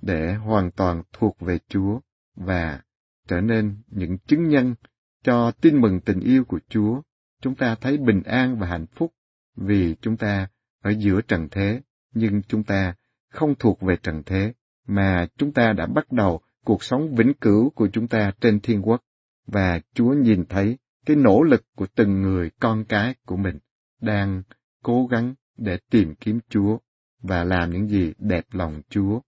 để 0.03 0.35
hoàn 0.35 0.71
toàn 0.71 1.03
thuộc 1.13 1.41
về 1.41 1.59
Chúa 1.69 2.01
và 2.35 2.81
trở 3.29 3.41
nên 3.41 3.77
những 3.87 4.19
chứng 4.19 4.49
nhân 4.49 4.75
cho 5.23 5.53
tin 5.61 5.81
mừng 5.81 6.01
tình 6.01 6.21
yêu 6.21 6.45
của 6.45 6.61
Chúa. 6.69 7.01
Chúng 7.41 7.55
ta 7.55 7.77
thấy 7.81 7.97
bình 7.99 8.23
an 8.23 8.59
và 8.59 8.67
hạnh 8.67 8.87
phúc 8.87 9.13
vì 9.57 9.97
chúng 10.01 10.17
ta 10.17 10.49
ở 10.83 10.91
giữa 10.91 11.21
trần 11.21 11.49
thế, 11.51 11.81
nhưng 12.15 12.43
chúng 12.43 12.65
ta 12.65 12.95
không 13.31 13.55
thuộc 13.59 13.81
về 13.81 13.97
trần 14.03 14.23
thế, 14.27 14.53
mà 14.87 15.27
chúng 15.37 15.53
ta 15.53 15.73
đã 15.73 15.87
bắt 15.87 16.13
đầu 16.13 16.41
cuộc 16.65 16.85
sống 16.85 17.15
vĩnh 17.15 17.35
cửu 17.35 17.71
của 17.71 17.89
chúng 17.93 18.09
ta 18.09 18.33
trên 18.41 18.61
thiên 18.61 18.83
quốc, 18.83 19.03
và 19.47 19.81
Chúa 19.95 20.15
nhìn 20.15 20.45
thấy 20.49 20.79
cái 21.07 21.17
nỗ 21.17 21.43
lực 21.43 21.65
của 21.77 21.87
từng 21.95 22.23
người 22.23 22.51
con 22.61 22.85
cái 22.85 23.15
của 23.27 23.37
mình 23.37 23.59
đang 24.01 24.43
cố 24.83 25.07
gắng 25.07 25.35
để 25.57 25.79
tìm 25.91 26.15
kiếm 26.15 26.39
Chúa 26.49 26.79
và 27.25 27.45
làm 27.45 27.71
những 27.71 27.89
gì 27.89 28.13
đẹp 28.19 28.45
lòng 28.51 28.83
Chúa. 28.89 29.21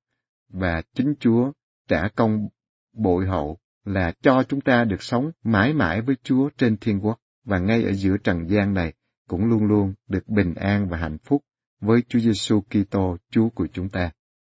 Và 0.48 0.82
chính 0.94 1.14
Chúa 1.20 1.52
trả 1.88 2.08
công 2.08 2.48
bội 2.92 3.26
hậu 3.26 3.58
là 3.84 4.12
cho 4.22 4.42
chúng 4.48 4.60
ta 4.60 4.84
được 4.84 5.02
sống 5.02 5.30
mãi 5.44 5.72
mãi 5.72 6.00
với 6.00 6.16
Chúa 6.22 6.50
trên 6.58 6.76
thiên 6.76 7.00
quốc 7.00 7.20
và 7.44 7.58
ngay 7.58 7.82
ở 7.82 7.92
giữa 7.92 8.16
trần 8.16 8.48
gian 8.48 8.74
này 8.74 8.92
cũng 9.28 9.44
luôn 9.44 9.64
luôn 9.64 9.94
được 10.08 10.28
bình 10.28 10.54
an 10.54 10.88
và 10.88 10.98
hạnh 10.98 11.18
phúc 11.18 11.42
với 11.80 12.02
Chúa 12.08 12.18
Giêsu 12.18 12.60
Kitô, 12.60 13.16
Chúa 13.30 13.48
của 13.48 13.66
chúng 13.72 13.88
ta. 13.88 14.10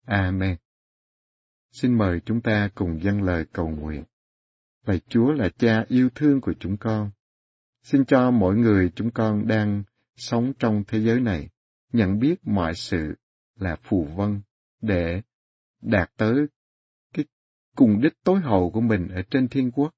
Amen. 0.06 0.56
Xin 1.72 1.98
mời 1.98 2.20
chúng 2.26 2.42
ta 2.42 2.70
cùng 2.76 3.04
dâng 3.04 3.22
lời 3.22 3.46
cầu 3.54 3.70
nguyện. 3.70 4.04
Lạy 4.86 5.02
Chúa 5.08 5.32
là 5.32 5.50
cha 5.58 5.86
yêu 5.88 6.10
thương 6.16 6.42
của 6.42 6.54
chúng 6.60 6.78
con. 6.78 7.12
Xin 7.84 8.06
cho 8.06 8.32
mỗi 8.32 8.56
người 8.56 8.92
chúng 8.96 9.12
con 9.12 9.48
đang 9.48 9.84
sống 10.16 10.54
trong 10.60 10.84
thế 10.88 11.00
giới 11.00 11.20
này 11.20 11.50
nhận 11.94 12.20
biết 12.20 12.36
mọi 12.44 12.76
sự 12.76 13.16
là 13.60 13.76
phù 13.84 14.04
vân 14.16 14.42
để 14.82 15.22
đạt 15.82 16.12
tới 16.18 16.36
cái 17.14 17.26
cùng 17.76 18.02
đích 18.02 18.14
tối 18.24 18.40
hậu 18.40 18.72
của 18.72 18.82
mình 18.82 19.08
ở 19.08 19.22
trên 19.32 19.48
thiên 19.48 19.72
quốc 19.72 19.94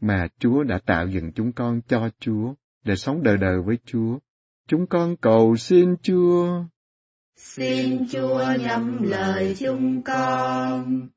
mà 0.00 0.28
Chúa 0.38 0.62
đã 0.62 0.78
tạo 0.86 1.08
dựng 1.08 1.32
chúng 1.32 1.52
con 1.52 1.80
cho 1.88 2.10
Chúa 2.20 2.54
để 2.84 2.96
sống 2.96 3.22
đời 3.22 3.36
đời 3.36 3.62
với 3.62 3.78
Chúa. 3.84 4.18
Chúng 4.66 4.86
con 4.86 5.16
cầu 5.16 5.56
xin 5.56 5.96
Chúa. 6.02 6.64
Xin 7.36 8.06
Chúa 8.10 8.44
nhắm 8.60 9.02
lời 9.02 9.54
chúng 9.58 10.02
con. 10.02 11.08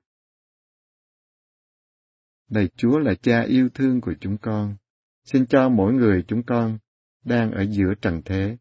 Này 2.50 2.70
Chúa 2.76 3.00
là 3.00 3.14
cha 3.22 3.42
yêu 3.42 3.70
thương 3.74 4.02
của 4.02 4.14
chúng 4.20 4.38
con. 4.38 4.76
Xin 5.24 5.46
cho 5.46 5.70
mỗi 5.70 5.94
người 5.94 6.24
chúng 6.28 6.44
con 6.44 6.78
đang 7.24 7.52
ở 7.52 7.62
giữa 7.62 7.94
trần 8.02 8.22
thế 8.26 8.58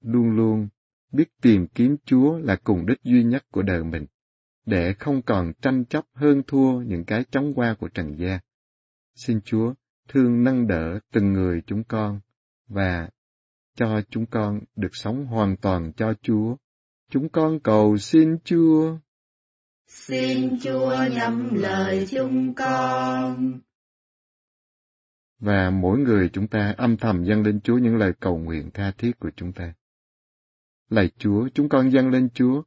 luôn 0.00 0.30
luôn 0.36 0.68
biết 1.12 1.28
tìm 1.42 1.66
kiếm 1.66 1.96
Chúa 2.04 2.38
là 2.38 2.56
cùng 2.56 2.86
đích 2.86 3.02
duy 3.02 3.24
nhất 3.24 3.44
của 3.50 3.62
đời 3.62 3.84
mình, 3.84 4.06
để 4.66 4.92
không 4.92 5.22
còn 5.22 5.52
tranh 5.62 5.84
chấp 5.84 6.04
hơn 6.14 6.42
thua 6.46 6.80
những 6.80 7.04
cái 7.04 7.24
chóng 7.30 7.54
qua 7.54 7.74
của 7.80 7.88
trần 7.88 8.18
gian. 8.18 8.40
Xin 9.14 9.40
Chúa 9.40 9.74
thương 10.08 10.44
nâng 10.44 10.66
đỡ 10.66 10.98
từng 11.12 11.32
người 11.32 11.62
chúng 11.66 11.84
con 11.84 12.20
và 12.68 13.08
cho 13.74 14.00
chúng 14.10 14.26
con 14.26 14.60
được 14.76 14.96
sống 14.96 15.26
hoàn 15.26 15.56
toàn 15.56 15.92
cho 15.92 16.14
Chúa. 16.22 16.56
Chúng 17.10 17.28
con 17.28 17.60
cầu 17.60 17.98
xin 17.98 18.38
Chúa. 18.44 18.98
Xin 19.86 20.58
Chúa 20.60 20.96
nhắm 21.12 21.54
lời 21.54 22.06
chúng 22.10 22.54
con. 22.54 23.60
Và 25.38 25.70
mỗi 25.70 25.98
người 25.98 26.30
chúng 26.32 26.48
ta 26.48 26.74
âm 26.76 26.96
thầm 26.96 27.24
dâng 27.24 27.42
lên 27.42 27.60
Chúa 27.60 27.78
những 27.78 27.96
lời 27.96 28.12
cầu 28.20 28.38
nguyện 28.38 28.70
tha 28.74 28.92
thiết 28.98 29.18
của 29.18 29.30
chúng 29.36 29.52
ta. 29.52 29.74
Lạy 30.90 31.10
Chúa, 31.18 31.48
chúng 31.54 31.68
con 31.68 31.90
dâng 31.92 32.10
lên 32.10 32.28
Chúa. 32.34 32.62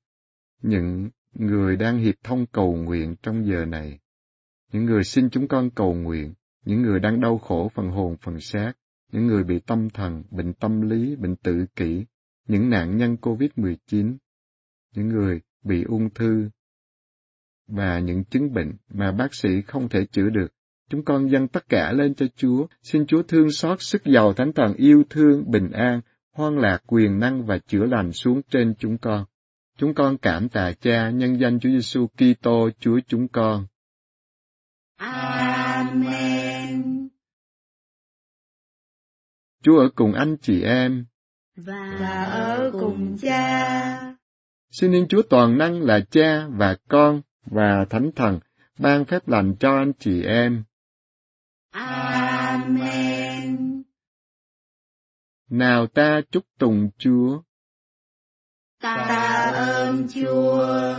Những 0.62 1.10
người 1.34 1.76
đang 1.76 1.98
hiệp 1.98 2.16
thông 2.24 2.46
cầu 2.46 2.76
nguyện 2.76 3.16
trong 3.24 3.46
giờ 3.46 3.66
này. 3.66 4.00
Những 4.72 4.86
người 4.86 5.04
xin 5.04 5.30
chúng 5.30 5.48
con 5.48 5.70
cầu 5.70 5.94
nguyện, 5.94 6.34
những 6.66 6.82
người 6.82 7.00
đang 7.00 7.22
đau 7.22 7.38
khổ 7.38 7.72
phần 7.76 7.90
hồn 7.90 8.18
phần 8.22 8.40
xác, 8.40 8.74
những 9.12 9.28
người 9.28 9.44
bị 9.44 9.60
tâm 9.60 9.90
thần, 9.90 10.24
bệnh 10.32 10.54
tâm 10.54 10.82
lý, 10.82 11.16
bệnh 11.16 11.36
tự 11.36 11.66
kỷ, 11.76 12.06
những 12.48 12.70
nạn 12.70 12.98
nhân 12.98 13.18
COVID-19, 13.22 14.18
những 14.96 15.08
người 15.08 15.42
bị 15.64 15.84
ung 15.84 16.10
thư. 16.10 16.50
Và 17.68 18.00
những 18.00 18.24
chứng 18.24 18.54
bệnh 18.54 18.72
mà 18.90 19.12
bác 19.12 19.36
sĩ 19.36 19.62
không 19.68 19.90
thể 19.90 20.06
chữa 20.06 20.30
được. 20.30 20.54
Chúng 20.90 21.06
con 21.06 21.32
dâng 21.32 21.48
tất 21.48 21.70
cả 21.70 21.92
lên 21.94 22.16
cho 22.16 22.26
Chúa, 22.36 22.68
xin 22.84 23.06
Chúa 23.06 23.24
thương 23.24 23.52
xót 23.52 23.82
sức 23.82 24.02
giàu 24.06 24.34
thánh 24.34 24.54
thần 24.54 24.74
yêu 24.74 25.04
thương, 25.10 25.52
bình 25.52 25.72
an, 25.72 26.02
hoan 26.32 26.58
lạc, 26.58 26.84
quyền 26.88 27.20
năng 27.20 27.46
và 27.46 27.58
chữa 27.58 27.86
lành 27.86 28.12
xuống 28.12 28.42
trên 28.50 28.74
chúng 28.80 28.98
con. 28.98 29.26
Chúng 29.78 29.94
con 29.94 30.18
cảm 30.18 30.50
tạ 30.50 30.72
Cha 30.82 31.10
nhân 31.10 31.40
danh 31.40 31.60
Chúa 31.60 31.70
Giêsu 31.70 32.08
Kitô 32.08 32.70
Chúa 32.80 33.00
chúng 33.08 33.28
con. 33.28 33.66
Amen. 34.98 36.82
Chúa 39.64 39.80
ở 39.80 39.90
cùng 39.96 40.14
anh 40.14 40.38
chị 40.42 40.62
em. 40.62 41.06
Và, 41.56 41.98
và 42.00 42.24
ở 42.24 42.72
cùng 42.80 43.18
cha. 43.22 44.16
Xin 44.72 44.92
nên 44.92 45.08
Chúa 45.08 45.22
toàn 45.30 45.58
năng 45.58 45.82
là 45.82 46.00
Cha 46.12 46.48
và 46.50 46.78
Con 46.88 47.22
và 47.46 47.86
Thánh 47.90 48.12
Thần 48.16 48.40
ban 48.80 49.06
phép 49.06 49.28
lành 49.28 49.56
cho 49.60 49.78
anh 49.78 49.92
chị 50.00 50.24
em. 50.24 50.64
Amen. 51.72 52.21
Nào 55.52 55.88
ta 55.88 56.22
chúc 56.32 56.44
tùng 56.60 56.90
Chúa. 56.98 57.42
Ta 58.82 58.96
ơn 59.56 60.08
Chúa. 60.14 60.96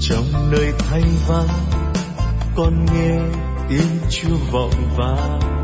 trong 0.00 0.50
nơi 0.50 0.72
thanh 0.78 1.02
vắng 1.28 1.48
con 2.56 2.86
nghe 2.94 3.20
tiếng 3.68 3.98
chúa 4.10 4.36
vọng 4.52 4.72
vang 4.96 5.62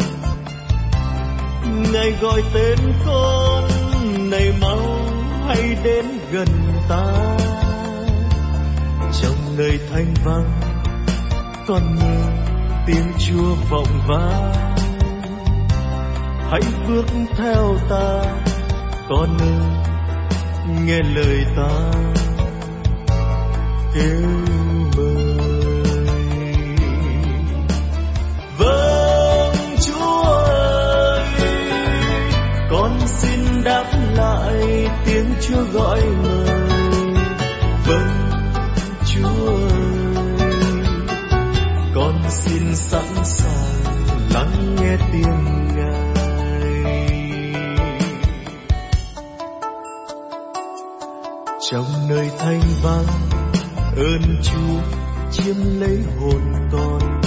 ngài 1.92 2.12
gọi 2.20 2.42
tên 2.54 2.78
con 3.06 3.77
đến 5.84 6.04
gần 6.32 6.48
ta. 6.88 7.36
Trong 9.22 9.56
nơi 9.56 9.78
thanh 9.92 10.14
vắng 10.24 10.60
con 11.66 11.96
nghe 11.96 12.18
tiếng 12.86 13.12
chúa 13.18 13.54
vọng 13.70 14.00
vang. 14.06 14.52
Hãy 16.50 16.60
bước 16.88 17.06
theo 17.36 17.76
ta, 17.88 18.22
con 19.08 19.38
ơi, 19.38 19.84
nghe 20.84 20.98
lời 21.14 21.44
ta. 21.56 21.92
Kêu 23.94 24.28
mời 24.96 25.27
xin 33.18 33.64
đáp 33.64 33.84
lại 34.14 34.88
tiếng 35.06 35.34
chúa 35.40 35.62
gọi 35.72 36.00
mời 36.22 36.68
vâng 37.86 38.28
chúa 39.06 39.46
ơi. 39.46 39.88
Con 41.94 42.22
xin 42.30 42.76
sẵn 42.76 43.24
sàng 43.24 43.94
lắng 44.34 44.76
nghe 44.80 44.96
tiếng 45.12 45.66
ngài. 45.76 46.18
Trong 51.70 52.08
nơi 52.08 52.30
thanh 52.38 52.60
vắng, 52.82 53.06
ơn 53.96 54.36
Chúa 54.42 54.80
chiếm 55.32 55.80
lấy 55.80 55.98
hồn 56.20 56.42
con. 56.72 57.20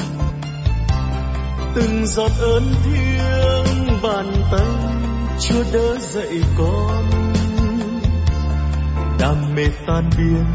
Từng 1.76 2.06
giọt 2.06 2.32
ơn 2.40 2.74
thiêng 2.84 4.02
bàn 4.04 4.34
tay 4.52 5.01
Chúa 5.42 5.64
đỡ 5.74 5.98
dậy 6.00 6.44
con. 6.58 7.10
Đam 9.20 9.56
mê 9.56 9.64
tan 9.88 10.10
biến, 10.18 10.46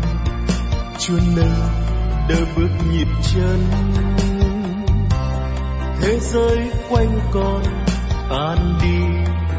Chúa 0.99 1.19
nâng 1.37 1.69
đỡ 2.29 2.37
bước 2.57 2.69
nhịp 2.93 3.09
chân. 3.35 3.65
Thế 6.01 6.19
giới 6.21 6.71
quanh 6.89 7.21
con 7.33 7.63
tan 8.31 8.79
đi 8.83 8.99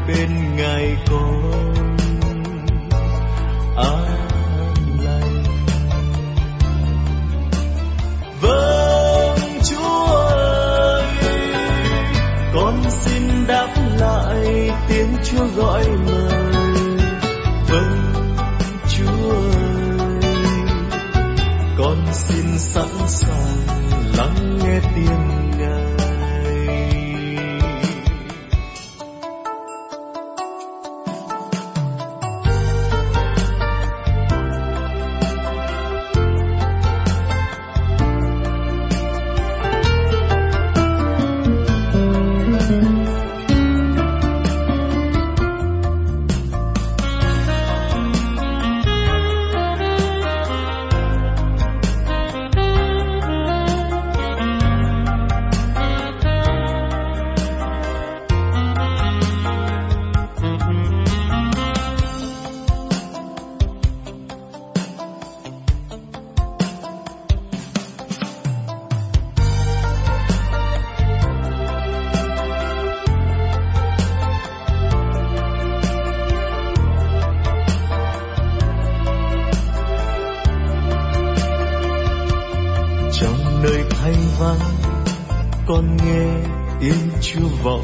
bên 0.08 0.56
ngài 0.56 0.96
con. 1.10 1.74
An 3.76 4.18
lành. 5.04 5.44
Với 8.40 8.77
tiếng 14.88 15.16
chúa 15.24 15.46
gọi 15.56 15.84
mời 16.06 16.76
vâng 17.68 18.12
chúa 18.88 19.30
ơi. 19.30 19.68
Con 21.78 22.06
xin 22.12 22.58
sẵn 22.58 22.88
sàng 23.06 23.56
lắng 24.16 24.58
nghe 24.64 24.80
tiếng 24.96 25.27
chưa 87.38 87.44
vọng 87.62 87.82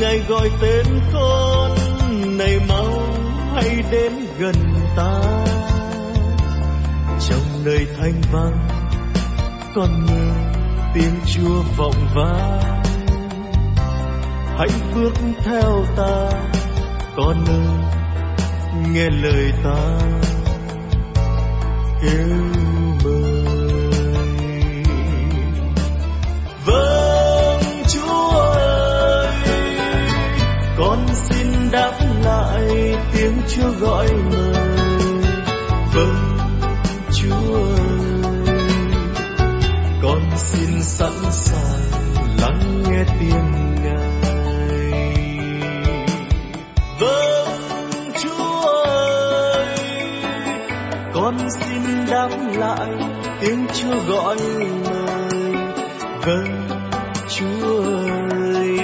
ngài 0.00 0.18
gọi 0.28 0.50
tên 0.60 0.86
con 1.12 1.76
này 2.38 2.60
mau 2.68 3.02
hãy 3.54 3.82
đến 3.90 4.12
gần 4.38 4.54
ta. 4.96 5.20
Trong 7.28 7.64
nơi 7.64 7.86
thanh 7.98 8.20
vắng, 8.32 8.68
con 9.74 10.06
nghe 10.06 10.32
tiếng 10.94 11.14
chúa 11.26 11.62
vọng 11.76 12.08
vang. 12.14 12.82
Hãy 14.58 14.68
bước 14.94 15.12
theo 15.44 15.84
ta, 15.96 16.30
con 17.16 17.44
ơi 17.48 17.68
nghe 18.92 19.10
lời 19.10 19.52
ta. 19.64 19.98
Yêu 22.02 22.36
mời 23.04 23.39
vâng 26.66 27.62
chúa 27.88 28.30
ơi, 28.30 29.36
con 30.78 31.06
xin 31.14 31.70
đáp 31.70 31.92
lại 32.24 32.96
tiếng 33.12 33.42
chúa 33.48 33.70
gọi 33.80 34.08
mời 34.30 34.52
vâng 35.94 36.38
chúa 37.12 37.54
ơi, 37.54 38.54
con 40.02 40.20
xin 40.36 40.82
sẵn 40.82 41.12
sàng 41.30 41.90
lắng 42.40 42.82
nghe 42.88 43.04
tiếng 43.20 43.74
ngài. 43.82 45.14
Vâng 47.00 48.12
chúa 48.22 48.66
ơi, 48.84 49.66
con 51.14 51.36
xin 51.60 52.06
đáp 52.10 52.30
lại 52.58 52.90
tiếng 53.40 53.66
chúa 53.74 53.94
gọi 54.08 54.36
mời 54.84 54.89
vâng 56.26 56.68
chúa 57.28 57.82
ơi 58.30 58.78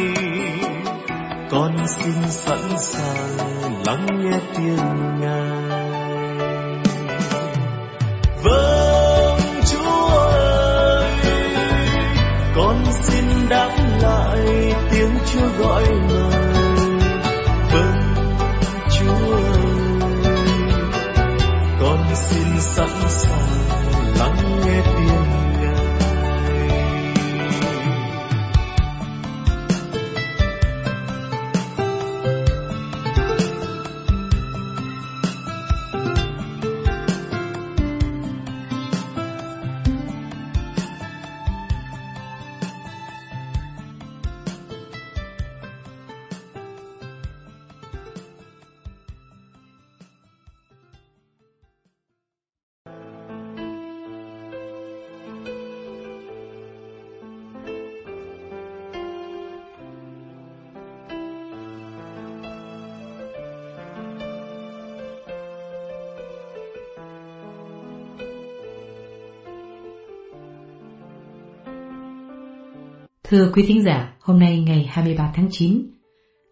con 1.51 1.76
xin 1.87 2.14
sẵn 2.28 2.59
sàng 2.78 3.82
lắng 3.87 4.07
nghe 4.20 4.39
tiếng 4.57 4.96
Thưa 73.29 73.51
quý 73.55 73.64
thính 73.68 73.83
giả, 73.83 74.14
hôm 74.20 74.39
nay 74.39 74.61
ngày 74.66 74.87
23 74.91 75.33
tháng 75.35 75.49
9, 75.51 75.83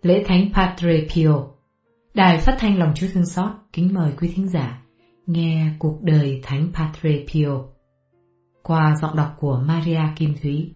lễ 0.02 0.24
thánh 0.26 0.50
Padre 0.54 1.06
Pio, 1.14 1.44
Đài 2.14 2.38
phát 2.38 2.56
thanh 2.58 2.78
lòng 2.78 2.92
Chúa 2.94 3.06
Thương 3.12 3.26
Xót 3.26 3.50
kính 3.72 3.94
mời 3.94 4.12
quý 4.20 4.32
thính 4.34 4.48
giả 4.48 4.82
nghe 5.26 5.66
cuộc 5.78 6.02
đời 6.02 6.40
thánh 6.42 6.68
Padre 6.74 7.10
Pio 7.32 7.62
qua 8.62 8.94
giọng 9.02 9.16
đọc 9.16 9.34
của 9.38 9.62
Maria 9.66 10.00
Kim 10.16 10.34
Thúy. 10.42 10.74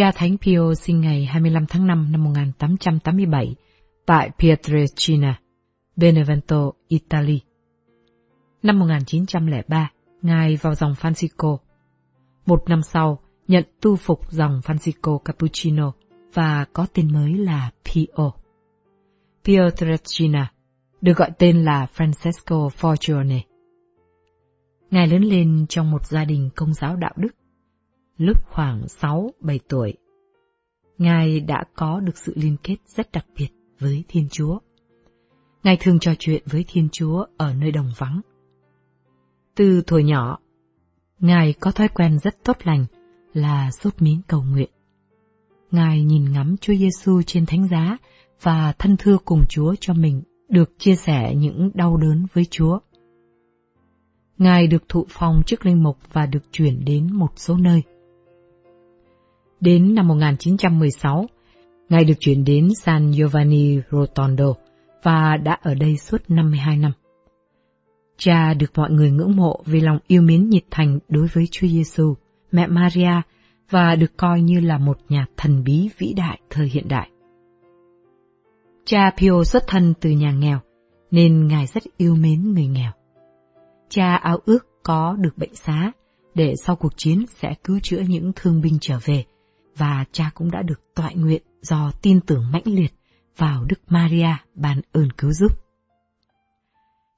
Cha 0.00 0.12
Thánh 0.14 0.36
Pio 0.38 0.74
sinh 0.74 1.00
ngày 1.00 1.24
25 1.24 1.66
tháng 1.68 1.86
5 1.86 2.12
năm 2.12 2.24
1887 2.24 3.54
tại 4.06 4.30
Pietrelcina, 4.38 5.40
Benevento, 5.96 6.70
Italy. 6.88 7.40
Năm 8.62 8.78
1903, 8.78 9.90
Ngài 10.22 10.56
vào 10.56 10.74
dòng 10.74 10.92
Francisco. 10.92 11.56
Một 12.46 12.62
năm 12.68 12.82
sau, 12.82 13.18
nhận 13.48 13.64
tu 13.80 13.96
phục 13.96 14.20
dòng 14.30 14.60
Francisco 14.64 15.18
Cappuccino 15.18 15.92
và 16.34 16.64
có 16.72 16.86
tên 16.94 17.12
mới 17.12 17.34
là 17.34 17.70
Pio. 17.84 18.30
Pietrelcina 19.44 20.52
được 21.00 21.16
gọi 21.16 21.30
tên 21.38 21.64
là 21.64 21.86
Francesco 21.96 22.68
Forgione. 22.68 23.40
Ngài 24.90 25.06
lớn 25.06 25.22
lên 25.22 25.66
trong 25.68 25.90
một 25.90 26.06
gia 26.06 26.24
đình 26.24 26.50
công 26.56 26.74
giáo 26.74 26.96
đạo 26.96 27.12
đức 27.16 27.39
lúc 28.20 28.46
khoảng 28.46 28.82
6-7 29.00 29.58
tuổi. 29.68 29.94
Ngài 30.98 31.40
đã 31.40 31.64
có 31.74 32.00
được 32.00 32.18
sự 32.18 32.32
liên 32.36 32.56
kết 32.62 32.76
rất 32.86 33.12
đặc 33.12 33.26
biệt 33.36 33.48
với 33.78 34.04
Thiên 34.08 34.28
Chúa. 34.30 34.58
Ngài 35.62 35.76
thường 35.80 35.98
trò 35.98 36.12
chuyện 36.18 36.42
với 36.46 36.64
Thiên 36.68 36.88
Chúa 36.92 37.26
ở 37.36 37.54
nơi 37.54 37.72
đồng 37.72 37.92
vắng. 37.98 38.20
Từ 39.54 39.82
thuở 39.86 39.98
nhỏ, 39.98 40.38
Ngài 41.20 41.54
có 41.60 41.70
thói 41.72 41.88
quen 41.88 42.18
rất 42.18 42.44
tốt 42.44 42.56
lành 42.64 42.86
là 43.32 43.70
sốt 43.70 44.02
miếng 44.02 44.20
cầu 44.26 44.42
nguyện. 44.42 44.70
Ngài 45.70 46.02
nhìn 46.02 46.32
ngắm 46.32 46.56
Chúa 46.60 46.74
Giêsu 46.74 47.22
trên 47.22 47.46
thánh 47.46 47.68
giá 47.68 47.96
và 48.42 48.72
thân 48.78 48.96
thưa 48.96 49.18
cùng 49.24 49.44
Chúa 49.48 49.74
cho 49.80 49.94
mình 49.94 50.22
được 50.48 50.70
chia 50.78 50.96
sẻ 50.96 51.34
những 51.34 51.70
đau 51.74 51.96
đớn 51.96 52.26
với 52.32 52.44
Chúa. 52.50 52.78
Ngài 54.38 54.66
được 54.66 54.88
thụ 54.88 55.06
phong 55.08 55.42
chức 55.46 55.66
linh 55.66 55.82
mục 55.82 55.98
và 56.12 56.26
được 56.26 56.52
chuyển 56.52 56.84
đến 56.84 57.12
một 57.12 57.32
số 57.36 57.56
nơi. 57.56 57.82
Đến 59.60 59.94
năm 59.94 60.08
1916, 60.08 61.26
Ngài 61.88 62.04
được 62.04 62.14
chuyển 62.20 62.44
đến 62.44 62.68
San 62.82 63.12
Giovanni 63.12 63.78
Rotondo 63.90 64.54
và 65.02 65.36
đã 65.36 65.58
ở 65.62 65.74
đây 65.74 65.96
suốt 65.96 66.22
52 66.28 66.76
năm. 66.76 66.92
Cha 68.16 68.54
được 68.54 68.70
mọi 68.76 68.90
người 68.90 69.10
ngưỡng 69.10 69.36
mộ 69.36 69.62
vì 69.66 69.80
lòng 69.80 69.98
yêu 70.06 70.22
mến 70.22 70.48
nhiệt 70.48 70.64
thành 70.70 70.98
đối 71.08 71.26
với 71.26 71.44
Chúa 71.50 71.66
Giêsu, 71.66 72.14
mẹ 72.52 72.66
Maria 72.66 73.22
và 73.70 73.96
được 73.96 74.16
coi 74.16 74.40
như 74.42 74.60
là 74.60 74.78
một 74.78 74.98
nhà 75.08 75.26
thần 75.36 75.64
bí 75.64 75.88
vĩ 75.98 76.12
đại 76.16 76.40
thời 76.50 76.68
hiện 76.68 76.88
đại. 76.88 77.10
Cha 78.84 79.10
Pio 79.18 79.44
xuất 79.44 79.66
thân 79.66 79.94
từ 80.00 80.10
nhà 80.10 80.32
nghèo, 80.32 80.58
nên 81.10 81.48
Ngài 81.48 81.66
rất 81.66 81.82
yêu 81.96 82.14
mến 82.14 82.54
người 82.54 82.66
nghèo. 82.66 82.92
Cha 83.88 84.16
ao 84.16 84.38
ước 84.44 84.82
có 84.82 85.16
được 85.18 85.38
bệnh 85.38 85.54
xá, 85.54 85.92
để 86.34 86.54
sau 86.64 86.76
cuộc 86.76 86.92
chiến 86.96 87.24
sẽ 87.28 87.54
cứu 87.64 87.78
chữa 87.82 88.00
những 88.08 88.32
thương 88.36 88.60
binh 88.60 88.78
trở 88.80 88.98
về, 89.04 89.24
và 89.76 90.04
cha 90.12 90.30
cũng 90.34 90.50
đã 90.50 90.62
được 90.62 90.94
tọa 90.94 91.10
nguyện 91.14 91.42
do 91.62 91.92
tin 92.02 92.20
tưởng 92.20 92.50
mãnh 92.52 92.62
liệt 92.66 92.94
vào 93.36 93.64
Đức 93.64 93.80
Maria 93.88 94.36
ban 94.54 94.80
ơn 94.92 95.12
cứu 95.12 95.32
giúp. 95.32 95.52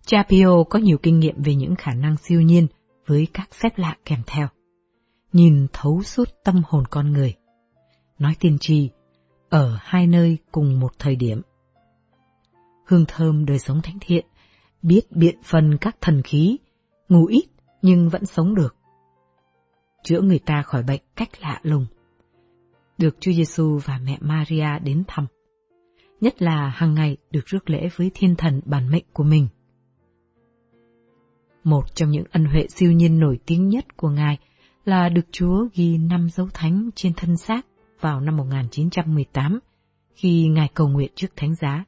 Cha 0.06 0.22
Pio 0.28 0.64
có 0.70 0.78
nhiều 0.78 0.98
kinh 1.02 1.18
nghiệm 1.18 1.42
về 1.42 1.54
những 1.54 1.74
khả 1.76 1.94
năng 1.94 2.16
siêu 2.16 2.40
nhiên 2.40 2.66
với 3.06 3.26
các 3.32 3.48
phép 3.52 3.78
lạ 3.78 3.96
kèm 4.04 4.22
theo. 4.26 4.48
Nhìn 5.32 5.66
thấu 5.72 6.02
suốt 6.02 6.28
tâm 6.44 6.62
hồn 6.66 6.84
con 6.90 7.12
người. 7.12 7.34
Nói 8.18 8.34
tiên 8.40 8.56
tri, 8.60 8.90
ở 9.48 9.78
hai 9.80 10.06
nơi 10.06 10.38
cùng 10.52 10.80
một 10.80 10.92
thời 10.98 11.16
điểm. 11.16 11.42
Hương 12.86 13.04
thơm 13.08 13.44
đời 13.44 13.58
sống 13.58 13.82
thánh 13.82 13.98
thiện, 14.00 14.26
biết 14.82 15.00
biện 15.10 15.36
phần 15.44 15.78
các 15.80 15.96
thần 16.00 16.22
khí, 16.22 16.56
ngủ 17.08 17.26
ít 17.26 17.44
nhưng 17.82 18.08
vẫn 18.08 18.26
sống 18.26 18.54
được. 18.54 18.76
Chữa 20.04 20.20
người 20.20 20.38
ta 20.38 20.62
khỏi 20.62 20.82
bệnh 20.82 21.00
cách 21.16 21.30
lạ 21.40 21.60
lùng. 21.62 21.86
Được 22.98 23.16
Chúa 23.20 23.32
Giêsu 23.32 23.78
và 23.84 24.00
mẹ 24.04 24.18
Maria 24.20 24.78
đến 24.84 25.04
thăm. 25.06 25.26
Nhất 26.20 26.42
là 26.42 26.68
hàng 26.68 26.94
ngày 26.94 27.16
được 27.30 27.46
rước 27.46 27.70
lễ 27.70 27.88
với 27.96 28.10
thiên 28.14 28.36
thần 28.36 28.60
bản 28.64 28.90
mệnh 28.90 29.04
của 29.12 29.24
mình. 29.24 29.48
Một 31.64 31.94
trong 31.94 32.10
những 32.10 32.24
ân 32.30 32.44
huệ 32.44 32.66
siêu 32.68 32.92
nhiên 32.92 33.18
nổi 33.18 33.38
tiếng 33.46 33.68
nhất 33.68 33.96
của 33.96 34.08
Ngài 34.08 34.38
là 34.84 35.08
được 35.08 35.26
Chúa 35.30 35.66
ghi 35.74 35.98
năm 35.98 36.28
dấu 36.30 36.48
thánh 36.54 36.90
trên 36.94 37.12
thân 37.14 37.36
xác 37.36 37.66
vào 38.00 38.20
năm 38.20 38.36
1918 38.36 39.58
khi 40.14 40.46
Ngài 40.48 40.68
cầu 40.74 40.88
nguyện 40.88 41.12
trước 41.14 41.36
thánh 41.36 41.54
giá. 41.54 41.84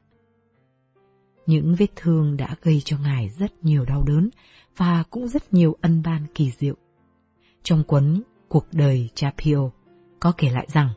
Những 1.45 1.75
vết 1.75 1.89
thương 1.95 2.37
đã 2.37 2.55
gây 2.61 2.81
cho 2.85 2.97
Ngài 2.97 3.29
rất 3.29 3.51
nhiều 3.63 3.85
đau 3.85 4.03
đớn 4.03 4.29
và 4.77 5.03
cũng 5.09 5.27
rất 5.27 5.53
nhiều 5.53 5.77
ân 5.81 6.01
ban 6.05 6.25
kỳ 6.35 6.51
diệu. 6.51 6.75
Trong 7.63 7.83
cuốn 7.83 8.21
Cuộc 8.49 8.65
đời 8.71 9.09
cha 9.15 9.31
Pio 9.37 9.69
có 10.25 10.33
kể 10.37 10.49
lại 10.49 10.67
rằng 10.73 10.89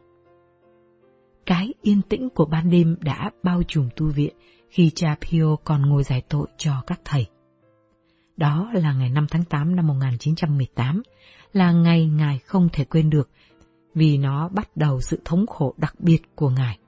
cái 1.46 1.74
yên 1.82 2.02
tĩnh 2.02 2.28
của 2.34 2.44
ban 2.44 2.70
đêm 2.70 2.96
đã 3.00 3.30
bao 3.42 3.62
trùm 3.62 3.88
tu 3.96 4.06
viện 4.06 4.34
khi 4.68 4.90
cha 4.94 5.16
Pio 5.20 5.56
còn 5.64 5.88
ngồi 5.88 6.02
giải 6.02 6.22
tội 6.28 6.46
cho 6.56 6.82
các 6.86 7.00
thầy. 7.04 7.26
Đó 8.36 8.70
là 8.74 8.92
ngày 8.92 9.10
5 9.10 9.26
tháng 9.30 9.44
8 9.44 9.76
năm 9.76 9.86
1918, 9.86 11.02
là 11.52 11.72
ngày 11.72 12.06
Ngài 12.06 12.38
không 12.38 12.68
thể 12.72 12.84
quên 12.84 13.10
được, 13.10 13.30
vì 13.94 14.18
nó 14.18 14.48
bắt 14.48 14.76
đầu 14.76 15.00
sự 15.00 15.20
thống 15.24 15.46
khổ 15.46 15.74
đặc 15.76 15.94
biệt 15.98 16.22
của 16.34 16.50
Ngài. 16.50 16.78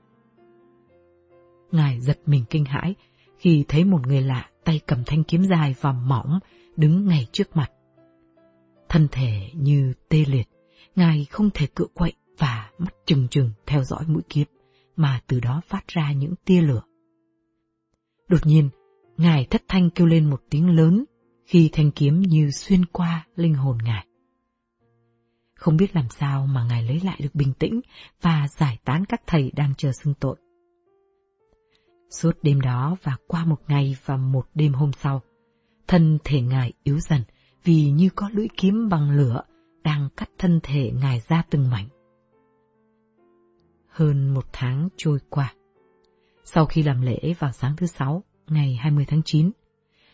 Ngài 1.71 1.99
giật 1.99 2.19
mình 2.25 2.45
kinh 2.49 2.65
hãi 2.65 2.95
khi 3.37 3.65
thấy 3.67 3.83
một 3.83 4.07
người 4.07 4.21
lạ 4.21 4.49
tay 4.63 4.79
cầm 4.87 5.03
thanh 5.05 5.23
kiếm 5.23 5.43
dài 5.43 5.75
và 5.81 5.91
mỏng 5.91 6.39
đứng 6.75 7.07
ngay 7.07 7.27
trước 7.31 7.55
mặt. 7.55 7.71
Thân 8.89 9.07
thể 9.11 9.49
như 9.53 9.93
tê 10.09 10.25
liệt, 10.27 10.47
Ngài 10.95 11.25
không 11.25 11.49
thể 11.53 11.67
cựa 11.75 11.87
quậy 11.93 12.13
và 12.37 12.71
mắt 12.77 12.95
trừng 13.05 13.27
trừng 13.31 13.51
theo 13.65 13.83
dõi 13.83 14.03
mũi 14.07 14.21
kiếm, 14.29 14.47
mà 14.95 15.21
từ 15.27 15.39
đó 15.39 15.61
phát 15.67 15.87
ra 15.87 16.11
những 16.11 16.33
tia 16.45 16.61
lửa. 16.61 16.81
Đột 18.27 18.45
nhiên, 18.45 18.69
Ngài 19.17 19.45
thất 19.45 19.63
thanh 19.67 19.89
kêu 19.89 20.07
lên 20.07 20.29
một 20.29 20.41
tiếng 20.49 20.69
lớn 20.69 21.05
khi 21.45 21.69
thanh 21.73 21.91
kiếm 21.91 22.21
như 22.21 22.51
xuyên 22.51 22.85
qua 22.85 23.27
linh 23.35 23.53
hồn 23.53 23.77
Ngài. 23.83 24.05
Không 25.55 25.77
biết 25.77 25.95
làm 25.95 26.09
sao 26.09 26.47
mà 26.47 26.63
Ngài 26.63 26.83
lấy 26.83 26.99
lại 27.03 27.19
được 27.23 27.35
bình 27.35 27.53
tĩnh 27.59 27.81
và 28.21 28.47
giải 28.57 28.77
tán 28.85 29.05
các 29.05 29.21
thầy 29.27 29.51
đang 29.55 29.73
chờ 29.77 29.91
xưng 29.91 30.13
tội. 30.13 30.35
Suốt 32.09 32.37
đêm 32.41 32.61
đó 32.61 32.95
và 33.03 33.17
qua 33.27 33.45
một 33.45 33.59
ngày 33.67 33.97
và 34.05 34.17
một 34.17 34.45
đêm 34.53 34.73
hôm 34.73 34.91
sau, 34.93 35.21
thân 35.87 36.17
thể 36.23 36.41
Ngài 36.41 36.73
yếu 36.83 36.99
dần 36.99 37.21
vì 37.63 37.91
như 37.91 38.09
có 38.15 38.29
lưỡi 38.33 38.47
kiếm 38.57 38.89
bằng 38.89 39.11
lửa 39.11 39.41
đang 39.83 40.09
cắt 40.17 40.29
thân 40.37 40.59
thể 40.63 40.91
Ngài 41.01 41.21
ra 41.27 41.43
từng 41.49 41.69
mảnh. 41.69 41.87
Hơn 43.91 44.33
một 44.33 44.45
tháng 44.53 44.89
trôi 44.97 45.19
qua. 45.29 45.53
Sau 46.43 46.65
khi 46.65 46.83
làm 46.83 47.01
lễ 47.01 47.33
vào 47.39 47.51
sáng 47.51 47.75
thứ 47.75 47.85
sáu, 47.85 48.23
ngày 48.47 48.75
20 48.75 49.05
tháng 49.07 49.23
9, 49.23 49.51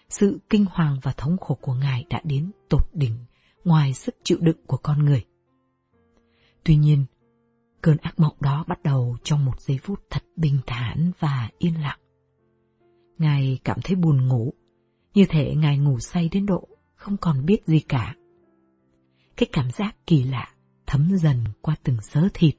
sự 0.09 0.39
kinh 0.49 0.65
hoàng 0.71 0.97
và 1.03 1.13
thống 1.17 1.38
khổ 1.38 1.57
của 1.61 1.73
Ngài 1.73 2.05
đã 2.09 2.21
đến 2.23 2.51
tột 2.69 2.82
đỉnh 2.93 3.15
ngoài 3.63 3.93
sức 3.93 4.15
chịu 4.23 4.38
đựng 4.41 4.57
của 4.67 4.78
con 4.78 5.05
người. 5.05 5.25
Tuy 6.63 6.75
nhiên, 6.75 7.05
cơn 7.82 7.97
ác 7.97 8.19
mộng 8.19 8.36
đó 8.39 8.65
bắt 8.67 8.84
đầu 8.84 9.17
trong 9.23 9.45
một 9.45 9.61
giây 9.61 9.80
phút 9.84 9.99
thật 10.09 10.23
bình 10.36 10.59
thản 10.67 11.11
và 11.19 11.49
yên 11.57 11.82
lặng. 11.82 11.99
Ngài 13.17 13.59
cảm 13.63 13.78
thấy 13.84 13.95
buồn 13.95 14.28
ngủ, 14.28 14.53
như 15.13 15.25
thể 15.30 15.55
Ngài 15.55 15.78
ngủ 15.78 15.99
say 15.99 16.30
đến 16.32 16.45
độ 16.45 16.67
không 16.95 17.17
còn 17.17 17.45
biết 17.45 17.65
gì 17.65 17.80
cả. 17.80 18.15
Cái 19.38 19.49
cảm 19.51 19.71
giác 19.71 19.95
kỳ 20.07 20.23
lạ 20.23 20.49
thấm 20.88 21.17
dần 21.17 21.43
qua 21.61 21.75
từng 21.84 21.97
sớ 22.01 22.28
thịt 22.34 22.55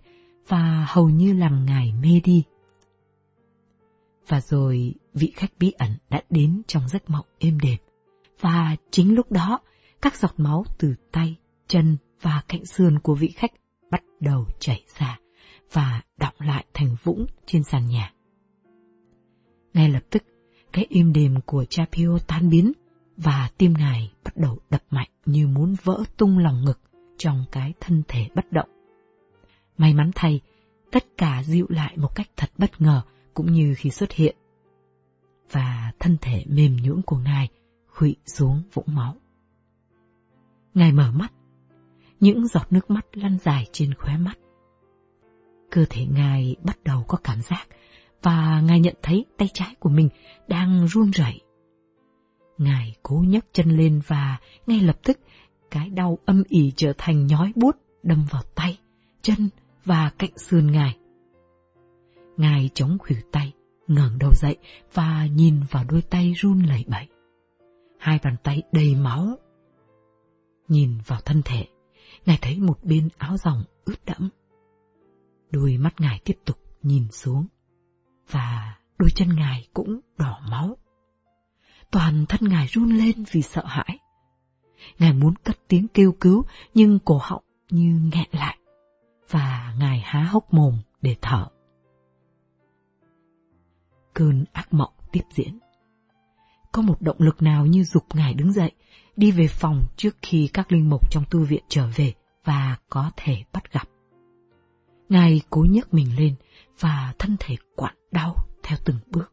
và 0.49 0.87
hầu 0.89 1.09
như 1.09 1.33
làm 1.33 1.67
Ngài 1.67 1.93
mê 1.93 2.21
đi. 2.25 2.45
Và 4.29 4.41
rồi 4.41 4.95
vị 5.15 5.33
khách 5.37 5.53
bí 5.59 5.71
ẩn 5.71 5.91
đã 6.11 6.23
đến 6.31 6.63
trong 6.67 6.89
giấc 6.89 7.11
mộng 7.11 7.27
êm 7.39 7.59
đềm. 7.61 7.79
Và 8.41 8.77
chính 8.91 9.15
lúc 9.15 9.33
đó, 9.33 9.61
các 10.03 10.17
giọt 10.17 10.35
máu 10.37 10.65
từ 10.79 10.95
tay, 11.13 11.37
chân 11.67 11.97
và 12.21 12.43
cạnh 12.49 12.67
sườn 12.67 12.99
của 12.99 13.15
vị 13.15 13.29
khách 13.37 13.53
bắt 13.91 14.03
đầu 14.21 14.47
chảy 14.59 14.85
ra 14.99 15.19
và 15.73 16.03
đọng 16.17 16.35
lại 16.39 16.65
thành 16.75 16.97
vũng 17.03 17.27
trên 17.47 17.63
sàn 17.63 17.89
nhà. 17.89 18.13
Ngay 19.75 19.89
lập 19.91 20.03
tức, 20.11 20.23
cái 20.73 20.87
im 20.89 21.13
đềm 21.13 21.41
của 21.47 21.65
cha 21.65 21.87
Pio 21.93 22.19
tan 22.27 22.49
biến 22.49 22.73
và 23.17 23.51
tim 23.59 23.75
ngài 23.79 24.13
bắt 24.25 24.37
đầu 24.37 24.59
đập 24.71 24.83
mạnh 24.91 25.09
như 25.27 25.47
muốn 25.47 25.75
vỡ 25.85 26.03
tung 26.17 26.39
lòng 26.39 26.65
ngực 26.65 26.81
trong 27.19 27.45
cái 27.53 27.73
thân 27.81 28.03
thể 28.09 28.29
bất 28.35 28.53
động. 28.53 28.78
May 29.79 29.95
mắn 29.95 30.11
thay, 30.15 30.41
tất 30.91 31.05
cả 31.17 31.43
dịu 31.43 31.67
lại 31.69 31.97
một 31.97 32.15
cách 32.15 32.29
thật 32.37 32.51
bất 32.59 32.81
ngờ 32.81 33.03
cũng 33.35 33.53
như 33.53 33.75
khi 33.79 33.91
xuất 33.91 34.13
hiện. 34.13 34.37
Và 35.51 35.93
thân 35.99 36.17
thể 36.21 36.45
mềm 36.49 36.77
nhũn 36.77 37.03
của 37.03 37.17
ngài 37.17 37.49
khụy 37.87 38.17
xuống 38.27 38.63
vũng 38.73 38.95
máu. 38.95 39.15
Ngài 40.75 40.93
mở 40.93 41.13
mắt, 41.13 41.33
những 42.21 42.47
giọt 42.47 42.73
nước 42.73 42.91
mắt 42.91 43.07
lăn 43.13 43.39
dài 43.39 43.67
trên 43.73 43.95
khóe 43.95 44.17
mắt. 44.17 44.39
Cơ 45.71 45.85
thể 45.91 46.07
ngài 46.07 46.57
bắt 46.65 46.79
đầu 46.85 47.05
có 47.09 47.19
cảm 47.25 47.43
giác 47.43 47.69
và 48.23 48.61
ngài 48.61 48.81
nhận 48.81 48.95
thấy 49.03 49.25
tay 49.37 49.49
trái 49.55 49.75
của 49.79 49.89
mình 49.89 50.09
đang 50.49 50.89
run 50.89 51.11
rẩy. 51.11 51.41
Ngài 52.59 52.95
cố 53.03 53.25
nhấc 53.27 53.45
chân 53.53 53.77
lên 53.77 54.01
và 54.07 54.39
ngay 54.67 54.81
lập 54.81 54.99
tức 55.03 55.19
cái 55.71 55.91
đau 55.91 56.19
âm 56.25 56.43
ỉ 56.49 56.73
trở 56.77 56.93
thành 56.99 57.27
nhói 57.27 57.53
buốt 57.57 57.77
đâm 58.03 58.27
vào 58.31 58.43
tay, 58.55 58.79
chân 59.23 59.49
và 59.89 60.11
cạnh 60.19 60.39
sườn 60.39 60.73
ngài. 60.73 60.99
Ngài 62.37 62.71
chống 62.75 62.99
khuỷu 62.99 63.19
tay, 63.33 63.53
ngẩng 63.87 64.19
đầu 64.19 64.33
dậy 64.35 64.57
và 64.93 65.27
nhìn 65.27 65.61
vào 65.71 65.85
đôi 65.85 66.03
tay 66.03 66.33
run 66.37 66.63
lẩy 66.63 66.85
bẩy. 66.89 67.09
Hai 67.99 68.19
bàn 68.25 68.37
tay 68.43 68.63
đầy 68.73 68.95
máu. 68.95 69.39
Nhìn 70.69 70.99
vào 71.07 71.21
thân 71.21 71.43
thể, 71.45 71.67
ngài 72.27 72.39
thấy 72.43 72.59
một 72.59 72.79
bên 72.83 73.09
áo 73.19 73.37
ròng 73.37 73.65
ướt 73.85 74.05
đẫm. 74.07 74.31
Đôi 75.51 75.77
mắt 75.77 76.01
ngài 76.01 76.21
tiếp 76.25 76.39
tục 76.45 76.59
nhìn 76.83 77.11
xuống, 77.11 77.47
và 78.31 78.79
đôi 78.99 79.11
chân 79.15 79.29
ngài 79.37 79.69
cũng 79.75 80.01
đỏ 80.19 80.41
máu. 80.51 80.77
Toàn 81.91 82.27
thân 82.29 82.49
ngài 82.49 82.67
run 82.67 82.91
lên 82.91 83.25
vì 83.31 83.43
sợ 83.43 83.65
hãi. 83.67 83.99
Ngài 84.99 85.13
muốn 85.13 85.35
cất 85.45 85.59
tiếng 85.69 85.89
kêu 85.89 86.13
cứu, 86.21 86.45
nhưng 86.75 86.99
cổ 86.99 87.19
họng 87.23 87.45
như 87.71 88.11
nghẹn 88.13 88.29
lại, 88.33 88.58
và 89.31 89.75
ngài 89.79 90.01
há 90.05 90.23
hốc 90.23 90.55
mồm 90.55 90.79
để 91.03 91.17
thở. 91.23 91.47
Cơn 94.15 94.45
ác 94.53 94.75
mộng 94.75 94.93
tiếp 95.13 95.23
diễn. 95.31 95.59
Có 96.73 96.83
một 96.83 97.01
động 97.01 97.17
lực 97.19 97.43
nào 97.43 97.67
như 97.67 97.85
dục 97.85 98.05
ngài 98.15 98.35
đứng 98.35 98.53
dậy, 98.53 98.73
đi 99.17 99.31
về 99.31 99.49
phòng 99.49 99.85
trước 99.97 100.17
khi 100.23 100.51
các 100.53 100.73
linh 100.73 100.91
mục 100.91 101.11
trong 101.11 101.25
tu 101.31 101.45
viện 101.45 101.63
trở 101.69 101.89
về 101.97 102.15
và 102.45 102.77
có 102.89 103.11
thể 103.17 103.45
bắt 103.53 103.73
gặp. 103.73 103.89
Ngài 105.09 105.41
cố 105.51 105.67
nhấc 105.71 105.95
mình 105.95 106.17
lên 106.17 106.35
và 106.81 107.15
thân 107.19 107.37
thể 107.41 107.57
quặn 107.77 107.95
đau 108.11 108.35
theo 108.63 108.79
từng 108.85 108.99
bước. 109.07 109.33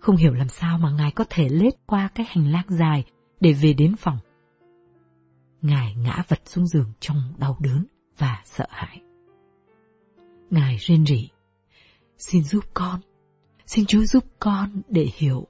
Không 0.00 0.16
hiểu 0.16 0.32
làm 0.32 0.48
sao 0.48 0.78
mà 0.78 0.90
Ngài 0.90 1.10
có 1.10 1.24
thể 1.30 1.48
lết 1.48 1.74
qua 1.86 2.08
cái 2.14 2.26
hành 2.28 2.52
lang 2.52 2.66
dài 2.68 3.04
để 3.40 3.52
về 3.52 3.72
đến 3.72 3.96
phòng. 3.96 4.18
Ngài 5.62 5.94
ngã 5.94 6.22
vật 6.28 6.40
xuống 6.44 6.66
giường 6.66 6.92
trong 7.00 7.16
đau 7.38 7.56
đớn 7.60 7.86
và 8.18 8.42
sợ 8.44 8.66
hãi. 8.70 9.02
Ngài 10.50 10.76
rên 10.80 11.06
rỉ, 11.06 11.28
xin 12.18 12.44
giúp 12.44 12.64
con, 12.74 13.00
xin 13.66 13.86
Chúa 13.86 14.04
giúp 14.04 14.24
con 14.38 14.82
để 14.88 15.08
hiểu. 15.14 15.46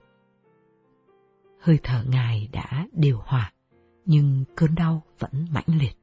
Hơi 1.61 1.79
thở 1.83 2.05
Ngài 2.09 2.49
đã 2.53 2.87
điều 2.93 3.19
hòa, 3.25 3.53
nhưng 4.05 4.45
cơn 4.57 4.75
đau 4.75 5.03
vẫn 5.19 5.47
mãnh 5.51 5.79
liệt. 5.79 5.97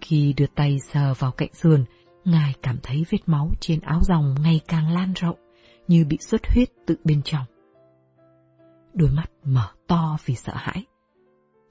Khi 0.00 0.34
đưa 0.36 0.46
tay 0.46 0.78
sờ 0.92 1.14
vào 1.14 1.32
cạnh 1.32 1.54
sườn, 1.54 1.84
Ngài 2.24 2.54
cảm 2.62 2.78
thấy 2.82 3.04
vết 3.10 3.18
máu 3.26 3.50
trên 3.60 3.80
áo 3.80 4.00
dòng 4.02 4.34
ngày 4.42 4.60
càng 4.68 4.90
lan 4.90 5.12
rộng, 5.16 5.38
như 5.88 6.04
bị 6.04 6.18
xuất 6.20 6.46
huyết 6.46 6.68
từ 6.86 6.96
bên 7.04 7.22
trong. 7.24 7.44
Đôi 8.94 9.10
mắt 9.10 9.30
mở 9.44 9.68
to 9.86 10.16
vì 10.24 10.34
sợ 10.34 10.52
hãi. 10.56 10.84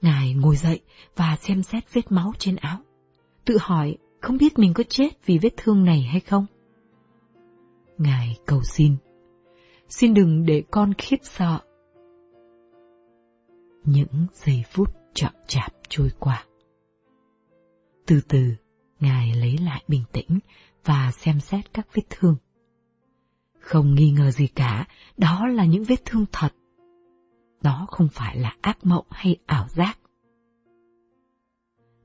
Ngài 0.00 0.34
ngồi 0.34 0.56
dậy 0.56 0.80
và 1.16 1.36
xem 1.36 1.62
xét 1.62 1.94
vết 1.94 2.12
máu 2.12 2.32
trên 2.38 2.56
áo. 2.56 2.78
Tự 3.44 3.56
hỏi 3.60 3.98
không 4.20 4.36
biết 4.36 4.58
mình 4.58 4.74
có 4.74 4.84
chết 4.88 5.08
vì 5.26 5.38
vết 5.38 5.56
thương 5.56 5.84
này 5.84 6.02
hay 6.02 6.20
không. 6.20 6.46
Ngài 7.98 8.38
cầu 8.46 8.62
xin. 8.62 8.96
Xin 9.88 10.14
đừng 10.14 10.46
để 10.46 10.62
con 10.70 10.94
khiếp 10.98 11.18
sợ. 11.22 11.58
Những 13.84 14.26
giây 14.32 14.64
phút 14.70 14.88
chậm 15.14 15.32
chạp 15.46 15.74
trôi 15.88 16.10
qua. 16.18 16.44
Từ 18.06 18.20
từ, 18.28 18.54
Ngài 19.00 19.34
lấy 19.34 19.58
lại 19.58 19.82
bình 19.88 20.04
tĩnh 20.12 20.38
và 20.84 21.12
xem 21.12 21.40
xét 21.40 21.72
các 21.74 21.86
vết 21.94 22.02
thương. 22.10 22.36
Không 23.58 23.94
nghi 23.94 24.10
ngờ 24.10 24.30
gì 24.30 24.46
cả, 24.46 24.86
đó 25.16 25.46
là 25.46 25.64
những 25.64 25.84
vết 25.84 26.04
thương 26.04 26.24
thật. 26.32 26.48
Đó 27.60 27.86
không 27.90 28.08
phải 28.12 28.36
là 28.36 28.56
ác 28.60 28.78
mộng 28.86 29.06
hay 29.10 29.36
ảo 29.46 29.66
giác. 29.68 29.98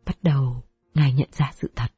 Bắt 0.06 0.18
đầu, 0.22 0.64
Ngài 0.96 1.14
nhận 1.14 1.30
ra 1.32 1.52
sự 1.56 1.72
thật. 1.76 1.92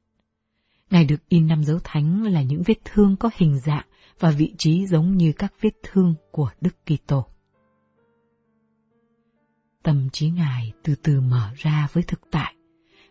Ngài 0.90 1.06
được 1.06 1.30
in 1.30 1.48
năm 1.48 1.64
dấu 1.64 1.80
thánh 1.84 2.24
là 2.24 2.42
những 2.42 2.64
vết 2.66 2.78
thương 2.86 3.16
có 3.16 3.30
hình 3.36 3.60
dạng 3.60 3.86
và 4.20 4.32
vị 4.32 4.54
trí 4.58 4.86
giống 4.88 5.18
như 5.18 5.34
các 5.38 5.54
vết 5.62 5.74
thương 5.84 6.16
của 6.32 6.50
Đức 6.62 6.76
Kitô. 6.86 7.26
Tâm 9.84 10.10
trí 10.10 10.30
Ngài 10.30 10.74
từ 10.84 10.96
từ 10.96 11.22
mở 11.22 11.52
ra 11.56 11.88
với 11.94 12.04
thực 12.04 12.22
tại 12.32 12.56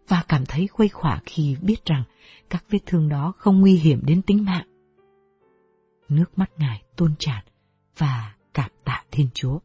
và 0.09 0.25
cảm 0.29 0.47
thấy 0.47 0.67
khuây 0.67 0.89
khỏa 0.89 1.21
khi 1.27 1.57
biết 1.63 1.85
rằng 1.85 2.05
các 2.51 2.65
vết 2.71 2.79
thương 2.87 3.09
đó 3.09 3.33
không 3.37 3.61
nguy 3.61 3.75
hiểm 3.75 4.01
đến 4.07 4.23
tính 4.23 4.45
mạng. 4.45 4.67
Nước 6.09 6.39
mắt 6.39 6.51
Ngài 6.57 6.83
tuôn 6.97 7.15
tràn 7.19 7.45
và 7.99 8.35
cảm 8.55 8.71
tạ 8.85 9.05
Thiên 9.11 9.29
Chúa. 9.35 9.59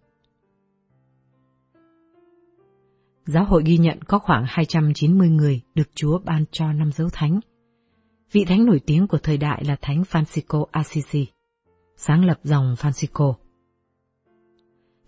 Giáo 3.26 3.45
hội 3.45 3.63
ghi 3.65 3.78
nhận 3.78 4.01
có 4.01 4.19
khoảng 4.19 4.45
290 4.47 5.30
người 5.30 5.61
được 5.76 5.89
Chúa 5.95 6.19
ban 6.19 6.45
cho 6.51 6.74
năm 6.74 6.91
dấu 6.91 7.09
thánh. 7.13 7.39
Vị 8.32 8.45
thánh 8.45 8.65
nổi 8.65 8.80
tiếng 8.86 9.07
của 9.07 9.17
thời 9.17 9.38
đại 9.38 9.63
là 9.65 9.76
Thánh 9.82 10.03
Francisco 10.11 10.65
Assisi, 10.72 11.28
sáng 11.95 12.26
lập 12.26 12.39
dòng 12.43 12.76
Francisco. 12.80 13.34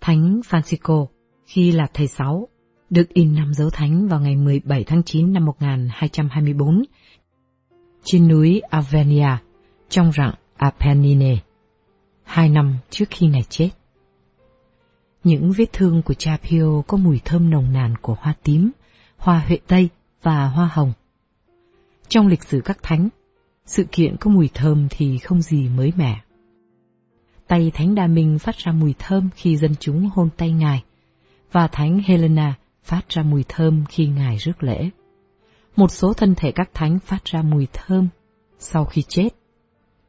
Thánh 0.01 0.41
Francisco, 0.49 1.05
khi 1.45 1.71
là 1.71 1.87
thầy 1.93 2.07
sáu, 2.07 2.47
được 2.89 3.09
in 3.09 3.35
năm 3.35 3.53
dấu 3.53 3.69
thánh 3.69 4.07
vào 4.07 4.19
ngày 4.19 4.35
17 4.35 4.83
tháng 4.83 5.03
9 5.03 5.33
năm 5.33 5.45
1224 5.45 6.83
trên 8.03 8.27
núi 8.27 8.61
Avenia 8.69 9.37
trong 9.89 10.11
rặng 10.11 10.33
Apennine, 10.57 11.37
hai 12.23 12.49
năm 12.49 12.77
trước 12.89 13.05
khi 13.09 13.27
ngài 13.27 13.43
chết. 13.43 13.69
Những 15.23 15.51
vết 15.51 15.73
thương 15.73 16.01
của 16.01 16.13
cha 16.13 16.37
Pio 16.37 16.81
có 16.87 16.97
mùi 16.97 17.19
thơm 17.25 17.49
nồng 17.49 17.73
nàn 17.73 17.95
của 18.01 18.15
hoa 18.19 18.33
tím, 18.43 18.71
hoa 19.17 19.43
huệ 19.47 19.57
tây 19.67 19.89
và 20.21 20.47
hoa 20.47 20.69
hồng. 20.73 20.93
Trong 22.07 22.27
lịch 22.27 22.43
sử 22.43 22.61
các 22.65 22.77
thánh, 22.83 23.09
sự 23.65 23.85
kiện 23.91 24.17
có 24.17 24.31
mùi 24.31 24.49
thơm 24.53 24.87
thì 24.89 25.17
không 25.17 25.41
gì 25.41 25.69
mới 25.69 25.93
mẻ. 25.95 26.21
Tay 27.47 27.71
Thánh 27.73 27.95
Đa 27.95 28.07
Minh 28.07 28.39
phát 28.39 28.57
ra 28.57 28.71
mùi 28.71 28.93
thơm 28.99 29.29
khi 29.35 29.57
dân 29.57 29.75
chúng 29.79 30.09
hôn 30.13 30.29
tay 30.37 30.51
Ngài, 30.51 30.83
và 31.51 31.67
Thánh 31.67 31.99
Helena 32.05 32.53
phát 32.83 33.09
ra 33.09 33.23
mùi 33.23 33.43
thơm 33.47 33.85
khi 33.89 34.07
Ngài 34.07 34.37
rước 34.37 34.63
lễ. 34.63 34.89
Một 35.75 35.91
số 35.91 36.13
thân 36.13 36.35
thể 36.35 36.51
các 36.51 36.69
thánh 36.73 36.99
phát 36.99 37.25
ra 37.25 37.41
mùi 37.41 37.67
thơm 37.73 38.07
sau 38.59 38.85
khi 38.85 39.01
chết, 39.01 39.29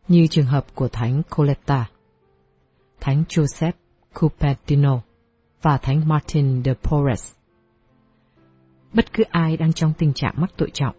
như 0.08 0.26
trường 0.26 0.46
hợp 0.46 0.74
của 0.74 0.88
Thánh 0.88 1.22
Coletta, 1.30 1.88
Thánh 3.00 3.24
Joseph 3.28 3.72
Cupertino 4.20 5.00
và 5.62 5.78
Thánh 5.78 6.08
Martin 6.08 6.62
de 6.64 6.74
Porres. 6.74 7.34
Bất 8.92 9.12
cứ 9.12 9.22
ai 9.30 9.56
đang 9.56 9.72
trong 9.72 9.92
tình 9.98 10.12
trạng 10.12 10.34
mắc 10.36 10.50
tội 10.56 10.70
trọng, 10.70 10.96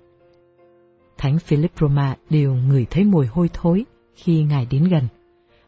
Thánh 1.17 1.39
Philip 1.39 1.71
Roma 1.79 2.15
đều 2.29 2.53
ngửi 2.53 2.85
thấy 2.89 3.03
mùi 3.03 3.27
hôi 3.27 3.49
thối 3.53 3.85
khi 4.15 4.43
Ngài 4.43 4.67
đến 4.71 4.83
gần, 4.83 5.07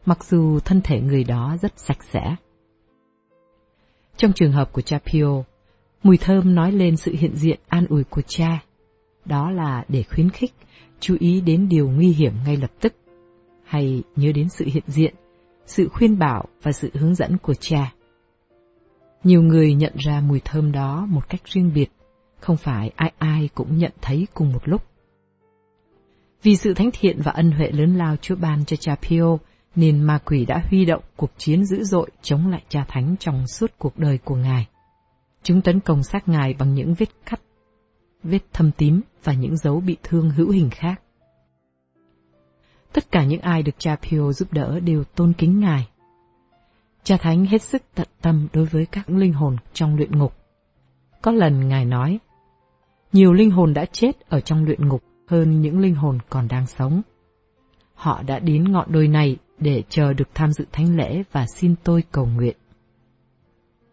mặc 0.06 0.24
dù 0.24 0.60
thân 0.60 0.80
thể 0.84 1.00
người 1.00 1.24
đó 1.24 1.56
rất 1.62 1.72
sạch 1.78 2.04
sẽ. 2.12 2.36
Trong 4.16 4.32
trường 4.32 4.52
hợp 4.52 4.72
của 4.72 4.80
cha 4.80 4.98
Pio, 4.98 5.42
mùi 6.02 6.16
thơm 6.16 6.54
nói 6.54 6.72
lên 6.72 6.96
sự 6.96 7.14
hiện 7.18 7.36
diện 7.36 7.58
an 7.68 7.86
ủi 7.86 8.04
của 8.04 8.22
cha. 8.22 8.64
Đó 9.24 9.50
là 9.50 9.84
để 9.88 10.02
khuyến 10.02 10.30
khích, 10.30 10.52
chú 11.00 11.16
ý 11.20 11.40
đến 11.40 11.68
điều 11.68 11.88
nguy 11.88 12.08
hiểm 12.08 12.32
ngay 12.44 12.56
lập 12.56 12.70
tức, 12.80 12.94
hay 13.64 14.02
nhớ 14.16 14.32
đến 14.32 14.48
sự 14.48 14.64
hiện 14.64 14.84
diện, 14.86 15.14
sự 15.68 15.88
khuyên 15.88 16.18
bảo 16.18 16.44
và 16.62 16.72
sự 16.72 16.90
hướng 16.94 17.14
dẫn 17.14 17.38
của 17.38 17.54
cha. 17.54 17.92
Nhiều 19.24 19.42
người 19.42 19.74
nhận 19.74 19.92
ra 19.96 20.20
mùi 20.20 20.40
thơm 20.44 20.72
đó 20.72 21.06
một 21.08 21.28
cách 21.28 21.40
riêng 21.44 21.70
biệt, 21.74 21.90
không 22.40 22.56
phải 22.56 22.90
ai 22.96 23.12
ai 23.18 23.48
cũng 23.54 23.78
nhận 23.78 23.92
thấy 24.00 24.26
cùng 24.34 24.52
một 24.52 24.68
lúc. 24.68 24.82
Vì 26.42 26.56
sự 26.56 26.74
thánh 26.74 26.90
thiện 26.92 27.20
và 27.22 27.32
ân 27.32 27.50
huệ 27.50 27.70
lớn 27.70 27.96
lao 27.96 28.16
Chúa 28.16 28.36
ban 28.36 28.64
cho 28.64 28.76
cha 28.76 28.94
Pio, 28.94 29.38
nên 29.74 30.02
ma 30.02 30.18
quỷ 30.24 30.44
đã 30.44 30.62
huy 30.70 30.84
động 30.84 31.02
cuộc 31.16 31.30
chiến 31.36 31.64
dữ 31.64 31.84
dội 31.84 32.10
chống 32.22 32.48
lại 32.48 32.62
cha 32.68 32.84
thánh 32.88 33.16
trong 33.20 33.46
suốt 33.46 33.70
cuộc 33.78 33.98
đời 33.98 34.18
của 34.24 34.36
ngài. 34.36 34.66
Chúng 35.42 35.62
tấn 35.62 35.80
công 35.80 36.02
xác 36.02 36.28
ngài 36.28 36.54
bằng 36.58 36.74
những 36.74 36.94
vết 36.94 37.08
cắt, 37.26 37.40
vết 38.22 38.42
thâm 38.52 38.70
tím 38.72 39.00
và 39.24 39.32
những 39.32 39.56
dấu 39.56 39.80
bị 39.80 39.96
thương 40.02 40.30
hữu 40.30 40.50
hình 40.50 40.70
khác. 40.70 41.00
Tất 42.92 43.10
cả 43.10 43.24
những 43.24 43.40
ai 43.40 43.62
được 43.62 43.78
cha 43.78 43.96
Pio 43.96 44.32
giúp 44.32 44.52
đỡ 44.52 44.80
đều 44.80 45.04
tôn 45.04 45.32
kính 45.32 45.60
ngài. 45.60 45.88
Cha 47.04 47.16
thánh 47.16 47.44
hết 47.44 47.62
sức 47.62 47.82
tận 47.94 48.08
tâm 48.20 48.48
đối 48.52 48.64
với 48.64 48.86
các 48.86 49.10
linh 49.10 49.32
hồn 49.32 49.56
trong 49.72 49.96
luyện 49.96 50.18
ngục. 50.18 50.34
Có 51.22 51.32
lần 51.32 51.68
ngài 51.68 51.84
nói, 51.84 52.18
nhiều 53.12 53.32
linh 53.32 53.50
hồn 53.50 53.74
đã 53.74 53.84
chết 53.84 54.20
ở 54.28 54.40
trong 54.40 54.64
luyện 54.64 54.88
ngục 54.88 55.02
hơn 55.26 55.60
những 55.60 55.78
linh 55.78 55.94
hồn 55.94 56.18
còn 56.28 56.48
đang 56.48 56.66
sống. 56.66 57.02
Họ 57.94 58.22
đã 58.22 58.38
đến 58.38 58.72
ngọn 58.72 58.92
đồi 58.92 59.08
này 59.08 59.36
để 59.58 59.82
chờ 59.88 60.12
được 60.12 60.28
tham 60.34 60.52
dự 60.52 60.64
thánh 60.72 60.96
lễ 60.96 61.22
và 61.32 61.46
xin 61.46 61.74
tôi 61.84 62.02
cầu 62.12 62.26
nguyện. 62.26 62.56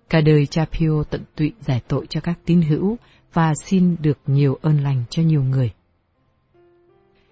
Cả 0.09 0.21
đời 0.21 0.45
cha 0.45 0.65
Pio 0.65 1.03
tận 1.09 1.21
tụy 1.35 1.53
giải 1.59 1.81
tội 1.87 2.07
cho 2.09 2.21
các 2.21 2.39
tín 2.45 2.61
hữu 2.61 2.97
và 3.33 3.53
xin 3.63 3.95
được 4.01 4.17
nhiều 4.27 4.57
ơn 4.61 4.77
lành 4.77 5.03
cho 5.09 5.23
nhiều 5.23 5.43
người. 5.43 5.71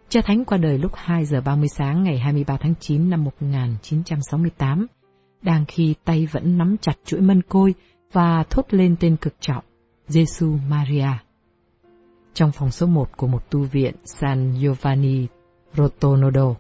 Cha 0.09 0.21
Thánh 0.25 0.45
qua 0.45 0.57
đời 0.57 0.77
lúc 0.77 0.91
2 0.95 1.25
giờ 1.25 1.41
30 1.41 1.67
sáng 1.77 2.03
ngày 2.03 2.19
23 2.19 2.57
tháng 2.57 2.73
9 2.79 3.09
năm 3.09 3.23
1968, 3.23 4.87
đang 5.41 5.65
khi 5.65 5.95
tay 6.03 6.27
vẫn 6.31 6.57
nắm 6.57 6.75
chặt 6.81 6.93
chuỗi 7.05 7.21
mân 7.21 7.41
côi 7.41 7.73
và 8.11 8.43
thốt 8.49 8.65
lên 8.69 8.95
tên 8.99 9.15
cực 9.15 9.33
trọng, 9.39 9.63
Giêsu 10.07 10.57
Maria. 10.69 11.09
Trong 12.33 12.51
phòng 12.51 12.71
số 12.71 12.87
1 12.87 13.17
của 13.17 13.27
một 13.27 13.49
tu 13.49 13.63
viện 13.63 13.95
San 14.05 14.53
Giovanni 14.61 15.27
Rotonodo, 15.73 16.55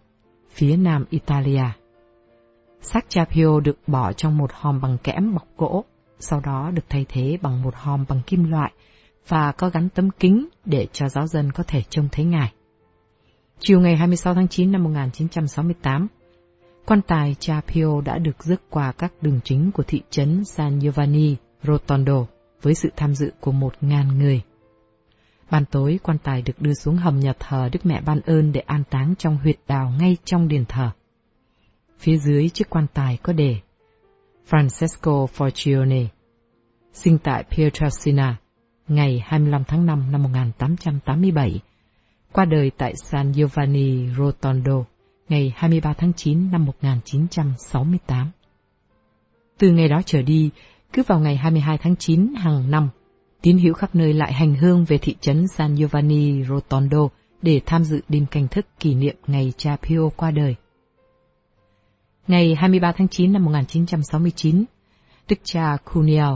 phía 0.49 0.77
nam 0.77 1.05
Italia. 1.09 1.65
Xác 2.81 3.05
cha 3.09 3.25
Pio 3.25 3.59
được 3.59 3.77
bỏ 3.87 4.13
trong 4.13 4.37
một 4.37 4.51
hòm 4.53 4.81
bằng 4.81 4.97
kẽm 5.03 5.33
bọc 5.33 5.47
gỗ, 5.57 5.85
sau 6.19 6.39
đó 6.39 6.71
được 6.73 6.85
thay 6.89 7.05
thế 7.09 7.37
bằng 7.41 7.61
một 7.61 7.75
hòm 7.75 8.05
bằng 8.09 8.21
kim 8.25 8.43
loại 8.43 8.71
và 9.27 9.51
có 9.51 9.69
gắn 9.69 9.89
tấm 9.89 10.09
kính 10.19 10.47
để 10.65 10.87
cho 10.91 11.09
giáo 11.09 11.27
dân 11.27 11.51
có 11.51 11.63
thể 11.67 11.81
trông 11.89 12.07
thấy 12.11 12.25
ngài. 12.25 12.53
Chiều 13.65 13.79
ngày 13.79 13.95
26 13.95 14.33
tháng 14.33 14.47
9 14.47 14.71
năm 14.71 14.83
1968, 14.83 16.07
quan 16.85 17.01
tài 17.01 17.35
cha 17.39 17.61
Pio 17.67 18.01
đã 18.01 18.17
được 18.17 18.43
rước 18.43 18.61
qua 18.69 18.91
các 18.91 19.13
đường 19.21 19.39
chính 19.43 19.71
của 19.71 19.83
thị 19.83 20.01
trấn 20.09 20.45
San 20.45 20.79
Giovanni 20.79 21.35
Rotondo 21.63 22.25
với 22.61 22.75
sự 22.75 22.89
tham 22.95 23.15
dự 23.15 23.31
của 23.39 23.51
một 23.51 23.73
ngàn 23.81 24.19
người. 24.19 24.41
Ban 25.51 25.65
tối, 25.65 25.99
quan 26.03 26.17
tài 26.23 26.41
được 26.41 26.61
đưa 26.61 26.73
xuống 26.73 26.95
hầm 26.95 27.19
nhà 27.19 27.33
thờ 27.39 27.69
Đức 27.71 27.85
Mẹ 27.85 28.01
Ban 28.01 28.21
ơn 28.21 28.51
để 28.51 28.61
an 28.61 28.83
táng 28.89 29.13
trong 29.17 29.37
huyệt 29.37 29.57
đào 29.67 29.93
ngay 29.99 30.17
trong 30.25 30.47
đền 30.47 30.65
thờ. 30.65 30.89
Phía 31.99 32.17
dưới 32.17 32.49
chiếc 32.49 32.69
quan 32.69 32.85
tài 32.93 33.17
có 33.23 33.33
đề 33.33 33.55
Francesco 34.49 35.27
Forcione, 35.37 36.05
sinh 36.93 37.17
tại 37.17 37.43
Pietrasina, 37.43 38.37
ngày 38.87 39.23
25 39.25 39.63
tháng 39.67 39.85
5 39.85 40.11
năm 40.11 40.23
1887, 40.23 41.61
qua 42.33 42.45
đời 42.45 42.71
tại 42.77 42.93
San 42.95 43.33
Giovanni 43.33 44.07
Rotondo, 44.17 44.83
ngày 45.29 45.53
23 45.55 45.93
tháng 45.93 46.13
9 46.13 46.51
năm 46.51 46.65
1968. 46.65 48.31
Từ 49.57 49.71
ngày 49.71 49.87
đó 49.87 50.01
trở 50.05 50.21
đi, 50.21 50.49
cứ 50.93 51.03
vào 51.07 51.19
ngày 51.19 51.37
22 51.37 51.77
tháng 51.77 51.95
9 51.95 52.33
hàng 52.37 52.71
năm, 52.71 52.89
tín 53.41 53.57
hữu 53.57 53.73
khắp 53.73 53.95
nơi 53.95 54.13
lại 54.13 54.33
hành 54.33 54.55
hương 54.55 54.85
về 54.85 54.97
thị 54.97 55.15
trấn 55.21 55.47
San 55.47 55.75
Giovanni 55.75 56.43
Rotondo 56.43 57.07
để 57.41 57.61
tham 57.65 57.83
dự 57.83 58.01
đêm 58.09 58.25
canh 58.25 58.47
thức 58.47 58.65
kỷ 58.79 58.95
niệm 58.95 59.15
ngày 59.27 59.53
cha 59.57 59.75
Pio 59.75 60.09
qua 60.15 60.31
đời. 60.31 60.55
Ngày 62.27 62.55
23 62.55 62.91
tháng 62.91 63.07
9 63.07 63.33
năm 63.33 63.45
1969, 63.45 64.63
Đức 65.29 65.39
cha 65.43 65.77
Cuniel, 65.93 66.33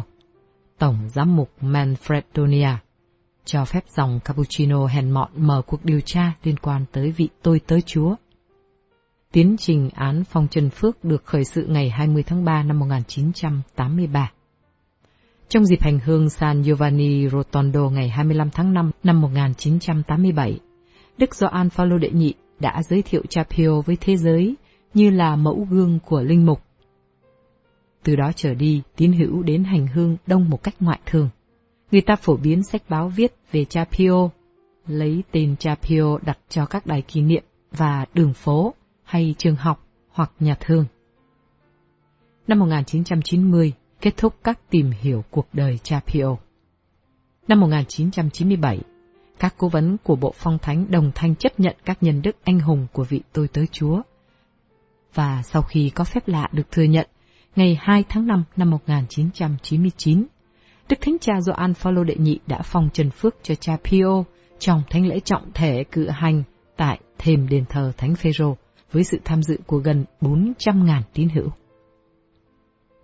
Tổng 0.78 1.10
Giám 1.10 1.36
mục 1.36 1.50
Manfredonia, 1.62 2.76
cho 3.48 3.66
phép 3.66 3.84
dòng 3.96 4.20
Cappuccino 4.26 4.88
hèn 4.88 5.12
mọn 5.12 5.30
mở 5.36 5.62
cuộc 5.68 5.86
điều 5.86 6.02
tra 6.02 6.34
liên 6.44 6.58
quan 6.58 6.86
tới 6.92 7.12
vị 7.12 7.30
tôi 7.42 7.60
tới 7.68 7.82
Chúa. 7.82 8.16
Tiến 9.32 9.56
trình 9.60 9.90
án 9.96 10.24
phong 10.24 10.48
Trần 10.48 10.70
Phước 10.70 11.04
được 11.04 11.26
khởi 11.26 11.44
sự 11.46 11.66
ngày 11.66 11.90
20 11.90 12.24
tháng 12.24 12.46
3 12.46 12.64
năm 12.64 12.80
1983. 12.80 14.32
Trong 15.50 15.66
dịp 15.66 15.82
hành 15.82 16.00
hương 16.00 16.30
San 16.30 16.64
Giovanni 16.64 17.30
Rotondo 17.30 17.90
ngày 17.90 18.10
25 18.10 18.50
tháng 18.50 18.74
5 18.74 18.92
năm 19.04 19.22
1987, 19.22 20.60
Đức 21.18 21.36
Gioan 21.36 21.70
Phaolô 21.70 21.98
đệ 21.98 22.10
nhị 22.10 22.34
đã 22.60 22.82
giới 22.84 23.02
thiệu 23.02 23.22
cha 23.30 23.44
Pio 23.44 23.82
với 23.82 23.98
thế 24.02 24.18
giới 24.18 24.56
như 24.94 25.10
là 25.10 25.36
mẫu 25.36 25.68
gương 25.70 26.00
của 26.06 26.22
linh 26.22 26.46
mục. 26.46 26.62
Từ 28.04 28.16
đó 28.16 28.32
trở 28.36 28.54
đi, 28.54 28.82
tín 28.96 29.14
hữu 29.14 29.44
đến 29.44 29.64
hành 29.64 29.88
hương 29.88 30.18
đông 30.28 30.50
một 30.50 30.64
cách 30.64 30.76
ngoại 30.80 31.00
thường. 31.06 31.30
Người 31.92 32.02
ta 32.02 32.16
phổ 32.16 32.38
biến 32.38 32.64
sách 32.64 32.82
báo 32.90 33.10
viết 33.10 33.36
về 33.52 33.66
cha 33.66 33.86
Pio, 33.86 34.30
lấy 34.88 35.24
tên 35.32 35.56
cha 35.60 35.76
Pio 35.76 36.18
đặt 36.18 36.40
cho 36.50 36.66
các 36.66 36.86
đài 36.86 37.02
kỷ 37.02 37.22
niệm 37.22 37.44
và 37.72 38.06
đường 38.14 38.34
phố 38.34 38.74
hay 39.04 39.36
trường 39.38 39.56
học 39.56 39.84
hoặc 40.10 40.32
nhà 40.40 40.58
thương. 40.60 40.86
Năm 42.48 42.60
1990, 42.60 43.74
kết 44.02 44.18
thúc 44.18 44.36
các 44.44 44.60
tìm 44.70 44.92
hiểu 45.02 45.24
cuộc 45.32 45.48
đời 45.54 45.80
cha 45.84 46.00
Pio. 46.08 46.38
Năm 47.48 47.60
1997, 47.60 48.80
các 49.40 49.54
cố 49.58 49.68
vấn 49.68 49.98
của 50.04 50.16
Bộ 50.16 50.34
Phong 50.38 50.58
Thánh 50.58 50.92
đồng 50.92 51.12
thanh 51.16 51.36
chấp 51.36 51.60
nhận 51.60 51.76
các 51.86 52.04
nhân 52.04 52.22
đức 52.22 52.36
anh 52.44 52.60
hùng 52.60 52.88
của 52.94 53.04
vị 53.04 53.22
tôi 53.34 53.48
tới 53.48 53.68
Chúa. 53.72 54.02
Và 55.14 55.42
sau 55.44 55.62
khi 55.62 55.90
có 55.90 56.04
phép 56.04 56.28
lạ 56.28 56.50
được 56.52 56.72
thừa 56.72 56.84
nhận, 56.84 57.08
ngày 57.56 57.78
2 57.82 58.04
tháng 58.10 58.28
5 58.28 58.44
năm 58.56 58.70
1999, 58.70 60.26
Đức 60.90 60.98
Thánh 61.02 61.18
Cha 61.22 61.34
Gioan 61.42 61.74
Phaolô 61.74 62.04
đệ 62.04 62.16
nhị 62.16 62.40
đã 62.48 62.62
phong 62.62 62.90
trần 62.94 63.10
phước 63.10 63.36
cho 63.44 63.56
cha 63.56 63.78
Pio 63.84 64.24
trong 64.60 64.82
thánh 64.90 65.06
lễ 65.06 65.20
trọng 65.20 65.52
thể 65.54 65.84
cử 65.92 66.10
hành 66.10 66.44
tại 66.76 67.00
thềm 67.18 67.48
đền 67.50 67.66
thờ 67.70 67.92
Thánh 67.98 68.16
Phêrô 68.16 68.58
với 68.92 69.04
sự 69.04 69.20
tham 69.26 69.44
dự 69.44 69.60
của 69.66 69.78
gần 69.78 70.06
400.000 70.22 71.02
tín 71.14 71.30
hữu. 71.30 71.50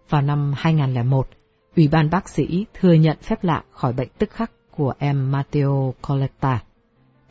Vào 0.09 0.21
năm 0.21 0.53
2001, 0.57 1.27
Ủy 1.75 1.87
ban 1.87 2.09
bác 2.09 2.29
sĩ 2.29 2.65
thừa 2.73 2.93
nhận 2.93 3.17
phép 3.21 3.43
lạ 3.43 3.63
khỏi 3.71 3.93
bệnh 3.93 4.09
tức 4.17 4.29
khắc 4.29 4.51
của 4.71 4.93
em 4.99 5.31
Matteo 5.31 5.93
Coletta. 6.07 6.63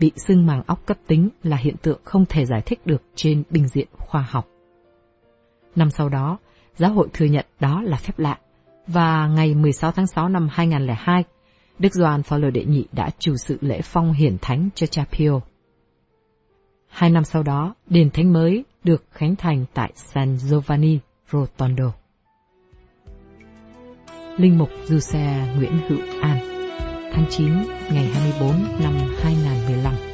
Bị 0.01 0.13
sưng 0.17 0.47
màng 0.47 0.63
óc 0.67 0.87
cấp 0.87 0.97
tính 1.07 1.29
là 1.43 1.57
hiện 1.57 1.77
tượng 1.83 2.01
không 2.05 2.25
thể 2.29 2.47
giải 2.47 2.63
thích 2.67 2.87
được 2.87 3.03
trên 3.15 3.43
bình 3.51 3.69
diện 3.69 3.89
khoa 3.99 4.27
học. 4.31 4.49
Năm 5.77 5.91
sau 5.91 6.09
đó, 6.09 6.39
giáo 6.77 6.93
hội 6.93 7.09
thừa 7.13 7.27
nhận 7.27 7.47
đó 7.61 7.83
là 7.83 7.97
phép 7.97 8.19
lạ, 8.19 8.39
và 8.87 9.27
ngày 9.27 9.55
16 9.55 9.93
tháng 9.93 10.07
6 10.07 10.29
năm 10.29 10.49
2002, 10.53 11.25
Đức 11.79 11.93
Doan 11.93 12.23
Phaolô 12.23 12.51
đệ 12.51 12.65
nhị 12.65 12.87
đã 12.93 13.11
chủ 13.19 13.37
sự 13.37 13.59
lễ 13.61 13.81
phong 13.83 14.13
hiển 14.13 14.37
thánh 14.43 14.69
cho 14.75 14.87
cha 14.87 15.05
Pio. 15.13 15.41
Hai 16.89 17.11
năm 17.11 17.25
sau 17.25 17.43
đó, 17.43 17.75
đền 17.87 18.11
thánh 18.11 18.33
mới 18.33 18.65
được 18.85 19.05
khánh 19.13 19.37
thành 19.37 19.65
tại 19.75 19.93
San 19.95 20.39
Giovanni 20.39 20.99
Rotondo. 21.33 21.93
Linh 24.37 24.59
mục 24.59 24.69
Du 24.85 24.99
Xe 24.99 25.55
Nguyễn 25.57 25.79
Hữu 25.89 25.99
An 26.23 26.53
Tháng 27.13 27.27
9 27.31 27.49
ngày 27.93 28.05
24 28.15 28.51
năm 28.83 28.95
2015 29.23 30.12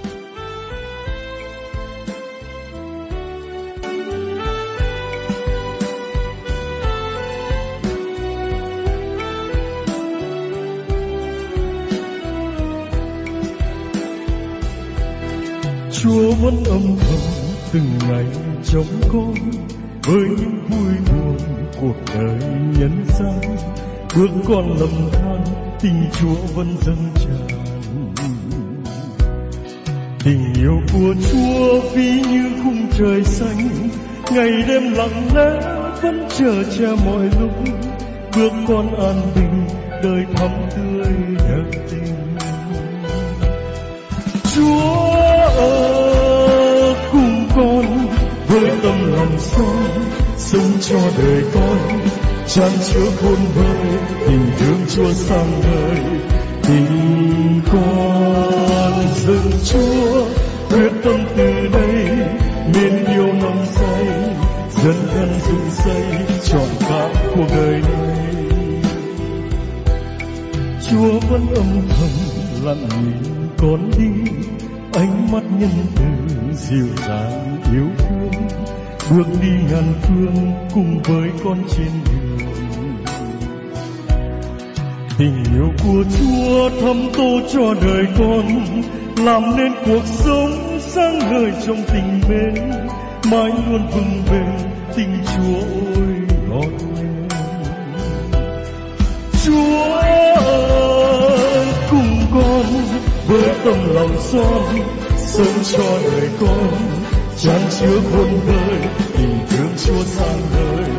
Chúa 16.03 16.33
vẫn 16.33 16.65
âm 16.65 16.97
thầm 17.01 17.21
từng 17.73 17.99
ngày 18.09 18.25
chống 18.65 19.01
con 19.13 19.35
với 20.07 20.29
những 20.39 20.61
vui 20.69 20.95
buồn 21.11 21.39
cuộc 21.81 22.15
đời 22.15 22.39
nhân 22.79 23.05
gian. 23.19 23.57
Bước 24.17 24.31
con 24.49 24.79
lầm 24.81 25.11
than, 25.13 25.45
tình 25.81 26.05
Chúa 26.21 26.55
vẫn 26.55 26.77
dâng 26.83 27.11
tràn 27.15 27.59
tình 30.25 30.53
yêu 30.55 30.81
của 30.93 31.15
Chúa 31.33 31.81
ví 31.95 32.23
như 32.31 32.51
khung 32.65 32.87
trời 32.99 33.25
xanh, 33.25 33.69
ngày 34.31 34.51
đêm 34.69 34.93
lặng 34.93 35.29
lẽ 35.35 35.61
vẫn 36.03 36.29
chờ 36.39 36.65
cha 36.79 37.05
mọi 37.07 37.25
lúc. 37.41 37.51
Bước 38.37 38.53
con 38.69 38.95
an 38.95 39.23
bình, 39.35 39.67
đời 40.03 40.25
thắm 40.37 40.51
tươi 40.77 41.15
đẹp 41.39 41.81
tình 41.91 42.37
Chúa 44.55 45.38
ở 45.59 46.95
cùng 47.13 47.49
con 47.57 48.09
với 48.49 48.71
tâm 48.83 49.13
lòng 49.13 49.39
son 49.39 50.09
sống 50.37 50.73
cho 50.81 50.99
đời 51.19 51.43
con. 51.55 52.09
Chan 52.47 52.71
chứa 52.85 53.11
khôn 53.21 53.37
vơi 53.55 53.99
tình 54.27 54.51
thương 54.59 54.81
chúa 54.89 55.13
sang 55.13 55.61
đời. 55.63 56.01
Tình 56.63 57.61
con 57.73 59.05
dâng 59.17 59.53
chúa, 59.65 60.25
quyết 60.71 60.93
tâm 61.05 61.21
từ 61.37 61.69
đây 61.73 62.07
nên 62.75 63.05
yêu 63.05 63.27
nồng 63.27 63.67
say 63.67 64.07
dân 64.85 64.97
thân 65.15 65.29
dựng 65.49 65.71
xây 65.71 66.03
trọn 66.45 66.69
cả 66.89 67.09
cuộc 67.35 67.47
đời 67.57 67.81
này. 67.81 68.29
Chúa 70.91 71.21
vẫn 71.31 71.47
âm 71.55 71.89
thầm 71.89 72.11
lặng 72.65 72.89
nhìn 72.89 73.49
con 73.59 73.91
đi 73.99 74.33
ánh 74.93 75.33
mắt 75.33 75.43
nhân 75.59 75.71
từ 75.97 76.05
dịu 76.55 76.87
dàng 77.09 77.59
yêu 77.73 77.87
thương, 77.99 78.31
bước 79.11 79.27
đi 79.43 79.49
ngàn 79.71 79.95
phương 80.03 80.53
cùng 80.75 81.03
với 81.03 81.31
con 81.45 81.59
trên 81.77 81.91
đường. 82.05 82.49
Tình 85.19 85.45
yêu 85.55 85.69
của 85.85 86.05
chúa 86.19 86.71
thấm 86.81 86.97
tô 87.17 87.41
cho 87.53 87.75
đời 87.87 88.07
con, 88.19 88.47
làm 89.17 89.57
nên 89.57 89.73
cuộc 89.87 90.07
sống 90.07 90.79
sáng 90.81 91.19
ngời 91.19 91.53
trong 91.67 91.83
tình 91.93 92.21
mến 92.29 92.71
mãi 93.31 93.53
luôn 93.71 93.87
vững 93.95 94.23
bền, 94.31 94.71
tình 94.97 95.19
chúa 95.25 95.61
ôi 95.95 96.19
ngọt 96.49 96.71
ngào 96.95 97.29
chúa 99.45 99.95
ơi! 99.95 100.88
Với 103.29 103.55
tâm 103.65 103.95
lòng 103.95 104.17
son, 104.21 104.79
sống 105.17 105.63
cho 105.73 105.99
đời 106.03 106.29
con, 106.41 106.73
chan 107.39 107.61
chứa 107.81 108.01
khôn 108.13 108.41
vơi 108.47 108.79
tình 109.17 109.39
thương 109.51 109.69
chúa 109.85 110.03
sang 110.05 110.41
đời. 110.57 110.91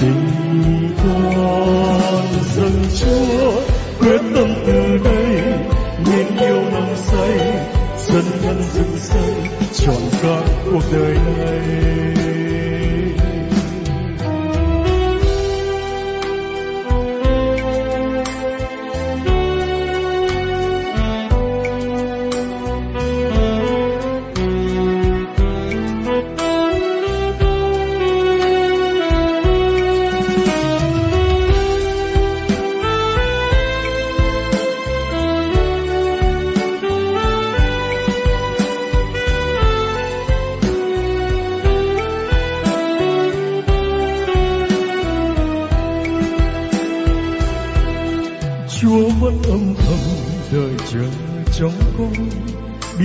Tình 0.00 0.90
con 1.04 2.26
dâng 2.56 2.84
chúa, 3.00 3.52
quyết 4.00 4.20
tâm 4.34 4.54
từ 4.66 4.98
đây 5.04 5.42
nên 6.06 6.36
yêu 6.38 6.62
nồng 6.72 6.96
say, 6.96 7.38
dân 8.06 8.24
thân 8.42 8.62
dựng 8.74 8.98
xây 8.98 9.34
trọn 9.72 10.02
cả 10.22 10.42
cuộc 10.64 10.82
đời 10.92 11.16
này. 11.36 12.39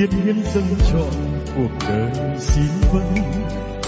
Thiết 0.06 0.18
hiến 0.26 0.44
dâng 0.54 0.76
trọn 0.92 1.14
cuộc 1.56 1.88
đời 1.90 2.12
xin 2.40 2.66
vâng. 2.94 3.16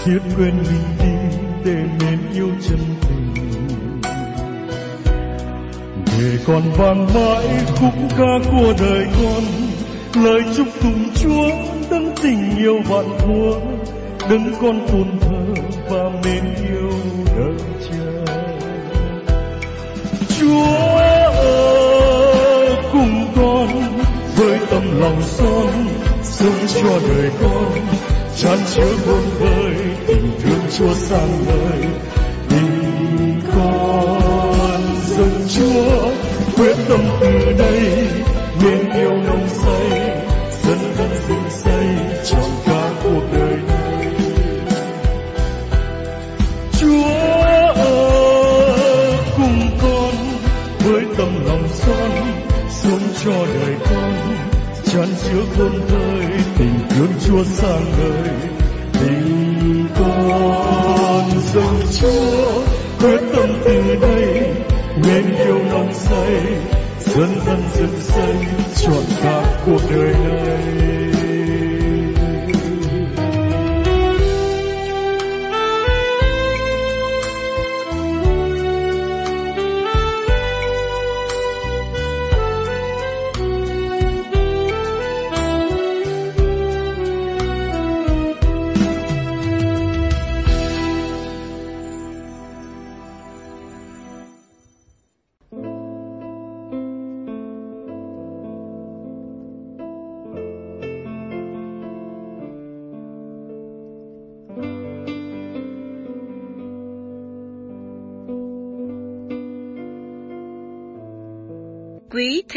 Thiết 0.04 0.18
quên 0.36 0.62
mình 0.62 0.96
đi 0.98 1.38
để 1.64 1.76
nên 2.00 2.18
yêu 2.34 2.48
chân 2.68 2.78
tình. 3.08 4.00
Để 6.18 6.38
con 6.46 6.62
vang 6.76 7.06
mãi 7.14 7.46
khúc 7.80 7.92
ca 8.18 8.50
của 8.50 8.74
đời 8.78 9.06
con, 9.22 9.42
lời 10.24 10.42
chúc 10.56 10.66
tụng 10.82 11.08
Chúa 11.14 11.48
đấng 11.90 12.14
tình 12.22 12.56
yêu 12.58 12.78
vạn 12.88 13.18
thuở. 13.18 13.60
Đấng 14.30 14.52
con 14.60 14.86
tôn 14.92 15.18
thờ 15.20 15.62
và 15.88 16.10
mến 16.24 16.44
yêu 16.70 16.90
đời 17.36 17.54
cha. 17.88 18.34
Chúa 20.28 20.88
cùng 22.92 23.26
con 23.36 23.68
với 24.36 24.58
tâm 24.70 25.00
lòng 25.00 25.22
son 25.22 26.07
sống 26.22 26.66
cho 26.74 27.00
đời 27.08 27.30
con 27.42 27.72
chan 28.36 28.58
chứa 28.74 28.96
muôn 29.06 29.22
vơi, 29.40 29.74
tình 30.06 30.30
thương 30.42 30.60
chúa 30.78 30.94
sang 30.94 31.44
đời. 31.46 31.84
Tình 32.48 33.40
con 33.54 34.82
dâng 35.06 35.46
chúa, 35.48 36.10
quyết 36.56 36.76
tâm 36.88 37.00
từ 37.20 37.52
đây 37.58 38.08
nên 38.62 38.90
yêu 38.90 39.10
nồng 39.10 39.48
say, 39.48 39.90
dân 40.62 40.78
dân 40.98 41.10
dựng 41.28 41.50
xây 41.50 41.86
trong 42.24 42.50
cả 42.66 42.90
cuộc 43.02 43.22
đời 43.32 43.56
này. 43.68 44.14
Chúa 46.80 47.04
ở 47.74 49.16
cùng 49.36 49.78
con, 49.82 50.14
với 50.78 51.02
tâm 51.16 51.46
lòng 51.46 51.68
son 51.68 52.10
sống 52.70 53.00
cho 53.24 53.46
đời 53.46 53.57
chan 54.92 55.08
chứa 55.24 55.42
khôn 55.56 55.72
vơi 55.88 56.26
tình 56.58 56.80
thương 56.90 57.12
chúa 57.26 57.44
sang 57.44 57.84
đời 57.98 58.34
tình 58.92 59.86
con 59.98 61.30
dâng 61.54 61.82
chúa, 62.00 62.62
quyết 63.00 63.20
tâm 63.36 63.48
từ 63.64 63.96
đây 64.00 64.54
nên 64.96 65.34
yêu 65.36 65.58
nồng 65.70 65.94
say, 65.94 66.42
dân 66.98 67.40
dân 67.46 67.62
dựng 67.74 68.00
xây 68.00 68.34
trọn 68.76 69.04
cả 69.22 69.62
cuộc 69.66 69.80
đời 69.90 70.14
này. 70.14 71.17